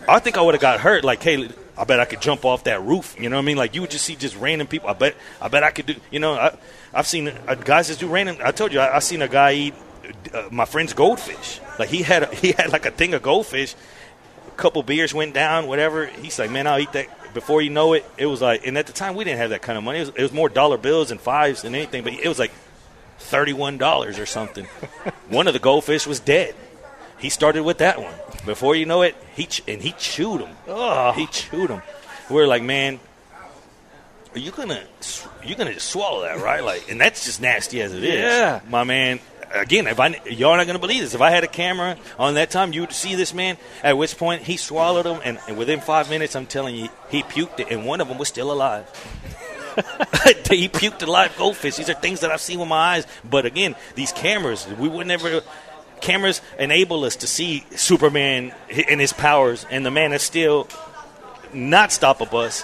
I 0.08 0.20
think 0.20 0.38
I 0.38 0.42
would 0.42 0.56
have 0.56 0.62
got 0.62 0.80
hurt. 0.80 1.04
Like, 1.04 1.22
hey, 1.22 1.50
I 1.78 1.84
bet 1.84 2.00
I 2.00 2.06
could 2.06 2.22
jump 2.22 2.46
off 2.46 2.64
that 2.66 2.82
roof. 2.82 3.16
You 3.20 3.30
know 3.30 3.38
what 3.38 3.44
I 3.44 3.46
mean? 3.46 3.58
Like 3.58 3.76
you 3.76 3.82
would 3.82 3.92
just 3.92 4.06
see 4.06 4.16
just 4.16 4.36
random 4.38 4.68
people. 4.68 4.90
I 4.90 4.94
bet 4.94 5.16
I 5.42 5.48
bet 5.48 5.64
I 5.64 5.72
could 5.72 5.86
do. 5.86 5.96
You 6.12 6.20
know, 6.20 6.34
I, 6.34 6.58
I've 6.94 7.08
seen 7.08 7.28
uh, 7.28 7.56
guys 7.56 7.88
that 7.90 8.00
do 8.00 8.08
random. 8.08 8.38
I 8.44 8.52
told 8.52 8.74
you, 8.74 8.80
I, 8.80 8.96
I 8.98 9.00
seen 9.00 9.22
a 9.22 9.28
guy 9.28 9.54
eat 9.54 9.74
uh, 10.34 10.48
my 10.52 10.66
friend's 10.66 10.94
goldfish. 10.94 11.60
Like 11.80 11.90
he 11.90 12.04
had 12.04 12.24
a, 12.24 12.36
he 12.36 12.52
had 12.52 12.72
like 12.72 12.86
a 12.86 12.92
thing 12.92 13.14
of 13.14 13.22
goldfish. 13.22 13.76
A 14.48 14.52
couple 14.56 14.84
beers 14.84 15.14
went 15.14 15.34
down, 15.34 15.68
whatever. 15.68 16.06
He's 16.06 16.38
like, 16.38 16.52
man, 16.52 16.68
I'll 16.68 16.80
eat 16.80 16.92
that. 16.94 17.08
Before 17.34 17.62
you 17.62 17.70
know 17.70 17.94
it, 17.94 18.06
it 18.18 18.26
was 18.26 18.42
like, 18.42 18.68
and 18.68 18.78
at 18.78 18.86
the 18.88 18.94
time 18.94 19.16
we 19.16 19.24
didn't 19.24 19.40
have 19.40 19.50
that 19.52 19.62
kind 19.62 19.78
of 19.78 19.84
money. 19.84 20.00
It 20.00 20.08
was, 20.08 20.10
it 20.10 20.22
was 20.22 20.34
more 20.34 20.50
dollar 20.50 20.78
bills 20.78 21.12
and 21.12 21.20
fives 21.20 21.64
than 21.64 21.74
anything. 21.76 22.04
But 22.04 22.14
it 22.14 22.28
was 22.28 22.40
like 22.40 22.52
thirty-one 23.20 23.78
dollars 23.78 24.20
or 24.20 24.26
something. 24.26 24.66
one 25.30 25.48
of 25.48 25.54
the 25.54 25.60
goldfish 25.60 26.06
was 26.06 26.20
dead. 26.20 26.56
He 27.18 27.30
started 27.30 27.64
with 27.64 27.78
that 27.80 28.02
one. 28.02 28.14
Before 28.46 28.76
you 28.76 28.86
know 28.86 29.02
it, 29.02 29.16
he 29.36 29.46
ch- 29.46 29.64
and 29.68 29.82
he 29.82 29.94
chewed 29.94 30.42
him. 30.42 30.56
Oh, 30.68 31.12
he 31.14 31.26
chewed 31.28 31.70
him. 31.70 31.82
We're 32.30 32.48
like, 32.48 32.64
man, 32.64 33.00
are 34.34 34.40
you 34.40 34.52
gonna 34.52 34.84
you 35.44 35.56
gonna 35.56 35.74
just 35.74 35.90
swallow 35.90 36.24
that, 36.24 36.40
right? 36.40 36.64
Like, 36.64 36.90
and 36.90 37.00
that's 37.00 37.26
just 37.26 37.42
nasty 37.42 37.82
as 37.82 37.94
it 37.94 38.04
is. 38.04 38.16
Yeah. 38.16 38.62
my 38.70 38.84
man. 38.84 39.20
Again, 39.54 39.86
if 39.86 40.00
I 40.00 40.20
y'all 40.26 40.58
not 40.58 40.66
gonna 40.66 40.80
believe 40.80 41.02
this, 41.02 41.14
if 41.14 41.22
I 41.22 41.30
had 41.30 41.44
a 41.44 41.48
camera 41.48 41.96
on 42.18 42.34
that 42.34 42.50
time, 42.50 42.74
you 42.74 42.82
would 42.82 42.92
see 42.92 43.14
this 43.14 43.34
man. 43.34 43.58
At 43.84 43.98
which 43.98 44.18
point 44.18 44.42
he 44.42 44.58
swallowed 44.58 45.06
them, 45.06 45.22
and, 45.24 45.40
and 45.48 45.58
within 45.58 45.80
five 45.80 46.10
minutes, 46.10 46.36
I'm 46.36 46.48
telling 46.48 46.76
you, 46.76 46.90
he 47.10 47.22
puked 47.22 47.60
it, 47.60 47.68
and 47.70 47.86
one 47.86 48.02
of 48.02 48.08
them 48.08 48.18
was 48.18 48.28
still 48.28 48.52
alive. 48.52 48.90
he 50.50 50.70
puked 50.70 51.04
a 51.04 51.06
live 51.06 51.38
goldfish. 51.38 51.76
These 51.76 51.90
are 51.90 51.94
things 51.94 52.22
that 52.22 52.32
I've 52.32 52.42
seen 52.42 52.60
with 52.60 52.68
my 52.68 52.96
eyes. 52.96 53.08
But 53.28 53.46
again, 53.46 53.76
these 53.96 54.12
cameras, 54.12 54.68
we 54.80 54.90
would 54.90 55.08
never. 55.08 55.42
Cameras 56.02 56.42
enable 56.60 57.06
us 57.06 57.18
to 57.18 57.28
see 57.28 57.66
Superman 57.76 58.54
and 58.90 59.00
his 59.00 59.14
powers, 59.14 59.66
and 59.70 59.86
the 59.86 59.92
man 59.92 60.14
is 60.14 60.22
still 60.22 60.68
not 61.54 61.92
stop 61.92 62.22
a 62.22 62.26
bus. 62.26 62.64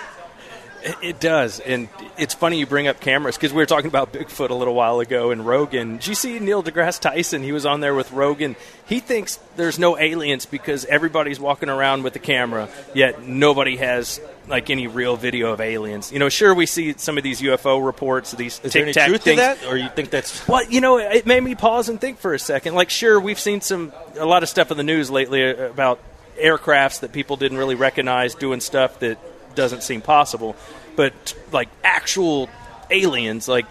It- 1.01 1.19
does, 1.19 1.59
and 1.59 1.89
it's 2.17 2.33
funny 2.33 2.59
you 2.59 2.65
bring 2.65 2.87
up 2.87 3.01
cameras 3.01 3.35
because 3.35 3.51
we 3.51 3.57
were 3.61 3.65
talking 3.65 3.87
about 3.87 4.13
Bigfoot 4.13 4.49
a 4.49 4.53
little 4.53 4.73
while 4.73 5.01
ago 5.01 5.31
and 5.31 5.45
Rogan. 5.45 5.97
Did 5.97 6.07
you 6.07 6.15
see 6.15 6.39
Neil 6.39 6.63
deGrasse 6.63 6.99
Tyson? 7.01 7.43
He 7.43 7.51
was 7.51 7.65
on 7.65 7.81
there 7.81 7.93
with 7.93 8.11
Rogan. 8.13 8.55
He 8.85 9.01
thinks 9.01 9.37
there's 9.57 9.77
no 9.77 9.97
aliens 9.97 10.45
because 10.45 10.85
everybody's 10.85 11.39
walking 11.39 11.67
around 11.67 12.03
with 12.03 12.15
a 12.15 12.19
camera, 12.19 12.69
yet 12.93 13.23
nobody 13.23 13.75
has 13.77 14.21
like 14.47 14.69
any 14.69 14.87
real 14.87 15.17
video 15.17 15.51
of 15.51 15.59
aliens. 15.59 16.11
You 16.11 16.19
know, 16.19 16.29
sure 16.29 16.53
we 16.53 16.65
see 16.65 16.93
some 16.97 17.17
of 17.17 17.23
these 17.23 17.41
UFO 17.41 17.85
reports, 17.85 18.31
these 18.31 18.61
Is 18.63 18.71
there 18.73 18.83
any 18.83 18.93
truth 18.93 19.21
things. 19.23 19.39
to 19.39 19.41
that, 19.41 19.65
or 19.67 19.75
you 19.77 19.89
think 19.89 20.09
that's 20.09 20.47
Well, 20.47 20.63
you 20.65 20.79
know, 20.81 20.97
it 20.99 21.25
made 21.25 21.43
me 21.43 21.55
pause 21.55 21.89
and 21.89 21.99
think 21.99 22.19
for 22.19 22.33
a 22.33 22.39
second. 22.39 22.75
Like, 22.75 22.89
sure, 22.89 23.19
we've 23.19 23.39
seen 23.39 23.59
some 23.61 23.91
a 24.17 24.25
lot 24.25 24.41
of 24.43 24.49
stuff 24.49 24.71
in 24.71 24.77
the 24.77 24.83
news 24.83 25.11
lately 25.11 25.51
about 25.51 25.99
aircrafts 26.41 27.01
that 27.01 27.11
people 27.11 27.35
didn't 27.35 27.57
really 27.57 27.75
recognize 27.75 28.33
doing 28.33 28.61
stuff 28.61 28.99
that 28.99 29.17
doesn't 29.55 29.83
seem 29.83 30.01
possible, 30.01 30.55
but 30.95 31.35
like 31.51 31.69
actual 31.83 32.49
aliens, 32.91 33.47
like 33.47 33.65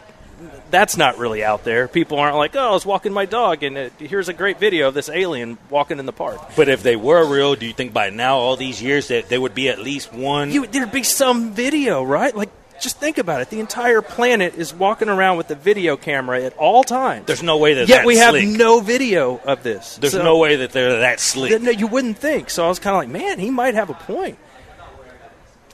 that's 0.71 0.97
not 0.97 1.19
really 1.19 1.43
out 1.43 1.65
there. 1.65 1.89
People 1.89 2.19
aren't 2.19 2.37
like, 2.37 2.55
oh, 2.55 2.69
I 2.69 2.71
was 2.71 2.87
walking 2.87 3.13
my 3.13 3.25
dog, 3.25 3.63
and 3.65 3.77
uh, 3.77 3.91
here's 3.99 4.29
a 4.29 4.33
great 4.33 4.59
video 4.61 4.89
of 4.89 4.95
this 4.95 5.09
alien 5.09 5.59
walking 5.71 5.99
in 5.99 6.07
the 6.07 6.13
park. 6.13 6.39
But 6.57 6.69
if 6.69 6.83
they 6.83 6.95
were 6.95 7.27
real, 7.27 7.55
do 7.57 7.67
you 7.67 7.73
think 7.73 7.93
by 7.93 8.11
now, 8.11 8.37
all 8.37 8.55
these 8.57 8.81
years, 8.81 9.09
that 9.09 9.29
there 9.29 9.41
would 9.41 9.55
be 9.55 9.69
at 9.69 9.81
least 9.81 10.13
one? 10.13 10.53
You, 10.53 10.67
there'd 10.67 10.93
be 10.93 11.03
some 11.03 11.53
video, 11.55 12.05
right? 12.05 12.35
Like, 12.37 12.51
just 12.81 12.99
think 13.01 13.19
about 13.19 13.41
it. 13.41 13.51
The 13.51 13.59
entire 13.59 14.01
planet 14.03 14.55
is 14.55 14.73
walking 14.73 15.09
around 15.09 15.39
with 15.39 15.51
a 15.51 15.57
video 15.57 15.97
camera 15.97 16.45
at 16.45 16.57
all 16.57 16.85
times. 16.85 17.27
There's 17.27 17.43
no 17.43 17.57
way 17.59 17.75
that. 17.75 17.89
Yet 17.89 18.07
we 18.07 18.19
have 18.19 18.31
slick. 18.35 18.47
no 18.49 18.79
video 18.79 19.39
of 19.39 19.65
this. 19.65 19.97
There's 19.97 20.13
So- 20.13 20.23
no 20.23 20.39
way 20.39 20.55
that 20.57 20.71
they're 20.71 21.01
that 21.01 21.19
slick. 21.19 21.51
Th- 21.51 21.61
No, 21.63 21.73
you 21.73 21.89
wouldn't 21.89 22.19
think. 22.19 22.51
So 22.51 22.65
I 22.65 22.69
was 22.69 22.79
kind 22.79 22.95
of 22.95 23.01
like, 23.03 23.09
man, 23.09 23.41
he 23.41 23.51
might 23.51 23.75
have 23.75 23.91
a 23.91 23.95
point. 23.95 24.39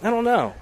I 0.05 0.11
don't 0.11 0.25
know. 0.25 0.55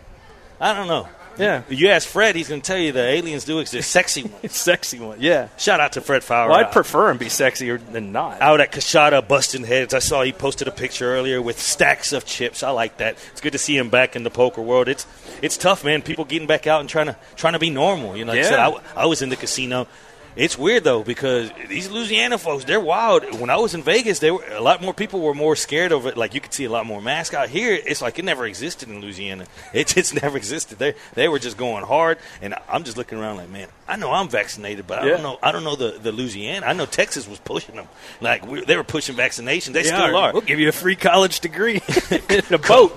I 0.61 0.72
don't 0.72 0.87
know. 0.88 1.09
Yeah, 1.38 1.62
You 1.70 1.88
ask 1.88 2.07
Fred, 2.07 2.37
he's 2.37 2.50
going 2.50 2.61
to 2.61 2.66
tell 2.66 2.76
you 2.78 2.92
the 2.92 3.00
aliens 3.02 3.46
do 3.46 3.59
exist. 3.59 3.90
Sexy 3.90 4.22
ones. 4.42 4.55
sexy 4.55 4.98
one. 5.00 5.16
Yeah. 5.18 5.48
Shout 5.57 5.81
out 5.81 5.94
to 5.94 6.02
Fred 6.02 6.22
Faour. 6.22 6.50
Well, 6.50 6.59
I'd 6.59 6.72
prefer 6.72 7.09
him 7.11 7.16
be 7.16 7.26
sexier 7.26 7.81
than 7.90 8.12
not. 8.12 8.42
out 8.42 8.61
at 8.61 8.70
Coushatta 8.70 9.26
busting 9.26 9.64
heads. 9.64 9.94
I 9.94 9.98
saw 10.00 10.22
he 10.22 10.33
posted 10.33 10.68
a 10.68 10.70
picture 10.70 11.11
earlier 11.14 11.40
with 11.40 11.59
stacks 11.59 12.12
of 12.12 12.26
chips. 12.26 12.62
I 12.62 12.68
like 12.70 12.98
that. 12.98 13.16
It's 13.33 13.40
good 13.40 13.52
to 13.52 13.59
see 13.59 13.76
him 13.78 13.88
back 13.88 14.14
in 14.14 14.24
the 14.24 14.31
poker 14.31 14.61
world. 14.61 14.88
It's 14.88 15.07
it's 15.40 15.57
tough, 15.57 15.85
man. 15.87 16.02
People 16.02 16.26
getting 16.26 16.46
back 16.46 16.66
out 16.66 16.81
and 16.81 16.88
trying 16.88 17.07
to 17.07 17.16
trying 17.35 17.55
to 17.55 17.59
be 17.59 17.70
normal. 17.70 18.14
You 18.14 18.26
know, 18.26 18.33
like 18.33 18.40
I 18.44 18.48
said, 18.50 18.59
I, 18.59 18.74
I 18.94 19.07
was 19.07 19.22
in 19.22 19.31
the 19.31 19.37
casino. 19.37 19.88
It's 20.35 20.57
weird 20.57 20.85
though 20.85 21.03
because 21.03 21.51
these 21.68 21.90
Louisiana 21.90 22.38
folks, 22.38 22.64
they're 22.64 22.81
wild. 22.81 23.38
When 23.38 23.51
I 23.51 23.57
was 23.57 23.75
in 23.75 23.83
Vegas, 23.83 24.18
they 24.18 24.31
were 24.31 24.42
a 24.51 24.61
lot 24.62 24.81
more 24.81 24.95
people 24.95 25.21
were 25.21 25.35
more 25.35 25.55
scared 25.57 25.92
of 25.92 26.07
it. 26.07 26.16
Like 26.16 26.35
you 26.35 26.40
could 26.40 26.55
see 26.55 26.64
a 26.64 26.71
lot 26.71 26.87
more 26.87 27.03
masks 27.03 27.35
out 27.35 27.51
here. 27.51 27.75
It's 27.75 28.01
like 28.01 28.18
it 28.18 28.25
never 28.25 28.47
existed 28.47 28.88
in 28.88 29.01
Louisiana. 29.01 29.45
It 29.75 29.88
just 29.88 30.14
never 30.23 30.37
existed. 30.38 30.79
They 30.79 30.95
they 31.14 31.29
were 31.29 31.38
just 31.38 31.57
going 31.59 31.85
hard, 31.85 32.18
and 32.40 32.55
I'm 32.68 32.85
just 32.85 32.97
looking 32.97 33.18
around 33.18 33.37
like, 33.37 33.51
man, 33.51 33.68
I 33.87 33.97
know 33.97 34.11
I'm 34.11 34.29
vaccinated, 34.29 34.87
but 34.87 35.01
I 35.01 35.05
Yeah. 35.07 35.11
don't 35.12 35.23
know. 35.23 35.38
I 35.42 35.53
don't 35.53 35.64
know 35.64 35.77
the, 35.77 35.99
the 35.99 36.12
Louisiana. 36.12 36.66
I 36.66 36.73
know 36.73 36.87
Texas 36.87 37.29
was 37.29 37.38
pushing 37.38 37.77
them. 37.77 37.88
Like 38.21 38.47
we, 38.47 38.64
they 38.64 38.77
were 38.77 38.85
pushing 38.85 39.14
vaccinations. 39.16 39.73
They 39.75 39.85
Yeah, 39.85 39.99
still 40.05 40.16
are. 40.16 40.33
We'll 40.33 40.42
give 40.42 40.61
you 40.61 40.68
a 40.68 40.73
free 40.73 40.97
college 40.97 41.40
degree 41.40 41.81
in 42.31 42.55
a 42.55 42.59
boat. 42.59 42.92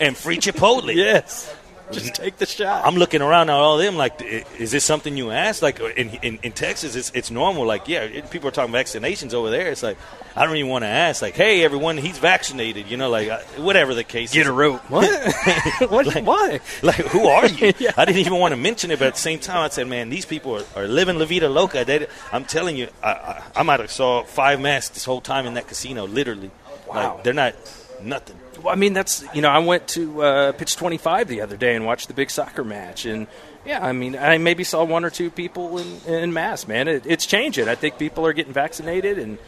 and 0.00 0.16
free 0.16 0.38
Chipotle. 0.38 0.94
yes. 0.94 1.54
Just 1.92 2.14
take 2.14 2.36
the 2.36 2.46
shot. 2.46 2.86
I'm 2.86 2.94
looking 2.94 3.22
around 3.22 3.50
at 3.50 3.56
all 3.56 3.78
of 3.78 3.84
them 3.84 3.96
like, 3.96 4.20
is 4.22 4.70
this 4.70 4.84
something 4.84 5.16
you 5.16 5.30
asked? 5.30 5.62
Like 5.62 5.80
in, 5.80 6.10
in, 6.22 6.38
in 6.42 6.52
Texas, 6.52 6.94
it's, 6.94 7.10
it's 7.14 7.30
normal. 7.30 7.66
Like, 7.66 7.88
yeah, 7.88 8.02
it, 8.02 8.30
people 8.30 8.48
are 8.48 8.52
talking 8.52 8.72
vaccinations 8.72 9.34
over 9.34 9.50
there. 9.50 9.70
It's 9.70 9.82
like, 9.82 9.98
I 10.36 10.46
don't 10.46 10.56
even 10.56 10.70
want 10.70 10.84
to 10.84 10.88
ask. 10.88 11.22
Like, 11.22 11.34
hey, 11.34 11.64
everyone, 11.64 11.96
he's 11.96 12.18
vaccinated. 12.18 12.88
You 12.88 12.96
know, 12.96 13.10
like 13.10 13.28
uh, 13.28 13.40
whatever 13.56 13.94
the 13.94 14.04
case. 14.04 14.32
Get 14.32 14.42
is. 14.42 14.48
a 14.48 14.52
rope. 14.52 14.80
What? 14.90 15.10
what? 15.90 16.22
Why? 16.24 16.60
Like, 16.82 16.96
who 16.96 17.26
are 17.26 17.46
you? 17.46 17.72
Yeah. 17.78 17.92
I 17.96 18.04
didn't 18.04 18.20
even 18.20 18.34
want 18.34 18.52
to 18.52 18.56
mention 18.56 18.90
it, 18.90 18.98
but 18.98 19.08
at 19.08 19.14
the 19.14 19.20
same 19.20 19.38
time, 19.38 19.58
I 19.58 19.68
said, 19.68 19.88
man, 19.88 20.10
these 20.10 20.26
people 20.26 20.56
are, 20.56 20.64
are 20.76 20.88
living 20.88 21.18
La 21.18 21.24
Vida 21.24 21.48
Loca. 21.48 21.84
They, 21.84 22.06
I'm 22.32 22.44
telling 22.44 22.76
you, 22.76 22.88
I, 23.02 23.12
I, 23.12 23.42
I 23.56 23.62
might 23.62 23.80
have 23.80 23.90
saw 23.90 24.24
five 24.24 24.60
masks 24.60 24.94
this 24.94 25.04
whole 25.04 25.20
time 25.20 25.46
in 25.46 25.54
that 25.54 25.68
casino, 25.68 26.06
literally. 26.06 26.50
Wow. 26.86 27.14
Like, 27.14 27.24
they're 27.24 27.32
not 27.32 27.54
nothing. 28.02 28.36
Well, 28.62 28.72
I 28.72 28.76
mean, 28.76 28.92
that's 28.92 29.24
you 29.34 29.42
know, 29.42 29.48
I 29.48 29.58
went 29.58 29.88
to 29.88 30.22
uh, 30.22 30.52
pitch 30.52 30.76
25 30.76 31.28
the 31.28 31.40
other 31.40 31.56
day 31.56 31.74
and 31.74 31.86
watched 31.86 32.08
the 32.08 32.14
big 32.14 32.30
soccer 32.30 32.64
match, 32.64 33.04
and 33.06 33.26
yeah, 33.64 33.84
I 33.84 33.92
mean, 33.92 34.16
I 34.16 34.38
maybe 34.38 34.64
saw 34.64 34.84
one 34.84 35.04
or 35.04 35.10
two 35.10 35.30
people 35.30 35.78
in 35.78 36.00
in 36.06 36.32
mass. 36.32 36.66
Man, 36.68 36.88
it, 36.88 37.04
it's 37.06 37.26
changing. 37.26 37.68
I 37.68 37.74
think 37.74 37.98
people 37.98 38.26
are 38.26 38.32
getting 38.32 38.52
vaccinated, 38.52 39.18
and 39.18 39.38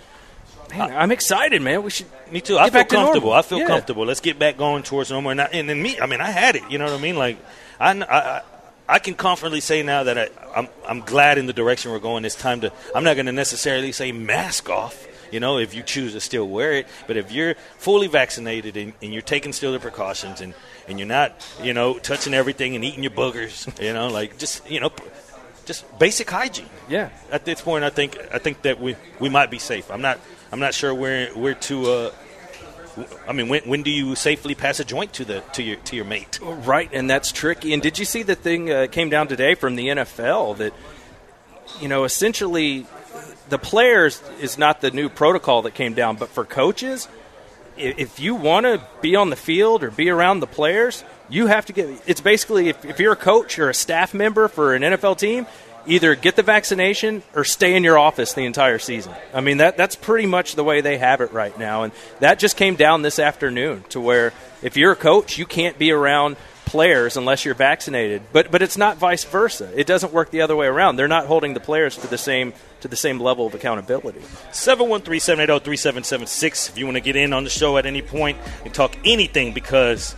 man, 0.70 0.92
I'm 0.96 1.12
excited, 1.12 1.62
man. 1.62 1.82
We 1.82 1.90
should. 1.90 2.06
Me 2.30 2.40
too. 2.40 2.58
I 2.58 2.70
feel 2.70 2.84
comfortable. 2.84 3.32
I 3.32 3.42
feel 3.42 3.58
Yeah. 3.58 3.66
comfortable. 3.66 4.04
Let's 4.06 4.20
get 4.20 4.38
back 4.38 4.56
going 4.56 4.82
towards 4.82 5.10
normal. 5.10 5.30
And, 5.32 5.40
I, 5.40 5.44
and 5.52 5.68
then 5.68 5.82
me, 5.82 5.98
I 6.00 6.06
mean, 6.06 6.20
I 6.20 6.30
had 6.30 6.56
it. 6.56 6.62
You 6.70 6.78
know 6.78 6.84
what 6.86 6.94
I 6.94 6.98
mean? 7.02 7.16
Like, 7.16 7.38
I, 7.78 7.90
I, 7.92 8.42
I 8.88 8.98
can 8.98 9.14
confidently 9.14 9.60
say 9.60 9.82
now 9.82 10.04
that 10.04 10.16
I, 10.18 10.28
I'm, 10.56 10.68
I'm 10.88 11.00
glad 11.00 11.36
in 11.38 11.46
the 11.46 11.52
direction 11.52 11.92
we're 11.92 11.98
going. 11.98 12.24
It's 12.24 12.34
time 12.34 12.60
to. 12.62 12.72
I'm 12.94 13.04
not 13.04 13.14
going 13.16 13.26
to 13.26 13.32
necessarily 13.32 13.92
say 13.92 14.12
mask 14.12 14.70
off. 14.70 15.06
You 15.32 15.40
know, 15.40 15.58
if 15.58 15.74
you 15.74 15.82
choose 15.82 16.12
to 16.12 16.20
still 16.20 16.46
wear 16.46 16.72
it, 16.74 16.86
but 17.06 17.16
if 17.16 17.32
you're 17.32 17.54
fully 17.78 18.06
vaccinated 18.06 18.76
and, 18.76 18.92
and 19.02 19.12
you're 19.12 19.22
taking 19.22 19.52
still 19.52 19.72
the 19.72 19.80
precautions 19.80 20.40
and, 20.42 20.54
and 20.86 20.98
you're 20.98 21.08
not, 21.08 21.32
you 21.62 21.72
know, 21.72 21.98
touching 21.98 22.34
everything 22.34 22.76
and 22.76 22.84
eating 22.84 23.02
your 23.02 23.12
boogers, 23.12 23.66
you 23.82 23.92
know, 23.94 24.08
like 24.08 24.38
just 24.38 24.70
you 24.70 24.78
know, 24.78 24.90
just 25.64 25.98
basic 25.98 26.30
hygiene. 26.30 26.68
Yeah. 26.88 27.08
At 27.30 27.44
this 27.44 27.60
point, 27.62 27.82
I 27.82 27.90
think 27.90 28.18
I 28.32 28.38
think 28.38 28.62
that 28.62 28.80
we, 28.80 28.94
we 29.18 29.28
might 29.28 29.50
be 29.50 29.58
safe. 29.58 29.90
I'm 29.90 30.02
not 30.02 30.20
I'm 30.52 30.60
not 30.60 30.74
sure 30.74 30.94
where 30.94 31.30
where 31.30 31.54
to. 31.54 31.90
Uh, 31.90 32.12
I 33.26 33.32
mean, 33.32 33.48
when, 33.48 33.62
when 33.62 33.82
do 33.82 33.90
you 33.90 34.14
safely 34.14 34.54
pass 34.54 34.78
a 34.78 34.84
joint 34.84 35.14
to 35.14 35.24
the 35.24 35.40
to 35.54 35.62
your 35.62 35.76
to 35.76 35.96
your 35.96 36.04
mate? 36.04 36.38
Right, 36.42 36.90
and 36.92 37.08
that's 37.08 37.32
tricky. 37.32 37.72
And 37.72 37.82
did 37.82 37.98
you 37.98 38.04
see 38.04 38.22
the 38.22 38.34
thing 38.34 38.70
uh, 38.70 38.86
came 38.90 39.08
down 39.08 39.28
today 39.28 39.54
from 39.54 39.76
the 39.76 39.88
NFL 39.88 40.58
that 40.58 40.74
you 41.80 41.88
know 41.88 42.04
essentially 42.04 42.86
the 43.52 43.58
players 43.58 44.22
is 44.40 44.56
not 44.56 44.80
the 44.80 44.90
new 44.90 45.10
protocol 45.10 45.62
that 45.62 45.74
came 45.74 45.92
down, 45.92 46.16
but 46.16 46.30
for 46.30 46.44
coaches, 46.44 47.06
if 47.76 48.18
you 48.18 48.34
want 48.34 48.64
to 48.64 48.82
be 49.02 49.14
on 49.14 49.28
the 49.28 49.36
field 49.36 49.82
or 49.82 49.90
be 49.90 50.08
around 50.08 50.40
the 50.40 50.46
players, 50.46 51.04
you 51.28 51.46
have 51.48 51.66
to 51.66 51.72
get. 51.72 52.02
It's 52.06 52.20
basically 52.22 52.70
if, 52.70 52.84
if 52.84 52.98
you're 52.98 53.12
a 53.12 53.16
coach 53.16 53.58
or 53.58 53.68
a 53.68 53.74
staff 53.74 54.14
member 54.14 54.48
for 54.48 54.74
an 54.74 54.82
NFL 54.82 55.18
team, 55.18 55.46
either 55.86 56.14
get 56.14 56.36
the 56.36 56.42
vaccination 56.42 57.22
or 57.34 57.44
stay 57.44 57.74
in 57.76 57.84
your 57.84 57.98
office 57.98 58.32
the 58.32 58.46
entire 58.46 58.78
season. 58.78 59.12
I 59.34 59.42
mean 59.42 59.58
that 59.58 59.76
that's 59.76 59.96
pretty 59.96 60.26
much 60.26 60.54
the 60.54 60.64
way 60.64 60.80
they 60.80 60.96
have 60.96 61.20
it 61.20 61.32
right 61.32 61.56
now, 61.58 61.82
and 61.82 61.92
that 62.20 62.38
just 62.38 62.56
came 62.56 62.76
down 62.76 63.02
this 63.02 63.18
afternoon 63.18 63.84
to 63.90 64.00
where 64.00 64.32
if 64.62 64.78
you're 64.78 64.92
a 64.92 64.96
coach, 64.96 65.36
you 65.36 65.44
can't 65.44 65.78
be 65.78 65.92
around 65.92 66.36
players 66.64 67.18
unless 67.18 67.44
you're 67.44 67.54
vaccinated. 67.54 68.22
But 68.32 68.50
but 68.50 68.62
it's 68.62 68.78
not 68.78 68.96
vice 68.96 69.24
versa. 69.24 69.70
It 69.78 69.86
doesn't 69.86 70.12
work 70.12 70.30
the 70.30 70.40
other 70.40 70.56
way 70.56 70.66
around. 70.66 70.96
They're 70.96 71.08
not 71.08 71.26
holding 71.26 71.52
the 71.52 71.60
players 71.60 71.98
to 71.98 72.06
the 72.06 72.18
same 72.18 72.54
to 72.82 72.88
the 72.88 72.96
same 72.96 73.18
level 73.18 73.46
of 73.46 73.54
accountability. 73.54 74.20
713-780-3776 74.50 76.68
if 76.68 76.76
you 76.76 76.84
want 76.84 76.96
to 76.96 77.00
get 77.00 77.16
in 77.16 77.32
on 77.32 77.44
the 77.44 77.50
show 77.50 77.78
at 77.78 77.86
any 77.86 78.02
point 78.02 78.36
and 78.64 78.74
talk 78.74 78.94
anything 79.04 79.52
because 79.52 80.16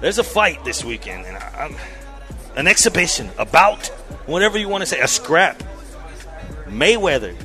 there's 0.00 0.18
a 0.18 0.24
fight 0.24 0.64
this 0.64 0.82
weekend 0.82 1.26
and 1.26 1.36
I, 1.36 1.66
I'm, 1.66 1.76
an 2.56 2.66
exhibition 2.66 3.30
about 3.38 3.86
whatever 4.26 4.58
you 4.58 4.68
want 4.68 4.82
to 4.82 4.86
say 4.86 5.00
a 5.00 5.08
scrap. 5.08 5.62
Mayweather 6.64 7.36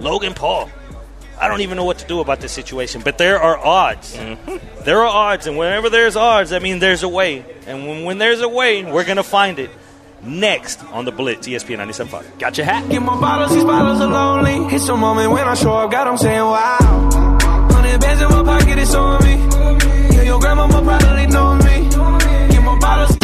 logan 0.00 0.34
paul. 0.34 0.68
I 1.38 1.48
don't 1.48 1.60
even 1.60 1.76
know 1.76 1.84
what 1.84 1.98
to 1.98 2.06
do 2.06 2.20
about 2.20 2.40
this 2.40 2.52
situation 2.52 3.02
but 3.04 3.18
there 3.18 3.38
are 3.38 3.58
odds. 3.58 4.16
Mm-hmm. 4.16 4.84
There 4.84 5.00
are 5.00 5.06
odds 5.06 5.46
and 5.46 5.58
whenever 5.58 5.90
there's 5.90 6.16
odds 6.16 6.48
that 6.50 6.62
means 6.62 6.80
there's 6.80 7.02
a 7.02 7.08
way. 7.08 7.44
And 7.66 7.86
when, 7.86 8.04
when 8.04 8.18
there's 8.18 8.40
a 8.40 8.48
way 8.48 8.82
we're 8.82 9.04
going 9.04 9.18
to 9.18 9.22
find 9.22 9.58
it 9.58 9.68
next 10.22 10.82
on 10.92 11.04
the 11.04 11.12
blitz 11.12 11.46
espn 11.48 11.78
97.5 11.78 12.38
Got 12.38 12.56
your 12.58 12.66
hat. 12.66 12.88
Get 12.90 13.02
my 13.02 13.18
bottles, 13.20 13.52
these 13.54 13.64
bottles 13.64 14.00
are 14.00 14.08
lonely. 14.08 14.74
It's 14.74 14.88
a 14.88 14.96
moment 14.96 15.30
when 15.30 15.46
I 15.46 15.54
show 15.54 15.72
up, 15.72 15.90
God, 15.90 16.06
I'm 16.08 16.16
saying 16.18 16.40
wow. 16.40 16.78
Hundred 17.72 18.00
bands 18.00 18.22
in 18.22 18.28
my 18.28 18.42
pocket, 18.44 18.78
it's 18.78 18.94
on 18.94 19.22
me. 19.24 19.36
Yeah, 20.16 20.22
your 20.22 20.40
grandma 20.40 20.68
probably 20.68 21.26
know 21.26 21.54
me. 21.56 21.88
Get 22.50 22.62
my 22.62 22.78
bottles. 22.78 23.16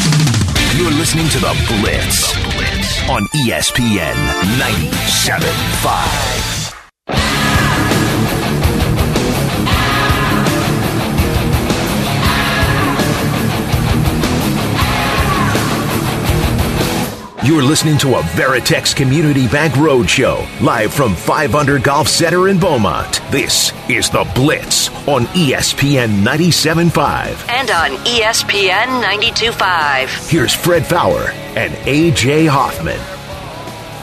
You're 0.76 0.90
listening 0.92 1.28
to 1.28 1.38
The 1.38 1.54
Blitz, 1.68 2.32
blitz 2.56 3.08
on 3.08 3.22
ESPN 3.46 4.14
97.5. 4.58 6.41
You're 17.44 17.64
listening 17.64 17.98
to 17.98 18.14
a 18.14 18.20
Veritex 18.20 18.94
Community 18.94 19.48
Bank 19.48 19.74
Roadshow, 19.74 20.46
live 20.60 20.94
from 20.94 21.16
5 21.16 21.56
Under 21.56 21.76
Golf 21.76 22.06
Center 22.06 22.46
in 22.46 22.56
Beaumont. 22.56 23.20
This 23.32 23.72
is 23.90 24.08
The 24.08 24.30
Blitz 24.32 24.90
on 25.08 25.24
ESPN 25.34 26.22
97.5. 26.22 27.48
And 27.48 27.68
on 27.72 27.98
ESPN 28.04 29.02
92.5. 29.02 30.30
Here's 30.30 30.54
Fred 30.54 30.86
Faour 30.86 31.30
and 31.56 31.74
AJ 31.84 32.46
Hoffman. 32.48 33.21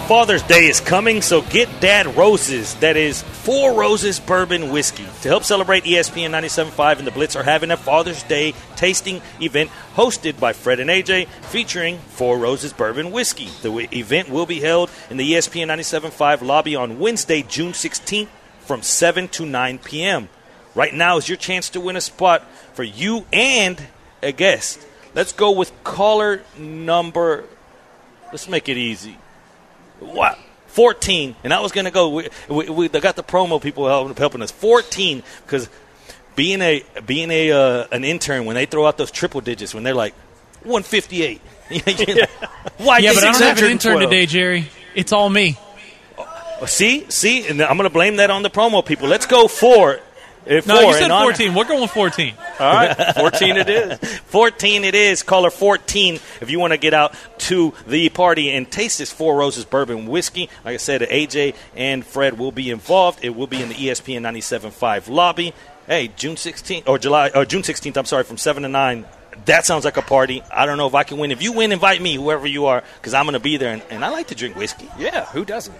Father's 0.10 0.42
Day 0.42 0.66
is 0.66 0.82
coming, 0.82 1.22
so 1.22 1.44
get 1.44 1.70
Dad 1.82 2.18
Roses. 2.18 2.74
That 2.78 2.98
is 2.98 3.22
Four 3.22 3.76
Roses 3.76 4.20
Bourbon 4.20 4.72
Whiskey. 4.72 5.06
To 5.22 5.30
help 5.30 5.44
celebrate 5.44 5.84
ESPN 5.84 6.32
97.5 6.32 6.98
and 6.98 7.06
the 7.06 7.12
Blitz 7.12 7.36
are 7.36 7.44
having 7.44 7.70
a 7.70 7.78
Father's 7.78 8.24
Day 8.24 8.56
tasting 8.76 9.22
event 9.40 9.70
hosted 9.94 10.40
by 10.40 10.54
Fred 10.54 10.80
and 10.80 10.90
AJ 10.90 11.28
featuring 11.28 12.00
Four 12.00 12.40
Roses 12.40 12.74
Bourbon 12.74 13.12
Whiskey. 13.12 13.50
The 13.62 13.88
event 13.96 14.30
will 14.30 14.48
be 14.48 14.60
held 14.60 14.90
in 15.12 15.18
the 15.18 15.34
ESPN 15.34 15.68
97.5 15.68 16.42
lobby 16.42 16.76
on 16.76 16.98
Wednesday, 16.98 17.44
June 17.44 17.74
16th 17.74 18.30
from 18.62 18.82
7 18.82 19.28
to 19.28 19.46
9 19.46 19.78
p.m. 19.78 20.30
Right 20.74 20.96
now 20.96 21.18
is 21.18 21.30
your 21.30 21.38
chance 21.38 21.70
to 21.70 21.80
win 21.80 21.96
a 21.96 22.02
spot 22.02 22.50
for 22.74 22.82
you 22.82 23.28
and 23.32 23.80
a 24.24 24.32
guest. 24.32 24.84
Let's 25.14 25.34
go 25.34 25.52
with 25.52 25.72
caller 25.84 26.42
number. 26.58 27.44
Let's 28.32 28.50
make 28.50 28.68
it 28.70 28.78
easy. 28.78 29.20
What? 30.00 30.38
14. 30.68 31.36
And 31.44 31.54
I 31.54 31.62
was 31.62 31.72
going 31.72 31.86
to 31.86 31.92
go. 31.92 32.10
We, 32.10 32.30
we, 32.48 32.70
we 32.70 32.88
they 32.88 33.00
got 33.00 33.16
the 33.16 33.24
promo 33.24 33.62
people 33.62 33.88
helping, 33.88 34.16
helping 34.16 34.42
us. 34.42 34.52
14 34.52 35.24
because 35.46 35.70
being 36.36 36.62
a 36.62 36.84
being 37.06 37.32
a 37.32 37.52
uh, 37.52 37.88
an 37.92 38.04
intern 38.04 38.46
when 38.46 38.56
they 38.56 38.66
throw 38.66 38.86
out 38.86 38.98
those 38.98 39.12
triple 39.12 39.42
digits 39.42 39.74
when 39.74 39.84
they're 39.84 39.94
like 39.94 40.14
158. 40.64 41.42
Why? 42.78 43.00
Yeah, 43.00 43.14
but 43.14 43.24
I 43.24 43.32
don't 43.32 43.42
have 43.42 43.58
an 43.60 43.72
intern 43.72 44.00
today, 44.00 44.26
Jerry. 44.26 44.68
It's 44.96 45.12
all 45.12 45.30
me. 45.30 45.58
See, 46.66 47.06
see, 47.10 47.48
and 47.48 47.62
I'm 47.62 47.78
going 47.78 47.90
to 47.90 47.94
blame 47.94 48.18
that 48.18 48.30
on 48.30 48.44
the 48.44 48.50
promo 48.50 48.86
people. 48.86 49.08
Let's 49.08 49.26
go 49.26 49.48
four. 49.48 50.00
Uh, 50.50 50.62
No, 50.66 50.76
four 50.82 50.84
you 50.86 50.94
said 50.94 51.04
in 51.06 51.12
honor- 51.12 51.26
14. 51.32 51.54
We're 51.54 51.64
going 51.66 51.88
14. 51.88 52.34
All 52.60 52.74
right, 52.74 53.16
14 53.16 53.58
it 53.58 53.70
is. 53.70 54.00
14 54.26 54.84
it 54.84 54.96
is. 54.96 55.22
Caller 55.24 55.50
14 55.52 56.16
if 56.42 56.50
you 56.50 56.60
want 56.60 56.74
to 56.74 56.78
get 56.78 56.94
out 56.94 57.14
to 57.40 57.74
the 57.88 58.10
party 58.10 58.50
and 58.52 58.70
taste 58.70 58.98
this 58.98 59.12
Four 59.12 59.38
Roses 59.38 59.66
Bourbon 59.66 60.08
Whiskey. 60.08 60.50
Like 60.66 60.74
I 60.74 60.78
said, 60.78 61.02
AJ 61.02 61.56
and 61.76 62.06
Fred 62.06 62.38
will 62.40 62.52
be 62.52 62.70
involved. 62.72 63.20
It 63.24 63.36
will 63.36 63.48
be 63.48 63.62
in 63.62 63.70
the 63.70 63.76
ESPN 63.76 64.22
97.5 64.22 65.08
lobby. 65.10 65.54
Hey, 65.88 66.10
June 66.16 66.36
16th, 66.36 66.88
or 66.88 67.00
July, 67.00 67.30
or 67.34 67.46
June 67.46 67.64
16th, 67.64 67.98
I'm 67.98 68.06
sorry, 68.06 68.24
from 68.24 68.38
7 68.38 68.62
to 68.64 68.70
9. 68.70 69.06
That 69.46 69.66
sounds 69.66 69.86
like 69.86 69.98
a 69.98 70.02
party. 70.04 70.44
I 70.52 70.66
don't 70.66 70.78
know 70.78 70.86
if 70.88 70.94
I 70.96 71.04
can 71.04 71.18
win. 71.18 71.32
If 71.32 71.42
you 71.42 71.52
win, 71.54 71.72
invite 71.72 72.02
me, 72.02 72.16
whoever 72.16 72.46
you 72.46 72.66
are, 72.68 72.84
because 72.98 73.14
I'm 73.14 73.26
going 73.26 73.34
to 73.34 73.40
be 73.40 73.58
there. 73.58 73.74
And, 73.74 73.82
and 73.90 74.06
I 74.06 74.10
like 74.10 74.28
to 74.28 74.36
drink 74.36 74.56
whiskey. 74.56 74.88
Yeah, 75.00 75.26
who 75.26 75.46
doesn't? 75.46 75.76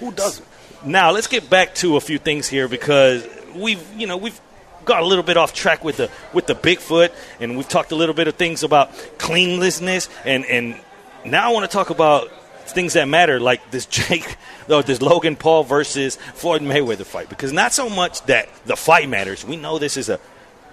Who 0.00 0.10
doesn't? 0.10 0.46
Now 0.84 1.12
let's 1.12 1.28
get 1.28 1.48
back 1.48 1.74
to 1.76 1.96
a 1.96 2.00
few 2.00 2.18
things 2.18 2.48
here 2.48 2.66
because 2.66 3.24
we've 3.54 3.84
you 3.96 4.06
know 4.06 4.16
we've 4.16 4.40
got 4.84 5.02
a 5.02 5.06
little 5.06 5.24
bit 5.24 5.36
off 5.36 5.52
track 5.52 5.84
with 5.84 5.98
the 5.98 6.10
with 6.32 6.46
the 6.46 6.54
Bigfoot 6.54 7.12
and 7.40 7.56
we've 7.56 7.68
talked 7.68 7.92
a 7.92 7.96
little 7.96 8.14
bit 8.14 8.28
of 8.28 8.34
things 8.34 8.62
about 8.62 8.92
cleanlessness 9.18 10.08
and 10.24 10.44
and 10.46 10.80
now 11.24 11.50
I 11.50 11.52
want 11.52 11.70
to 11.70 11.72
talk 11.72 11.90
about 11.90 12.30
things 12.66 12.94
that 12.94 13.06
matter 13.08 13.38
like 13.38 13.70
this 13.70 13.86
Jake 13.98 14.36
or 14.68 14.82
this 14.82 15.02
Logan 15.02 15.36
Paul 15.36 15.64
versus 15.64 16.16
Floyd 16.16 16.62
Mayweather 16.62 17.04
fight 17.04 17.28
because 17.28 17.52
not 17.52 17.72
so 17.72 17.88
much 17.88 18.22
that 18.22 18.48
the 18.66 18.76
fight 18.76 19.08
matters 19.08 19.44
we 19.44 19.56
know 19.56 19.78
this 19.78 19.96
is 19.96 20.08
a 20.08 20.18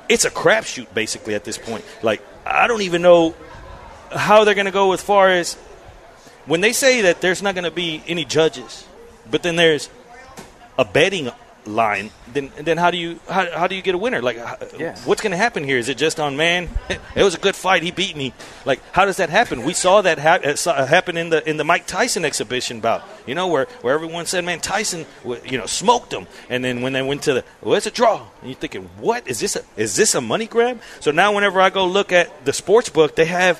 it's 0.09 0.25
a 0.25 0.31
crapshoot 0.31 0.91
basically 0.93 1.35
at 1.35 1.45
this 1.45 1.57
point. 1.57 1.85
Like 2.01 2.21
I 2.45 2.67
don't 2.67 2.81
even 2.81 3.03
know 3.03 3.35
how 4.11 4.43
they're 4.43 4.55
going 4.55 4.65
to 4.65 4.71
go 4.71 4.91
as 4.91 5.01
far 5.01 5.29
as 5.29 5.53
when 6.47 6.61
they 6.61 6.73
say 6.73 7.03
that 7.03 7.21
there's 7.21 7.43
not 7.43 7.53
going 7.53 7.63
to 7.63 7.71
be 7.71 8.03
any 8.07 8.25
judges, 8.25 8.85
but 9.29 9.43
then 9.43 9.55
there's 9.55 9.89
a 10.77 10.83
betting 10.83 11.29
line, 11.69 12.11
then 12.33 12.51
then 12.57 12.77
how 12.77 12.91
do 12.91 12.97
you 12.97 13.19
how, 13.29 13.49
how 13.51 13.67
do 13.67 13.75
you 13.75 13.81
get 13.81 13.95
a 13.95 13.97
winner? 13.97 14.21
Like, 14.21 14.37
Yeah. 14.77 14.97
what's 15.05 15.21
going 15.21 15.31
to 15.31 15.37
happen 15.37 15.63
here? 15.63 15.77
Is 15.77 15.89
it 15.89 15.97
just 15.97 16.19
on 16.19 16.35
man? 16.35 16.69
it 17.15 17.23
was 17.23 17.35
a 17.35 17.39
good 17.39 17.55
fight. 17.55 17.83
He 17.83 17.91
beat 17.91 18.15
me. 18.15 18.33
Like, 18.65 18.81
how 18.91 19.05
does 19.05 19.17
that 19.17 19.29
happen? 19.29 19.63
We 19.63 19.73
saw 19.73 20.01
that 20.01 20.19
ha- 20.19 20.39
uh, 20.71 20.85
happen 20.85 21.17
in 21.17 21.29
the 21.29 21.47
in 21.49 21.57
the 21.57 21.63
Mike 21.63 21.85
Tyson 21.87 22.25
exhibition 22.25 22.79
bout. 22.79 23.03
You 23.25 23.35
know, 23.35 23.47
where 23.47 23.65
where 23.81 23.93
everyone 23.93 24.25
said, 24.25 24.43
"Man, 24.43 24.59
Tyson, 24.59 25.05
you 25.45 25.57
know, 25.57 25.65
smoked 25.65 26.13
him," 26.13 26.27
and 26.49 26.63
then 26.63 26.81
when 26.81 26.93
they 26.93 27.01
went 27.01 27.23
to 27.23 27.33
the, 27.35 27.43
well, 27.61 27.75
it's 27.75 27.85
a 27.85 27.91
draw. 27.91 28.25
And 28.41 28.49
you're 28.49 28.59
thinking, 28.59 28.89
what 28.99 29.27
is 29.27 29.39
this? 29.39 29.55
A, 29.55 29.63
is 29.77 29.95
this 29.95 30.15
a 30.15 30.21
money 30.21 30.47
grab? 30.47 30.81
So 30.99 31.11
now, 31.11 31.33
whenever 31.35 31.61
I 31.61 31.69
go 31.69 31.85
look 31.85 32.11
at 32.11 32.45
the 32.45 32.53
sports 32.53 32.89
book, 32.89 33.15
they 33.15 33.25
have 33.25 33.59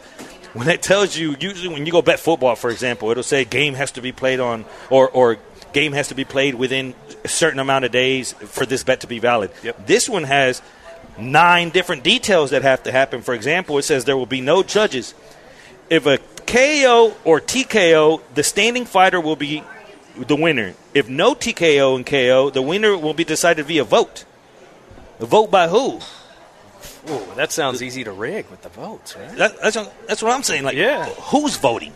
when 0.54 0.68
it 0.68 0.82
tells 0.82 1.16
you 1.16 1.36
usually 1.40 1.72
when 1.72 1.86
you 1.86 1.92
go 1.92 2.02
bet 2.02 2.20
football 2.20 2.56
for 2.56 2.72
example 2.72 3.12
it'll 3.12 3.22
say 3.22 3.46
game 3.46 3.76
has 3.76 3.92
to 3.92 4.02
be 4.02 4.12
played 4.12 4.40
on 4.40 4.66
or 4.90 5.08
or 5.08 5.38
game 5.74 5.94
has 5.94 6.08
to 6.10 6.16
be 6.16 6.26
played 6.26 6.56
within 6.56 6.94
a 7.24 7.28
certain 7.28 7.60
amount 7.60 7.86
of 7.86 7.92
days 7.92 8.34
for 8.34 8.66
this 8.66 8.84
bet 8.84 9.02
to 9.02 9.08
be 9.08 9.20
valid 9.20 9.52
Yep. 9.64 9.86
this 9.88 10.10
one 10.10 10.24
has 10.24 10.62
nine 11.18 11.70
different 11.70 12.04
details 12.04 12.52
that 12.52 12.62
have 12.62 12.84
to 12.84 12.92
happen 12.92 13.22
for 13.22 13.34
example 13.34 13.78
it 13.78 13.84
says 13.84 14.06
there 14.06 14.18
will 14.18 14.26
be 14.26 14.42
no 14.42 14.64
judges 14.64 15.14
if 15.90 16.06
a 16.06 16.18
KO 16.46 17.14
or 17.24 17.40
TKO 17.42 18.22
the 18.34 18.44
standing 18.44 18.86
fighter 18.86 19.20
will 19.22 19.36
be 19.36 19.64
the 20.18 20.36
winner 20.36 20.74
if 20.94 21.08
no 21.10 21.36
TKO 21.36 21.96
and 21.96 22.06
KO 22.06 22.50
the 22.50 22.62
winner 22.62 22.98
will 22.98 23.14
be 23.14 23.24
decided 23.24 23.66
via 23.66 23.84
vote 23.84 24.26
vote 25.20 25.52
by 25.52 25.68
who 25.68 26.00
Whoa, 27.06 27.34
that 27.36 27.52
sounds 27.52 27.82
easy 27.82 28.04
to 28.04 28.12
rig 28.12 28.50
with 28.50 28.62
the 28.62 28.70
votes, 28.70 29.16
right? 29.16 29.36
That, 29.38 29.60
that's, 29.62 29.76
what, 29.76 30.08
that's 30.08 30.22
what 30.22 30.32
I'm 30.34 30.44
saying. 30.44 30.64
Like, 30.64 30.76
Yeah. 30.78 31.06
who's 31.06 31.58
voting? 31.58 31.94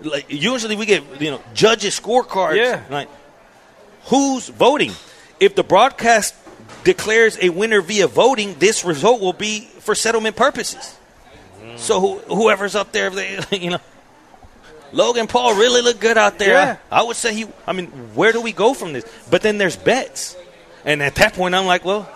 Like 0.00 0.26
usually 0.28 0.76
we 0.76 0.86
get 0.86 1.20
you 1.20 1.30
know 1.30 1.42
judges 1.54 1.98
scorecards. 1.98 2.56
Yeah. 2.56 2.82
Like 2.90 3.08
who's 4.04 4.48
voting? 4.48 4.92
If 5.40 5.54
the 5.54 5.64
broadcast 5.64 6.34
declares 6.84 7.38
a 7.40 7.50
winner 7.50 7.80
via 7.80 8.06
voting, 8.06 8.54
this 8.58 8.84
result 8.84 9.20
will 9.20 9.32
be 9.32 9.60
for 9.80 9.94
settlement 9.94 10.36
purposes. 10.36 10.96
So 11.76 12.00
who, 12.00 12.18
whoever's 12.34 12.74
up 12.74 12.92
there, 12.92 13.10
they, 13.10 13.38
you 13.50 13.70
know, 13.70 13.80
Logan 14.92 15.26
Paul 15.26 15.54
really 15.54 15.82
looked 15.82 16.00
good 16.00 16.16
out 16.16 16.38
there. 16.38 16.54
Yeah. 16.54 16.76
I, 16.90 17.00
I 17.00 17.02
would 17.02 17.16
say 17.16 17.34
he. 17.34 17.46
I 17.66 17.72
mean, 17.72 17.88
where 18.14 18.32
do 18.32 18.40
we 18.40 18.52
go 18.52 18.74
from 18.74 18.92
this? 18.92 19.04
But 19.30 19.42
then 19.42 19.58
there's 19.58 19.76
bets, 19.76 20.36
and 20.84 21.02
at 21.02 21.16
that 21.16 21.34
point, 21.34 21.54
I'm 21.54 21.66
like, 21.66 21.84
well, 21.84 22.08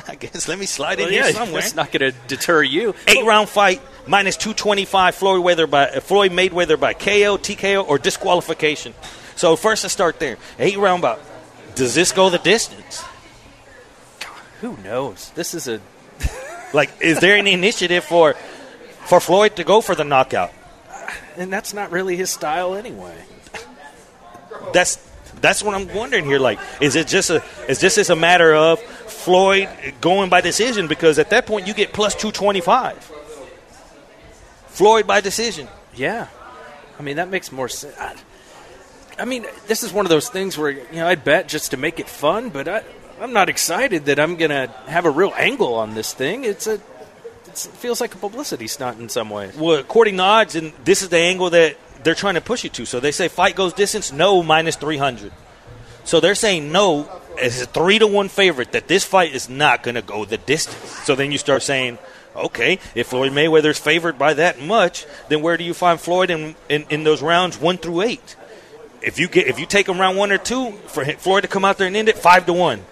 I 0.08 0.14
guess 0.14 0.48
let 0.48 0.58
me 0.58 0.66
slide 0.66 0.98
in 0.98 1.04
Well, 1.04 1.12
here 1.12 1.24
yeah, 1.24 1.30
somewhere. 1.32 1.60
that's 1.62 1.74
not 1.74 1.90
going 1.92 2.12
to 2.12 2.18
deter 2.28 2.62
you. 2.62 2.94
Eight 3.08 3.24
round 3.24 3.48
fight 3.48 3.80
minus 4.06 4.36
two 4.36 4.54
twenty 4.54 4.84
five. 4.84 5.14
Floyd 5.14 5.42
Mayweather 5.42 5.68
by 5.70 5.88
uh, 5.88 6.00
Floyd 6.00 6.32
Mayweather 6.32 6.78
by 6.78 6.92
KO, 6.94 7.36
TKO, 7.38 7.86
or 7.88 7.98
disqualification. 7.98 8.94
So 9.36 9.56
first, 9.56 9.84
let's 9.84 9.92
start 9.92 10.18
there. 10.18 10.36
Eight 10.58 10.78
round 10.78 11.02
bout. 11.02 11.20
Does 11.74 11.94
this 11.94 12.12
go 12.12 12.30
the 12.30 12.38
distance? 12.38 13.02
Who 14.60 14.76
knows? 14.78 15.30
This 15.34 15.54
is 15.54 15.68
a 15.68 15.80
Like, 16.74 16.90
is 17.00 17.20
there 17.20 17.36
any 17.36 17.52
initiative 17.52 18.04
for 18.04 18.34
for 19.06 19.20
Floyd 19.20 19.56
to 19.56 19.64
go 19.64 19.80
for 19.80 19.94
the 19.94 20.04
knockout? 20.04 20.52
and 21.36 21.50
that's 21.52 21.72
not 21.74 21.90
really 21.90 22.14
his 22.16 22.30
style 22.30 22.74
anyway. 22.74 23.14
That's 24.72 24.96
that's 25.42 25.62
what 25.62 25.74
I'm 25.74 25.92
wondering 25.94 26.24
here. 26.24 26.38
Like, 26.38 26.58
is 26.80 26.96
it 26.96 27.06
just 27.08 27.28
a 27.30 27.42
is 27.68 27.80
this 27.80 27.98
is 27.98 28.08
a 28.08 28.16
matter 28.16 28.54
of 28.54 28.80
Floyd 28.80 29.68
going 30.00 30.30
by 30.30 30.40
decision? 30.40 30.88
Because 30.88 31.18
at 31.18 31.30
that 31.30 31.46
point, 31.46 31.66
you 31.66 31.74
get 31.74 31.92
plus 31.92 32.14
two 32.14 32.32
twenty 32.32 32.60
five. 32.60 32.96
Floyd 34.68 35.06
by 35.06 35.20
decision. 35.20 35.68
Yeah, 35.94 36.28
I 36.98 37.02
mean 37.02 37.16
that 37.16 37.28
makes 37.28 37.52
more 37.52 37.68
sense. 37.68 37.94
I, 37.98 38.16
I 39.18 39.24
mean, 39.26 39.44
this 39.66 39.82
is 39.82 39.92
one 39.92 40.06
of 40.06 40.10
those 40.10 40.30
things 40.30 40.56
where 40.56 40.70
you 40.70 40.86
know 40.92 41.06
I'd 41.06 41.24
bet 41.24 41.48
just 41.48 41.72
to 41.72 41.76
make 41.76 42.00
it 42.00 42.08
fun, 42.08 42.48
but 42.48 42.66
I, 42.66 42.82
I'm 43.20 43.32
not 43.32 43.48
excited 43.48 44.06
that 44.06 44.18
I'm 44.18 44.36
going 44.36 44.50
to 44.50 44.68
have 44.86 45.04
a 45.04 45.10
real 45.10 45.32
angle 45.36 45.74
on 45.74 45.94
this 45.94 46.14
thing. 46.14 46.44
It's 46.44 46.66
a 46.66 46.80
it's, 47.46 47.66
it 47.66 47.72
feels 47.72 48.00
like 48.00 48.14
a 48.14 48.18
publicity 48.18 48.66
stunt 48.66 48.98
in 48.98 49.08
some 49.08 49.28
ways. 49.28 49.54
Well, 49.54 49.78
according 49.78 50.16
to 50.16 50.22
odds, 50.22 50.56
and 50.56 50.72
this 50.84 51.02
is 51.02 51.10
the 51.10 51.18
angle 51.18 51.50
that 51.50 51.76
they're 52.04 52.14
trying 52.14 52.34
to 52.34 52.40
push 52.40 52.64
you 52.64 52.70
to. 52.70 52.86
So 52.86 53.00
they 53.00 53.12
say 53.12 53.28
fight 53.28 53.56
goes 53.56 53.72
distance, 53.72 54.12
no 54.12 54.42
minus 54.42 54.76
three 54.76 54.98
hundred. 54.98 55.32
So 56.04 56.20
they're 56.20 56.34
saying 56.34 56.72
no 56.72 57.08
as 57.40 57.62
a 57.62 57.66
three 57.66 57.98
to 57.98 58.06
one 58.06 58.28
favorite 58.28 58.72
that 58.72 58.88
this 58.88 59.04
fight 59.04 59.34
is 59.34 59.48
not 59.48 59.82
going 59.82 59.94
to 59.94 60.02
go 60.02 60.24
the 60.24 60.38
distance. 60.38 60.90
So 61.04 61.14
then 61.14 61.32
you 61.32 61.38
start 61.38 61.62
saying, 61.62 61.98
okay, 62.36 62.78
if 62.94 63.08
Floyd 63.08 63.32
Mayweather's 63.32 63.78
favored 63.78 64.18
by 64.18 64.34
that 64.34 64.60
much, 64.60 65.06
then 65.28 65.42
where 65.42 65.56
do 65.56 65.64
you 65.64 65.74
find 65.74 66.00
Floyd 66.00 66.30
in, 66.30 66.56
in, 66.68 66.84
in 66.90 67.04
those 67.04 67.22
rounds 67.22 67.58
one 67.58 67.78
through 67.78 68.02
eight? 68.02 68.36
If 69.00 69.18
you 69.18 69.28
get 69.28 69.46
if 69.46 69.58
you 69.58 69.66
take 69.66 69.88
him 69.88 70.00
round 70.00 70.16
one 70.16 70.32
or 70.32 70.38
two 70.38 70.72
for 70.86 71.04
Floyd 71.04 71.42
to 71.42 71.48
come 71.48 71.64
out 71.64 71.78
there 71.78 71.86
and 71.86 71.96
end 71.96 72.08
it, 72.08 72.18
five 72.18 72.46
to 72.46 72.52
one. 72.52 72.84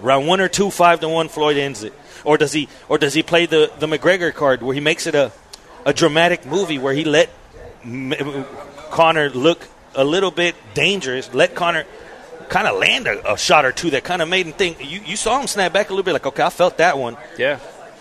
Round 0.00 0.26
one 0.26 0.40
or 0.40 0.48
two, 0.48 0.70
five 0.70 1.00
to 1.00 1.08
one, 1.08 1.28
Floyd 1.28 1.56
ends 1.56 1.82
it. 1.82 1.92
Or 2.24 2.38
does 2.38 2.52
he 2.52 2.68
or 2.88 2.98
does 2.98 3.14
he 3.14 3.22
play 3.22 3.46
the, 3.46 3.72
the 3.78 3.86
McGregor 3.86 4.32
card 4.32 4.62
where 4.62 4.74
he 4.74 4.80
makes 4.80 5.06
it 5.06 5.14
a 5.14 5.32
a 5.84 5.92
dramatic 5.92 6.44
movie 6.44 6.78
where 6.78 6.94
he 6.94 7.04
let 7.04 7.30
Conor 8.90 9.30
look 9.30 9.66
a 9.94 10.04
little 10.04 10.30
bit 10.30 10.54
dangerous, 10.74 11.32
let 11.34 11.54
Conor 11.54 11.84
kind 12.48 12.66
of 12.66 12.78
land 12.78 13.06
a, 13.06 13.32
a 13.32 13.38
shot 13.38 13.64
or 13.64 13.72
two 13.72 13.90
that 13.90 14.04
kind 14.04 14.20
of 14.20 14.28
made 14.28 14.46
him 14.46 14.52
think. 14.52 14.78
You, 14.80 15.00
you 15.00 15.16
saw 15.16 15.40
him 15.40 15.46
snap 15.46 15.72
back 15.72 15.88
a 15.88 15.92
little 15.92 16.04
bit, 16.04 16.12
like, 16.12 16.26
okay, 16.26 16.42
I 16.42 16.50
felt 16.50 16.78
that 16.78 16.98
one. 16.98 17.16
Yeah, 17.38 17.58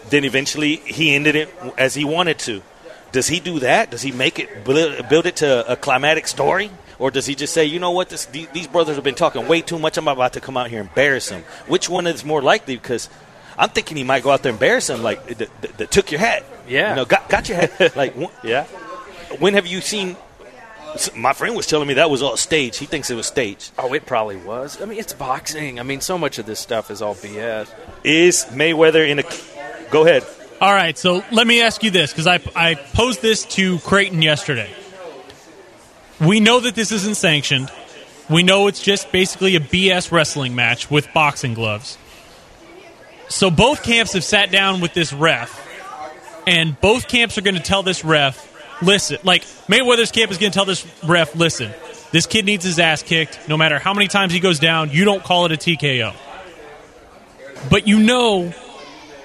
Then 0.09 0.25
eventually 0.25 0.77
he 0.77 1.13
ended 1.15 1.35
it 1.35 1.53
as 1.77 1.93
he 1.95 2.03
wanted 2.03 2.39
to. 2.39 2.61
Does 3.11 3.27
he 3.27 3.39
do 3.39 3.59
that? 3.59 3.89
Does 3.89 4.01
he 4.01 4.11
make 4.11 4.39
it 4.39 4.63
build 4.63 5.25
it 5.25 5.37
to 5.37 5.71
a 5.71 5.75
climatic 5.75 6.27
story? 6.27 6.69
Or 6.99 7.11
does 7.11 7.25
he 7.25 7.33
just 7.33 7.53
say, 7.53 7.65
you 7.65 7.79
know 7.79 7.91
what, 7.91 8.09
this, 8.09 8.25
these, 8.25 8.47
these 8.49 8.67
brothers 8.67 8.95
have 8.95 9.05
been 9.05 9.15
talking 9.15 9.47
way 9.47 9.61
too 9.61 9.79
much. 9.79 9.97
I'm 9.97 10.07
about 10.07 10.33
to 10.33 10.41
come 10.41 10.57
out 10.57 10.69
here 10.69 10.81
and 10.81 10.89
embarrass 10.89 11.29
them. 11.29 11.43
Which 11.67 11.87
one 11.89 12.05
is 12.07 12.25
more 12.25 12.41
likely? 12.41 12.75
Because 12.75 13.09
I'm 13.57 13.69
thinking 13.69 13.97
he 13.97 14.03
might 14.03 14.21
go 14.21 14.31
out 14.31 14.43
there 14.43 14.51
and 14.51 14.57
embarrass 14.57 14.87
them, 14.87 15.01
like, 15.01 15.25
that 15.37 15.91
took 15.91 16.11
your 16.11 16.19
hat. 16.19 16.43
Yeah. 16.67 16.89
You 16.89 16.95
know, 16.97 17.05
got, 17.05 17.29
got 17.29 17.47
your 17.47 17.57
hat. 17.57 17.95
like, 17.95 18.15
yeah. 18.43 18.65
When 19.37 19.53
have 19.53 19.67
you 19.67 19.81
seen? 19.81 20.15
My 21.15 21.33
friend 21.33 21.55
was 21.55 21.67
telling 21.67 21.87
me 21.87 21.95
that 21.95 22.09
was 22.09 22.23
all 22.23 22.35
staged. 22.35 22.77
He 22.77 22.87
thinks 22.87 23.11
it 23.11 23.15
was 23.15 23.27
staged. 23.27 23.71
Oh, 23.77 23.93
it 23.93 24.05
probably 24.07 24.37
was. 24.37 24.81
I 24.81 24.85
mean, 24.85 24.97
it's 24.97 25.13
boxing. 25.13 25.79
I 25.79 25.83
mean, 25.83 26.01
so 26.01 26.17
much 26.17 26.39
of 26.39 26.47
this 26.47 26.59
stuff 26.59 26.89
is 26.89 27.01
all 27.01 27.13
BS. 27.13 27.71
Is 28.03 28.45
Mayweather 28.45 29.07
in 29.07 29.19
a? 29.19 29.23
Go 29.91 30.05
ahead. 30.05 30.25
All 30.61 30.73
right, 30.73 30.97
so 30.97 31.23
let 31.31 31.47
me 31.47 31.61
ask 31.61 31.83
you 31.83 31.91
this 31.91 32.11
because 32.11 32.27
I, 32.27 32.41
I 32.53 32.75
posed 32.75 33.21
this 33.21 33.45
to 33.45 33.79
Creighton 33.79 34.21
yesterday. 34.21 34.69
We 36.19 36.41
know 36.41 36.59
that 36.59 36.75
this 36.75 36.91
isn't 36.91 37.15
sanctioned. 37.15 37.71
We 38.29 38.43
know 38.43 38.67
it's 38.67 38.83
just 38.83 39.11
basically 39.11 39.55
a 39.55 39.61
BS 39.61 40.11
wrestling 40.11 40.55
match 40.55 40.91
with 40.91 41.07
boxing 41.13 41.53
gloves. 41.53 41.97
So 43.29 43.49
both 43.49 43.83
camps 43.83 44.13
have 44.13 44.23
sat 44.23 44.51
down 44.51 44.81
with 44.81 44.93
this 44.93 45.13
ref, 45.13 45.65
and 46.45 46.79
both 46.81 47.07
camps 47.07 47.37
are 47.37 47.41
going 47.41 47.55
to 47.55 47.61
tell 47.61 47.83
this 47.83 48.03
ref, 48.03 48.48
listen, 48.81 49.17
like 49.23 49.43
Mayweather's 49.67 50.11
camp 50.11 50.31
is 50.31 50.37
going 50.37 50.51
to 50.51 50.55
tell 50.55 50.65
this 50.65 50.85
ref, 51.03 51.35
listen, 51.35 51.71
this 52.11 52.25
kid 52.25 52.45
needs 52.45 52.65
his 52.65 52.79
ass 52.79 53.03
kicked. 53.03 53.47
No 53.47 53.57
matter 53.57 53.79
how 53.79 53.93
many 53.93 54.07
times 54.07 54.33
he 54.33 54.39
goes 54.39 54.59
down, 54.59 54.91
you 54.91 55.05
don't 55.05 55.23
call 55.23 55.45
it 55.45 55.51
a 55.51 55.55
TKO. 55.55 56.15
But 57.69 57.87
you 57.87 57.99
know 57.99 58.53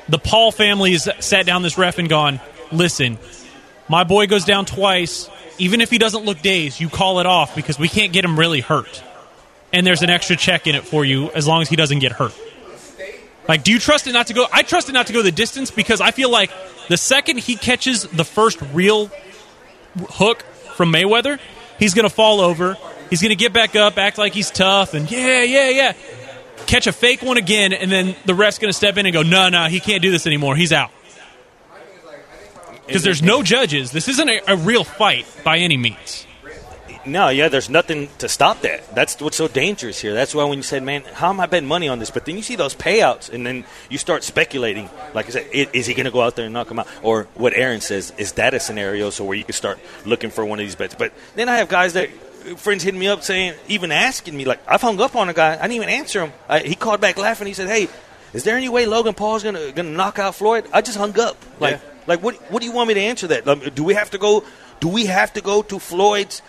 the 0.09 0.19
Paul 0.19 0.53
family 0.53 0.93
has 0.93 1.09
sat 1.21 1.47
down 1.47 1.63
this 1.63 1.79
ref 1.79 1.99
and 1.99 2.09
gone, 2.09 2.41
listen, 2.73 3.19
my 3.89 4.05
boy 4.05 4.27
goes 4.27 4.45
down 4.45 4.67
twice. 4.67 5.31
Even 5.59 5.81
if 5.81 5.91
he 5.91 5.99
doesn't 5.99 6.25
look 6.25 6.41
dazed, 6.43 6.81
you 6.81 6.89
call 6.89 7.21
it 7.21 7.27
off 7.27 7.55
because 7.55 7.79
we 7.79 7.89
can't 7.89 8.13
get 8.13 8.25
him 8.25 8.39
really 8.39 8.61
hurt. 8.61 9.03
And 9.73 9.87
there's 9.87 10.03
an 10.03 10.11
extra 10.11 10.37
check 10.37 10.67
in 10.67 10.75
it 10.75 10.85
for 10.85 11.05
you 11.05 11.31
as 11.31 11.47
long 11.47 11.63
as 11.63 11.69
he 11.69 11.77
doesn't 11.77 12.01
get 12.01 12.13
hurt. 12.13 12.35
Like, 13.49 13.63
do 13.63 13.73
you 13.73 13.79
trust 13.79 14.07
it 14.07 14.13
not 14.13 14.29
to 14.29 14.35
go? 14.35 14.47
I 14.53 14.63
trust 14.63 14.89
it 14.89 14.93
not 14.93 15.07
to 15.09 15.13
go 15.13 15.23
the 15.23 15.33
distance 15.33 15.71
because 15.71 16.01
I 16.01 16.11
feel 16.11 16.31
like 16.31 16.51
the 16.89 16.97
second 16.97 17.39
he 17.39 17.57
catches 17.57 18.05
the 18.05 18.25
first 18.25 18.61
real 18.73 19.11
hook 20.11 20.43
from 20.77 20.93
Mayweather, 20.93 21.39
he's 21.79 21.95
going 21.95 22.09
to 22.09 22.15
fall 22.15 22.41
over. 22.41 22.77
He's 23.11 23.21
going 23.21 23.31
to 23.31 23.37
get 23.37 23.53
back 23.53 23.77
up, 23.77 23.99
act 23.99 24.19
like 24.19 24.33
he's 24.33 24.51
tough, 24.51 24.95
and 24.95 25.11
yeah, 25.11 25.43
yeah, 25.43 25.69
yeah. 25.69 25.93
Catch 26.67 26.87
a 26.87 26.93
fake 26.93 27.23
one 27.23 27.37
again, 27.37 27.73
and 27.73 27.93
then 27.93 28.17
the 28.25 28.35
ref's 28.35 28.59
going 28.59 28.71
to 28.71 28.77
step 28.77 28.97
in 28.97 29.07
and 29.07 29.13
go, 29.13 29.23
no, 29.23 29.51
no, 29.51 29.67
he 29.67 29.79
can't 29.81 30.03
do 30.03 30.11
this 30.11 30.27
anymore. 30.27 30.57
He's 30.57 30.73
out. 30.73 30.91
Because 32.87 33.03
there's 33.03 33.23
no 33.23 33.43
judges. 33.43 33.93
This 33.93 34.09
isn't 34.09 34.29
a, 34.29 34.41
a 34.49 34.57
real 34.57 34.85
fight 34.85 35.27
by 35.45 35.59
any 35.59 35.77
means. 35.77 36.27
No, 37.07 37.29
yeah, 37.29 37.49
there's 37.49 37.69
nothing 37.69 38.09
to 38.19 38.29
stop 38.29 38.63
that. 38.63 38.95
That's 38.95 39.21
what's 39.21 39.37
so 39.37 39.47
dangerous 39.47 40.01
here. 40.01 40.15
That's 40.15 40.35
why 40.35 40.45
when 40.45 40.59
you 40.59 40.63
said, 40.63 40.83
man, 40.83 41.03
how 41.13 41.29
am 41.31 41.39
I 41.39 41.47
betting 41.47 41.69
money 41.69 41.87
on 41.89 41.99
this? 41.99 42.11
But 42.11 42.25
then 42.25 42.37
you 42.37 42.43
see 42.43 42.57
those 42.57 42.75
payouts, 42.75 43.31
and 43.31 43.47
then 43.47 43.65
you 43.91 43.99
start 43.99 44.25
speculating. 44.25 44.89
Like 45.13 45.27
I 45.27 45.31
said, 45.31 45.49
is 45.53 45.87
he 45.87 45.93
going 45.95 46.07
to 46.07 46.11
go 46.11 46.23
out 46.23 46.35
there 46.37 46.47
and 46.47 46.55
knock 46.55 46.71
him 46.71 46.79
out? 46.79 46.89
Or 47.03 47.25
what 47.35 47.53
Aaron 47.55 47.81
says, 47.83 48.13
is 48.17 48.33
that 48.33 48.55
a 48.55 48.61
scenario 48.61 49.11
so 49.11 49.25
where 49.25 49.37
you 49.37 49.45
can 49.45 49.53
start 49.53 49.79
looking 50.07 50.31
for 50.31 50.45
one 50.47 50.59
of 50.61 50.65
these 50.65 50.77
bets? 50.77 50.95
But 50.95 51.13
then 51.35 51.49
I 51.49 51.57
have 51.57 51.69
guys 51.69 51.93
that, 51.93 52.09
friends 52.57 52.83
hitting 52.83 53.01
me 53.01 53.09
up 53.09 53.23
saying, 53.23 53.55
even 53.69 53.93
asking 53.93 54.37
me, 54.37 54.45
like, 54.47 54.61
I've 54.67 54.81
hung 54.83 55.01
up 55.01 55.15
on 55.15 55.29
a 55.29 55.35
guy. 55.35 55.55
I 55.55 55.63
didn't 55.63 55.73
even 55.73 55.89
answer 55.91 56.23
him. 56.25 56.33
I, 56.49 56.61
he 56.61 56.75
called 56.75 57.01
back 57.03 57.19
laughing. 57.19 57.47
He 57.47 57.55
said, 57.55 57.69
hey, 57.69 57.89
is 58.33 58.45
there 58.45 58.57
any 58.57 58.69
way 58.71 58.87
Logan 58.87 59.15
Paul's 59.15 59.43
going 59.43 59.55
to 59.57 59.73
gonna 59.73 59.91
knock 59.91 60.19
out 60.19 60.35
Floyd? 60.37 60.67
I 60.73 60.81
just 60.81 60.97
hung 60.97 61.19
up. 61.21 61.37
Like, 61.61 61.75
Yeah. 61.83 61.91
like 62.07 62.23
what, 62.23 62.35
what 62.51 62.61
do 62.61 62.67
you 62.67 62.73
want 62.73 62.89
me 62.89 62.95
to 62.95 63.01
answer 63.01 63.27
that? 63.29 63.47
Um, 63.47 63.61
do 63.75 63.85
we 63.85 63.93
have 63.95 64.11
to 64.13 64.19
go? 64.19 64.43
Do 64.81 64.89
we 64.89 65.07
have 65.07 65.33
to 65.35 65.41
go 65.41 65.63
to 65.63 65.79
Floyd's 65.79 66.43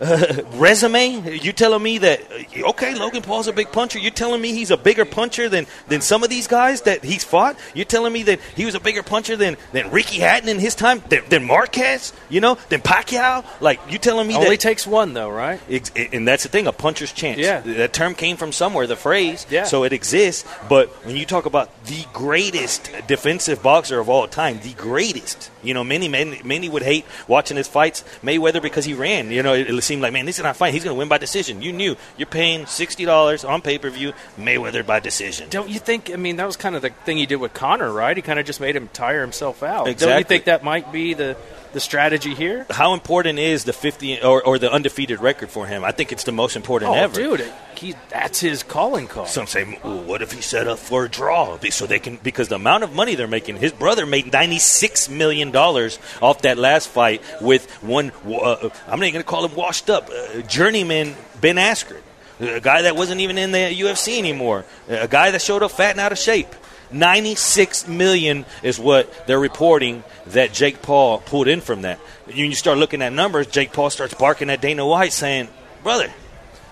resume? 0.54 1.38
You 1.38 1.52
telling 1.52 1.82
me 1.82 1.98
that 1.98 2.20
uh, 2.30 2.68
okay, 2.70 2.94
Logan 2.94 3.22
Paul's 3.22 3.48
a 3.48 3.52
big 3.52 3.72
puncher? 3.72 3.98
You're 3.98 4.10
telling 4.10 4.40
me 4.40 4.52
he's 4.52 4.70
a 4.70 4.76
bigger 4.76 5.04
puncher 5.04 5.48
than 5.48 5.66
than 5.88 6.00
some 6.00 6.22
of 6.22 6.30
these 6.30 6.46
guys 6.46 6.82
that 6.82 7.04
he's 7.04 7.24
fought? 7.24 7.56
You're 7.74 7.84
telling 7.84 8.12
me 8.12 8.22
that 8.24 8.40
he 8.54 8.64
was 8.64 8.74
a 8.74 8.80
bigger 8.80 9.02
puncher 9.02 9.36
than 9.36 9.56
than 9.72 9.90
Ricky 9.90 10.20
Hatton 10.20 10.48
in 10.48 10.58
his 10.58 10.74
time, 10.74 11.02
than, 11.08 11.22
than 11.28 11.44
Marquez? 11.44 12.12
You 12.28 12.40
know, 12.40 12.58
than 12.68 12.80
Pacquiao? 12.80 13.44
Like 13.60 13.80
you 13.88 13.98
telling 13.98 14.28
me 14.28 14.34
Only 14.34 14.50
that? 14.50 14.60
takes 14.60 14.86
one, 14.86 15.14
though, 15.14 15.30
right? 15.30 15.60
Ex- 15.68 15.90
and 15.96 16.26
that's 16.26 16.44
the 16.44 16.48
thing, 16.48 16.66
a 16.66 16.72
puncher's 16.72 17.12
chance. 17.12 17.38
Yeah. 17.38 17.60
That 17.60 17.92
term 17.92 18.14
came 18.14 18.36
from 18.36 18.52
somewhere, 18.52 18.86
the 18.86 18.96
phrase. 18.96 19.46
Yeah. 19.50 19.64
So 19.64 19.84
it 19.84 19.92
exists. 19.92 20.44
But 20.68 20.88
when 21.04 21.16
you 21.16 21.26
talk 21.26 21.46
about 21.46 21.84
the 21.84 22.04
greatest 22.12 22.90
defensive 23.06 23.62
boxer 23.62 23.98
of 23.98 24.08
all 24.08 24.28
time, 24.28 24.60
the 24.62 24.74
greatest, 24.74 25.50
you 25.62 25.74
know, 25.74 25.84
many, 25.84 26.08
many, 26.08 26.40
many 26.44 26.68
would 26.68 26.82
hate 26.82 27.04
watching 27.26 27.56
his 27.56 27.68
fights, 27.68 28.04
Mayweather, 28.22 28.62
because 28.62 28.84
he 28.84 28.94
ran. 28.94 29.30
You 29.30 29.42
know, 29.42 29.54
it 29.54 29.70
seemed 29.88 30.02
like, 30.02 30.12
man, 30.12 30.26
this 30.26 30.38
is 30.38 30.44
not 30.44 30.56
fight. 30.56 30.72
He's 30.72 30.84
going 30.84 30.94
to 30.94 30.98
win 30.98 31.08
by 31.08 31.18
decision. 31.18 31.62
You 31.62 31.72
knew. 31.72 31.96
You're 32.16 32.26
paying 32.26 32.66
$60 32.66 33.48
on 33.48 33.62
pay 33.62 33.78
per 33.78 33.90
view, 33.90 34.12
Mayweather 34.38 34.86
by 34.86 35.00
decision. 35.00 35.48
Don't 35.48 35.68
you 35.68 35.80
think? 35.80 36.12
I 36.12 36.16
mean, 36.16 36.36
that 36.36 36.46
was 36.46 36.56
kind 36.56 36.76
of 36.76 36.82
the 36.82 36.90
thing 36.90 37.16
he 37.16 37.26
did 37.26 37.36
with 37.36 37.54
Conor, 37.54 37.90
right? 37.90 38.16
He 38.16 38.22
kind 38.22 38.38
of 38.38 38.46
just 38.46 38.60
made 38.60 38.76
him 38.76 38.88
tire 38.92 39.22
himself 39.22 39.62
out. 39.62 39.88
Exactly. 39.88 40.12
Don't 40.12 40.18
you 40.18 40.24
think 40.24 40.44
that 40.44 40.62
might 40.62 40.92
be 40.92 41.14
the 41.14 41.36
the 41.72 41.80
strategy 41.80 42.34
here. 42.34 42.66
How 42.70 42.94
important 42.94 43.38
is 43.38 43.64
the 43.64 43.72
50 43.72 44.22
or, 44.22 44.42
or 44.42 44.58
the 44.58 44.70
undefeated 44.72 45.20
record 45.20 45.50
for 45.50 45.66
him? 45.66 45.84
I 45.84 45.92
think 45.92 46.12
it's 46.12 46.24
the 46.24 46.32
most 46.32 46.56
important 46.56 46.90
Oh, 46.90 46.94
ever. 46.94 47.14
dude, 47.14 47.52
he, 47.76 47.94
that's 48.08 48.40
his 48.40 48.62
calling 48.62 49.06
card. 49.06 49.28
Some 49.28 49.46
say, 49.46 49.78
well, 49.84 50.02
what 50.02 50.22
if 50.22 50.32
he 50.32 50.40
set 50.40 50.66
up 50.66 50.78
for 50.78 51.04
a 51.04 51.08
draw? 51.08 51.58
So 51.70 51.86
they 51.86 51.98
can, 51.98 52.16
because 52.16 52.48
the 52.48 52.56
amount 52.56 52.84
of 52.84 52.94
money 52.94 53.14
they're 53.14 53.26
making, 53.26 53.56
his 53.56 53.72
brother 53.72 54.06
made 54.06 54.26
$96 54.26 55.08
million 55.10 55.54
off 55.54 56.42
that 56.42 56.58
last 56.58 56.88
fight 56.88 57.22
with 57.40 57.70
one, 57.82 58.10
uh, 58.26 58.70
I'm 58.86 58.98
not 59.00 59.06
even 59.06 59.12
going 59.12 59.14
to 59.14 59.22
call 59.24 59.44
him 59.44 59.54
washed 59.54 59.90
up, 59.90 60.08
uh, 60.10 60.40
journeyman 60.42 61.14
Ben 61.40 61.56
Askren, 61.56 62.00
a 62.40 62.60
guy 62.60 62.82
that 62.82 62.96
wasn't 62.96 63.20
even 63.20 63.36
in 63.38 63.52
the 63.52 63.58
UFC 63.58 64.18
anymore, 64.18 64.64
a 64.88 65.08
guy 65.08 65.30
that 65.30 65.42
showed 65.42 65.62
up 65.62 65.70
fat 65.72 65.90
and 65.92 66.00
out 66.00 66.12
of 66.12 66.18
shape. 66.18 66.48
96 66.90 67.88
million 67.88 68.44
is 68.62 68.78
what 68.78 69.26
they're 69.26 69.38
reporting 69.38 70.02
that 70.28 70.52
Jake 70.52 70.82
Paul 70.82 71.18
pulled 71.18 71.48
in 71.48 71.60
from 71.60 71.82
that. 71.82 72.00
You, 72.28 72.46
you 72.46 72.54
start 72.54 72.78
looking 72.78 73.02
at 73.02 73.12
numbers, 73.12 73.46
Jake 73.46 73.72
Paul 73.72 73.90
starts 73.90 74.14
barking 74.14 74.50
at 74.50 74.60
Dana 74.60 74.86
White 74.86 75.12
saying, 75.12 75.48
Brother, 75.82 76.12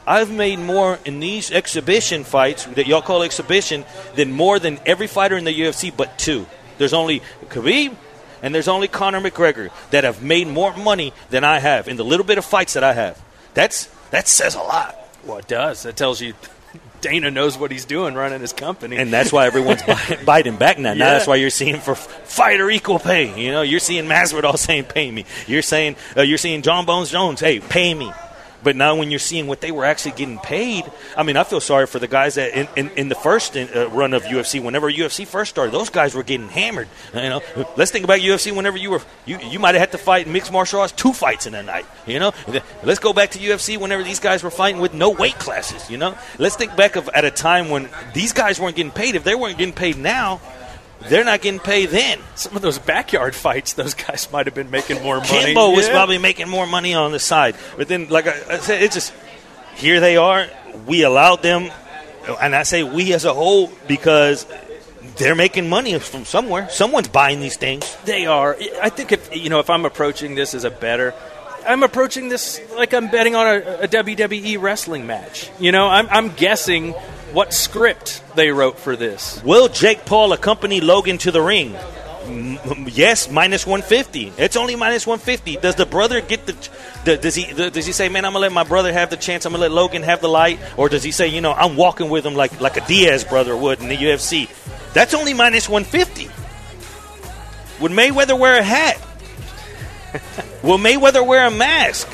I've 0.06 0.30
made 0.30 0.58
more 0.58 0.98
in 1.04 1.20
these 1.20 1.50
exhibition 1.50 2.24
fights 2.24 2.64
that 2.64 2.86
y'all 2.86 3.02
call 3.02 3.22
exhibition 3.22 3.84
than 4.14 4.30
more 4.30 4.58
than 4.58 4.78
every 4.86 5.06
fighter 5.08 5.36
in 5.36 5.44
the 5.44 5.52
UFC 5.52 5.94
but 5.94 6.18
two. 6.18 6.46
There's 6.78 6.92
only 6.92 7.20
Khabib 7.48 7.96
and 8.42 8.54
there's 8.54 8.68
only 8.68 8.86
Conor 8.86 9.20
McGregor 9.20 9.70
that 9.90 10.04
have 10.04 10.22
made 10.22 10.46
more 10.46 10.76
money 10.76 11.12
than 11.30 11.42
I 11.42 11.58
have 11.58 11.88
in 11.88 11.96
the 11.96 12.04
little 12.04 12.26
bit 12.26 12.38
of 12.38 12.44
fights 12.44 12.74
that 12.74 12.84
I 12.84 12.92
have. 12.92 13.20
That's 13.54 13.86
that 14.10 14.28
says 14.28 14.54
a 14.54 14.60
lot. 14.60 14.96
Well, 15.24 15.38
it 15.38 15.48
does. 15.48 15.82
That 15.82 15.96
tells 15.96 16.20
you 16.20 16.34
Dana 17.00 17.30
knows 17.30 17.58
what 17.58 17.70
he's 17.70 17.84
doing 17.84 18.14
running 18.14 18.40
his 18.40 18.52
company. 18.52 18.96
And 18.96 19.12
that's 19.12 19.32
why 19.32 19.46
everyone's 19.46 19.82
biting 20.24 20.56
back 20.56 20.78
now. 20.78 20.94
Now 20.94 21.12
that's 21.12 21.26
why 21.26 21.36
you're 21.36 21.50
seeing 21.50 21.80
for 21.80 21.94
fighter 21.94 22.70
equal 22.70 22.98
pay. 22.98 23.40
You 23.40 23.52
know, 23.52 23.62
you're 23.62 23.80
seeing 23.80 24.04
Masvidal 24.04 24.56
saying 24.58 24.84
"pay 24.84 25.10
me." 25.10 25.24
You're 25.46 25.62
saying 25.62 25.96
uh, 26.16 26.22
you're 26.22 26.38
seeing 26.38 26.62
Jon 26.62 26.86
Bones 26.86 27.10
Jones, 27.10 27.40
"Hey, 27.40 27.60
pay 27.60 27.94
me." 27.94 28.12
But 28.66 28.74
now 28.74 28.96
when 28.96 29.12
you're 29.12 29.20
seeing 29.20 29.46
what 29.46 29.60
they 29.60 29.70
were 29.70 29.84
actually 29.84 30.16
getting 30.16 30.40
paid, 30.40 30.90
I 31.16 31.22
mean, 31.22 31.36
I 31.36 31.44
feel 31.44 31.60
sorry 31.60 31.86
for 31.86 32.00
the 32.00 32.08
guys 32.08 32.34
that 32.34 32.52
in, 32.52 32.66
in, 32.74 32.90
in 32.96 33.08
the 33.08 33.14
first 33.14 33.54
in, 33.54 33.68
uh, 33.72 33.88
run 33.90 34.12
of 34.12 34.24
UFC, 34.24 34.60
whenever 34.60 34.90
UFC 34.90 35.24
first 35.24 35.50
started, 35.50 35.70
those 35.70 35.88
guys 35.88 36.16
were 36.16 36.24
getting 36.24 36.48
hammered. 36.48 36.88
You 37.14 37.30
know, 37.30 37.42
let's 37.76 37.92
think 37.92 38.04
about 38.04 38.18
UFC. 38.18 38.50
Whenever 38.50 38.76
you 38.76 38.90
were, 38.90 39.02
you, 39.24 39.38
you 39.38 39.60
might 39.60 39.76
have 39.76 39.80
had 39.82 39.92
to 39.92 39.98
fight 39.98 40.26
mixed 40.26 40.50
martial 40.50 40.80
arts 40.80 40.92
two 40.92 41.12
fights 41.12 41.46
in 41.46 41.54
a 41.54 41.62
night. 41.62 41.86
You 42.08 42.18
know, 42.18 42.32
let's 42.82 42.98
go 42.98 43.12
back 43.12 43.30
to 43.30 43.38
UFC 43.38 43.78
whenever 43.78 44.02
these 44.02 44.18
guys 44.18 44.42
were 44.42 44.50
fighting 44.50 44.80
with 44.80 44.92
no 44.92 45.10
weight 45.10 45.38
classes. 45.38 45.88
You 45.88 45.98
know, 45.98 46.18
let's 46.40 46.56
think 46.56 46.74
back 46.74 46.96
of 46.96 47.08
at 47.14 47.24
a 47.24 47.30
time 47.30 47.68
when 47.68 47.88
these 48.14 48.32
guys 48.32 48.58
weren't 48.58 48.74
getting 48.74 48.90
paid. 48.90 49.14
If 49.14 49.22
they 49.22 49.36
weren't 49.36 49.58
getting 49.58 49.74
paid 49.74 49.96
now, 49.96 50.40
they're 51.08 51.24
not 51.24 51.40
getting 51.42 51.60
paid 51.60 51.86
then. 51.90 52.18
Some 52.34 52.56
of 52.56 52.62
those 52.62 52.78
backyard 52.78 53.34
fights, 53.34 53.72
those 53.74 53.94
guys 53.94 54.30
might 54.32 54.46
have 54.46 54.54
been 54.54 54.70
making 54.70 55.02
more 55.02 55.16
money. 55.18 55.28
Kimbo 55.28 55.70
was 55.70 55.86
Yeah. 55.86 55.92
probably 55.94 56.18
making 56.18 56.48
more 56.48 56.66
money 56.66 56.94
on 56.94 57.12
the 57.12 57.18
side. 57.18 57.56
But 57.76 57.88
then, 57.88 58.08
like 58.08 58.26
I, 58.26 58.54
I 58.54 58.56
said, 58.58 58.82
it's 58.82 58.94
just 58.94 59.12
here 59.76 60.00
they 60.00 60.16
are. 60.16 60.46
We 60.86 61.02
allowed 61.02 61.42
them, 61.42 61.70
and 62.40 62.54
I 62.54 62.62
say 62.64 62.82
we 62.82 63.12
as 63.14 63.24
a 63.24 63.32
whole 63.34 63.72
because 63.88 64.46
they're 65.16 65.34
making 65.34 65.68
money 65.68 65.98
from 65.98 66.24
somewhere. 66.24 66.68
Someone's 66.70 67.08
buying 67.08 67.40
these 67.40 67.56
things. 67.56 67.96
They 68.04 68.26
are. 68.26 68.56
I 68.82 68.90
think 68.90 69.12
if 69.12 69.34
you 69.34 69.48
know, 69.50 69.60
if 69.60 69.70
I'm 69.70 69.84
approaching 69.86 70.34
this 70.34 70.54
as 70.54 70.64
a 70.64 70.70
better, 70.70 71.14
I'm 71.66 71.82
approaching 71.82 72.28
this 72.28 72.60
like 72.76 72.92
I'm 72.92 73.08
betting 73.08 73.34
on 73.34 73.46
a, 73.46 73.58
a 73.82 73.88
WWE 73.88 74.60
wrestling 74.60 75.06
match. 75.06 75.50
You 75.58 75.72
know, 75.72 75.86
I'm, 75.88 76.06
I'm 76.10 76.28
guessing 76.34 76.94
what 77.36 77.52
script 77.52 78.22
they 78.34 78.50
wrote 78.50 78.78
for 78.78 78.96
this. 78.96 79.42
Will 79.44 79.68
Jake 79.68 80.06
Paul 80.06 80.32
accompany 80.32 80.80
Logan 80.80 81.18
to 81.18 81.30
the 81.30 81.42
ring? 81.42 81.76
M- 82.24 82.88
yes, 82.88 83.30
minus 83.30 83.66
150. 83.66 84.32
It's 84.38 84.56
only 84.56 84.74
minus 84.74 85.06
150. 85.06 85.58
Does 85.58 85.74
the 85.74 85.84
brother 85.84 86.22
get 86.22 86.46
the, 86.46 86.52
the 87.04 87.18
does 87.18 87.34
he 87.34 87.52
the, 87.52 87.70
does 87.70 87.84
he 87.84 87.92
say, 87.92 88.08
"Man, 88.08 88.24
I'm 88.24 88.32
going 88.32 88.40
to 88.40 88.48
let 88.48 88.52
my 88.52 88.64
brother 88.64 88.90
have 88.90 89.10
the 89.10 89.18
chance. 89.18 89.44
I'm 89.44 89.52
going 89.52 89.60
to 89.60 89.68
let 89.68 89.70
Logan 89.70 90.02
have 90.02 90.22
the 90.22 90.30
light?" 90.30 90.58
Or 90.78 90.88
does 90.88 91.02
he 91.02 91.12
say, 91.12 91.28
"You 91.28 91.42
know, 91.42 91.52
I'm 91.52 91.76
walking 91.76 92.08
with 92.08 92.24
him 92.24 92.34
like 92.34 92.58
like 92.58 92.78
a 92.78 92.86
Diaz 92.86 93.22
brother 93.22 93.54
would 93.54 93.80
in 93.80 93.88
the 93.88 93.96
UFC?" 93.96 94.48
That's 94.94 95.12
only 95.12 95.34
minus 95.34 95.68
150. 95.68 96.30
Would 97.82 97.92
Mayweather 97.92 98.38
wear 98.38 98.58
a 98.58 98.62
hat? 98.62 98.96
Will 100.62 100.78
Mayweather 100.78 101.24
wear 101.24 101.46
a 101.46 101.50
mask? 101.50 102.08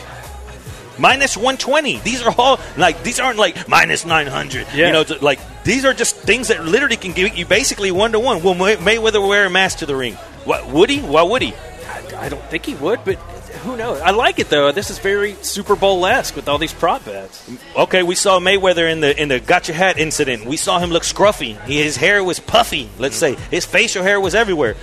Minus 1.02 1.36
120. 1.36 1.98
These 1.98 2.22
are 2.22 2.32
all 2.38 2.60
like 2.76 3.02
these 3.02 3.18
aren't 3.18 3.36
like 3.36 3.68
minus 3.68 4.06
900. 4.06 4.68
Yeah. 4.72 4.86
You 4.86 4.92
know, 4.92 5.04
like 5.20 5.40
these 5.64 5.84
are 5.84 5.92
just 5.92 6.14
things 6.14 6.46
that 6.46 6.64
literally 6.64 6.96
can 6.96 7.10
give 7.10 7.36
you 7.36 7.44
basically 7.44 7.90
one 7.90 8.12
to 8.12 8.20
one. 8.20 8.44
Will 8.44 8.54
May- 8.54 8.76
Mayweather 8.76 9.26
wear 9.26 9.46
a 9.46 9.50
mask 9.50 9.78
to 9.78 9.86
the 9.86 9.96
ring? 9.96 10.14
What 10.44 10.68
would 10.68 10.90
he? 10.90 11.00
Why 11.00 11.22
would 11.22 11.42
he? 11.42 11.54
I, 11.88 12.26
I 12.26 12.28
don't 12.28 12.44
think 12.44 12.66
he 12.66 12.76
would, 12.76 13.04
but 13.04 13.16
who 13.64 13.76
knows? 13.76 14.00
I 14.00 14.12
like 14.12 14.38
it 14.38 14.48
though. 14.48 14.70
This 14.70 14.90
is 14.90 15.00
very 15.00 15.34
Super 15.42 15.74
Bowl 15.74 16.06
esque 16.06 16.36
with 16.36 16.48
all 16.48 16.58
these 16.58 16.72
prop 16.72 17.04
bets. 17.04 17.50
Okay, 17.76 18.04
we 18.04 18.14
saw 18.14 18.38
Mayweather 18.38 18.88
in 18.88 19.00
the 19.00 19.20
in 19.20 19.26
the 19.28 19.40
gotcha 19.40 19.72
hat 19.72 19.98
incident. 19.98 20.44
We 20.46 20.56
saw 20.56 20.78
him 20.78 20.90
look 20.90 21.02
scruffy. 21.02 21.60
He, 21.64 21.82
his 21.82 21.96
hair 21.96 22.22
was 22.22 22.38
puffy. 22.38 22.88
Let's 23.00 23.16
say 23.16 23.34
his 23.50 23.66
facial 23.66 24.04
hair 24.04 24.20
was 24.20 24.36
everywhere. 24.36 24.76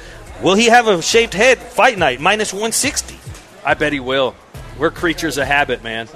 Will 0.44 0.56
he 0.56 0.66
have 0.66 0.90
a 0.90 1.02
shaved 1.02 1.34
head 1.34 1.60
fight 1.60 1.98
night? 1.98 2.20
Minus 2.20 2.52
160. 2.52 3.18
I 3.66 3.74
bet 3.74 3.94
he 3.94 4.02
will. 4.02 4.36
We're 4.80 4.92
creatures 4.92 5.38
of 5.38 5.46
habit, 5.46 5.84
man. 5.84 6.08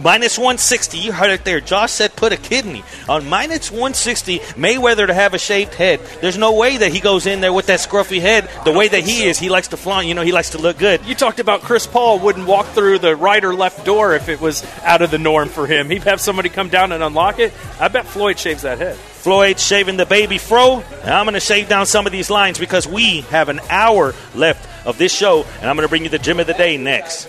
Minus 0.00 0.38
160. 0.38 0.98
You 0.98 1.12
heard 1.12 1.30
it 1.30 1.44
there. 1.44 1.60
Josh 1.60 1.92
said 1.92 2.16
put 2.16 2.32
a 2.32 2.36
kidney 2.36 2.82
on 3.08 3.28
minus 3.28 3.70
160. 3.70 4.38
Mayweather 4.38 5.06
to 5.06 5.12
have 5.12 5.34
a 5.34 5.38
shaved 5.38 5.74
head. 5.74 6.00
There's 6.22 6.38
no 6.38 6.54
way 6.54 6.78
that 6.78 6.92
he 6.92 7.00
goes 7.00 7.26
in 7.26 7.42
there 7.42 7.52
with 7.52 7.66
that 7.66 7.80
scruffy 7.80 8.20
head 8.20 8.48
the 8.64 8.72
way 8.72 8.88
that 8.88 9.04
he 9.04 9.24
is. 9.24 9.38
He 9.38 9.50
likes 9.50 9.68
to 9.68 9.76
flaunt. 9.76 10.06
You 10.06 10.14
know, 10.14 10.22
he 10.22 10.32
likes 10.32 10.50
to 10.50 10.58
look 10.58 10.78
good. 10.78 11.04
You 11.04 11.14
talked 11.14 11.40
about 11.40 11.60
Chris 11.60 11.86
Paul 11.86 12.18
wouldn't 12.18 12.46
walk 12.46 12.66
through 12.68 13.00
the 13.00 13.14
right 13.14 13.44
or 13.44 13.54
left 13.54 13.84
door 13.84 14.14
if 14.14 14.30
it 14.30 14.40
was 14.40 14.64
out 14.82 15.02
of 15.02 15.10
the 15.10 15.18
norm 15.18 15.50
for 15.50 15.66
him. 15.66 15.90
He'd 15.90 16.04
have 16.04 16.20
somebody 16.20 16.48
come 16.48 16.70
down 16.70 16.92
and 16.92 17.02
unlock 17.02 17.38
it. 17.38 17.52
I 17.78 17.88
bet 17.88 18.06
Floyd 18.06 18.38
shaves 18.38 18.62
that 18.62 18.78
head. 18.78 18.96
Floyd 18.96 19.60
shaving 19.60 19.98
the 19.98 20.06
baby 20.06 20.38
fro. 20.38 20.80
And 21.02 21.10
I'm 21.10 21.26
going 21.26 21.34
to 21.34 21.40
shave 21.40 21.68
down 21.68 21.84
some 21.84 22.06
of 22.06 22.12
these 22.12 22.30
lines 22.30 22.58
because 22.58 22.86
we 22.86 23.20
have 23.22 23.50
an 23.50 23.60
hour 23.68 24.14
left 24.34 24.86
of 24.86 24.98
this 24.98 25.12
show, 25.12 25.44
and 25.60 25.68
I'm 25.68 25.76
going 25.76 25.84
to 25.84 25.90
bring 25.90 26.04
you 26.04 26.08
the 26.08 26.18
gym 26.18 26.38
of 26.38 26.46
the 26.46 26.54
day 26.54 26.76
next. 26.76 27.28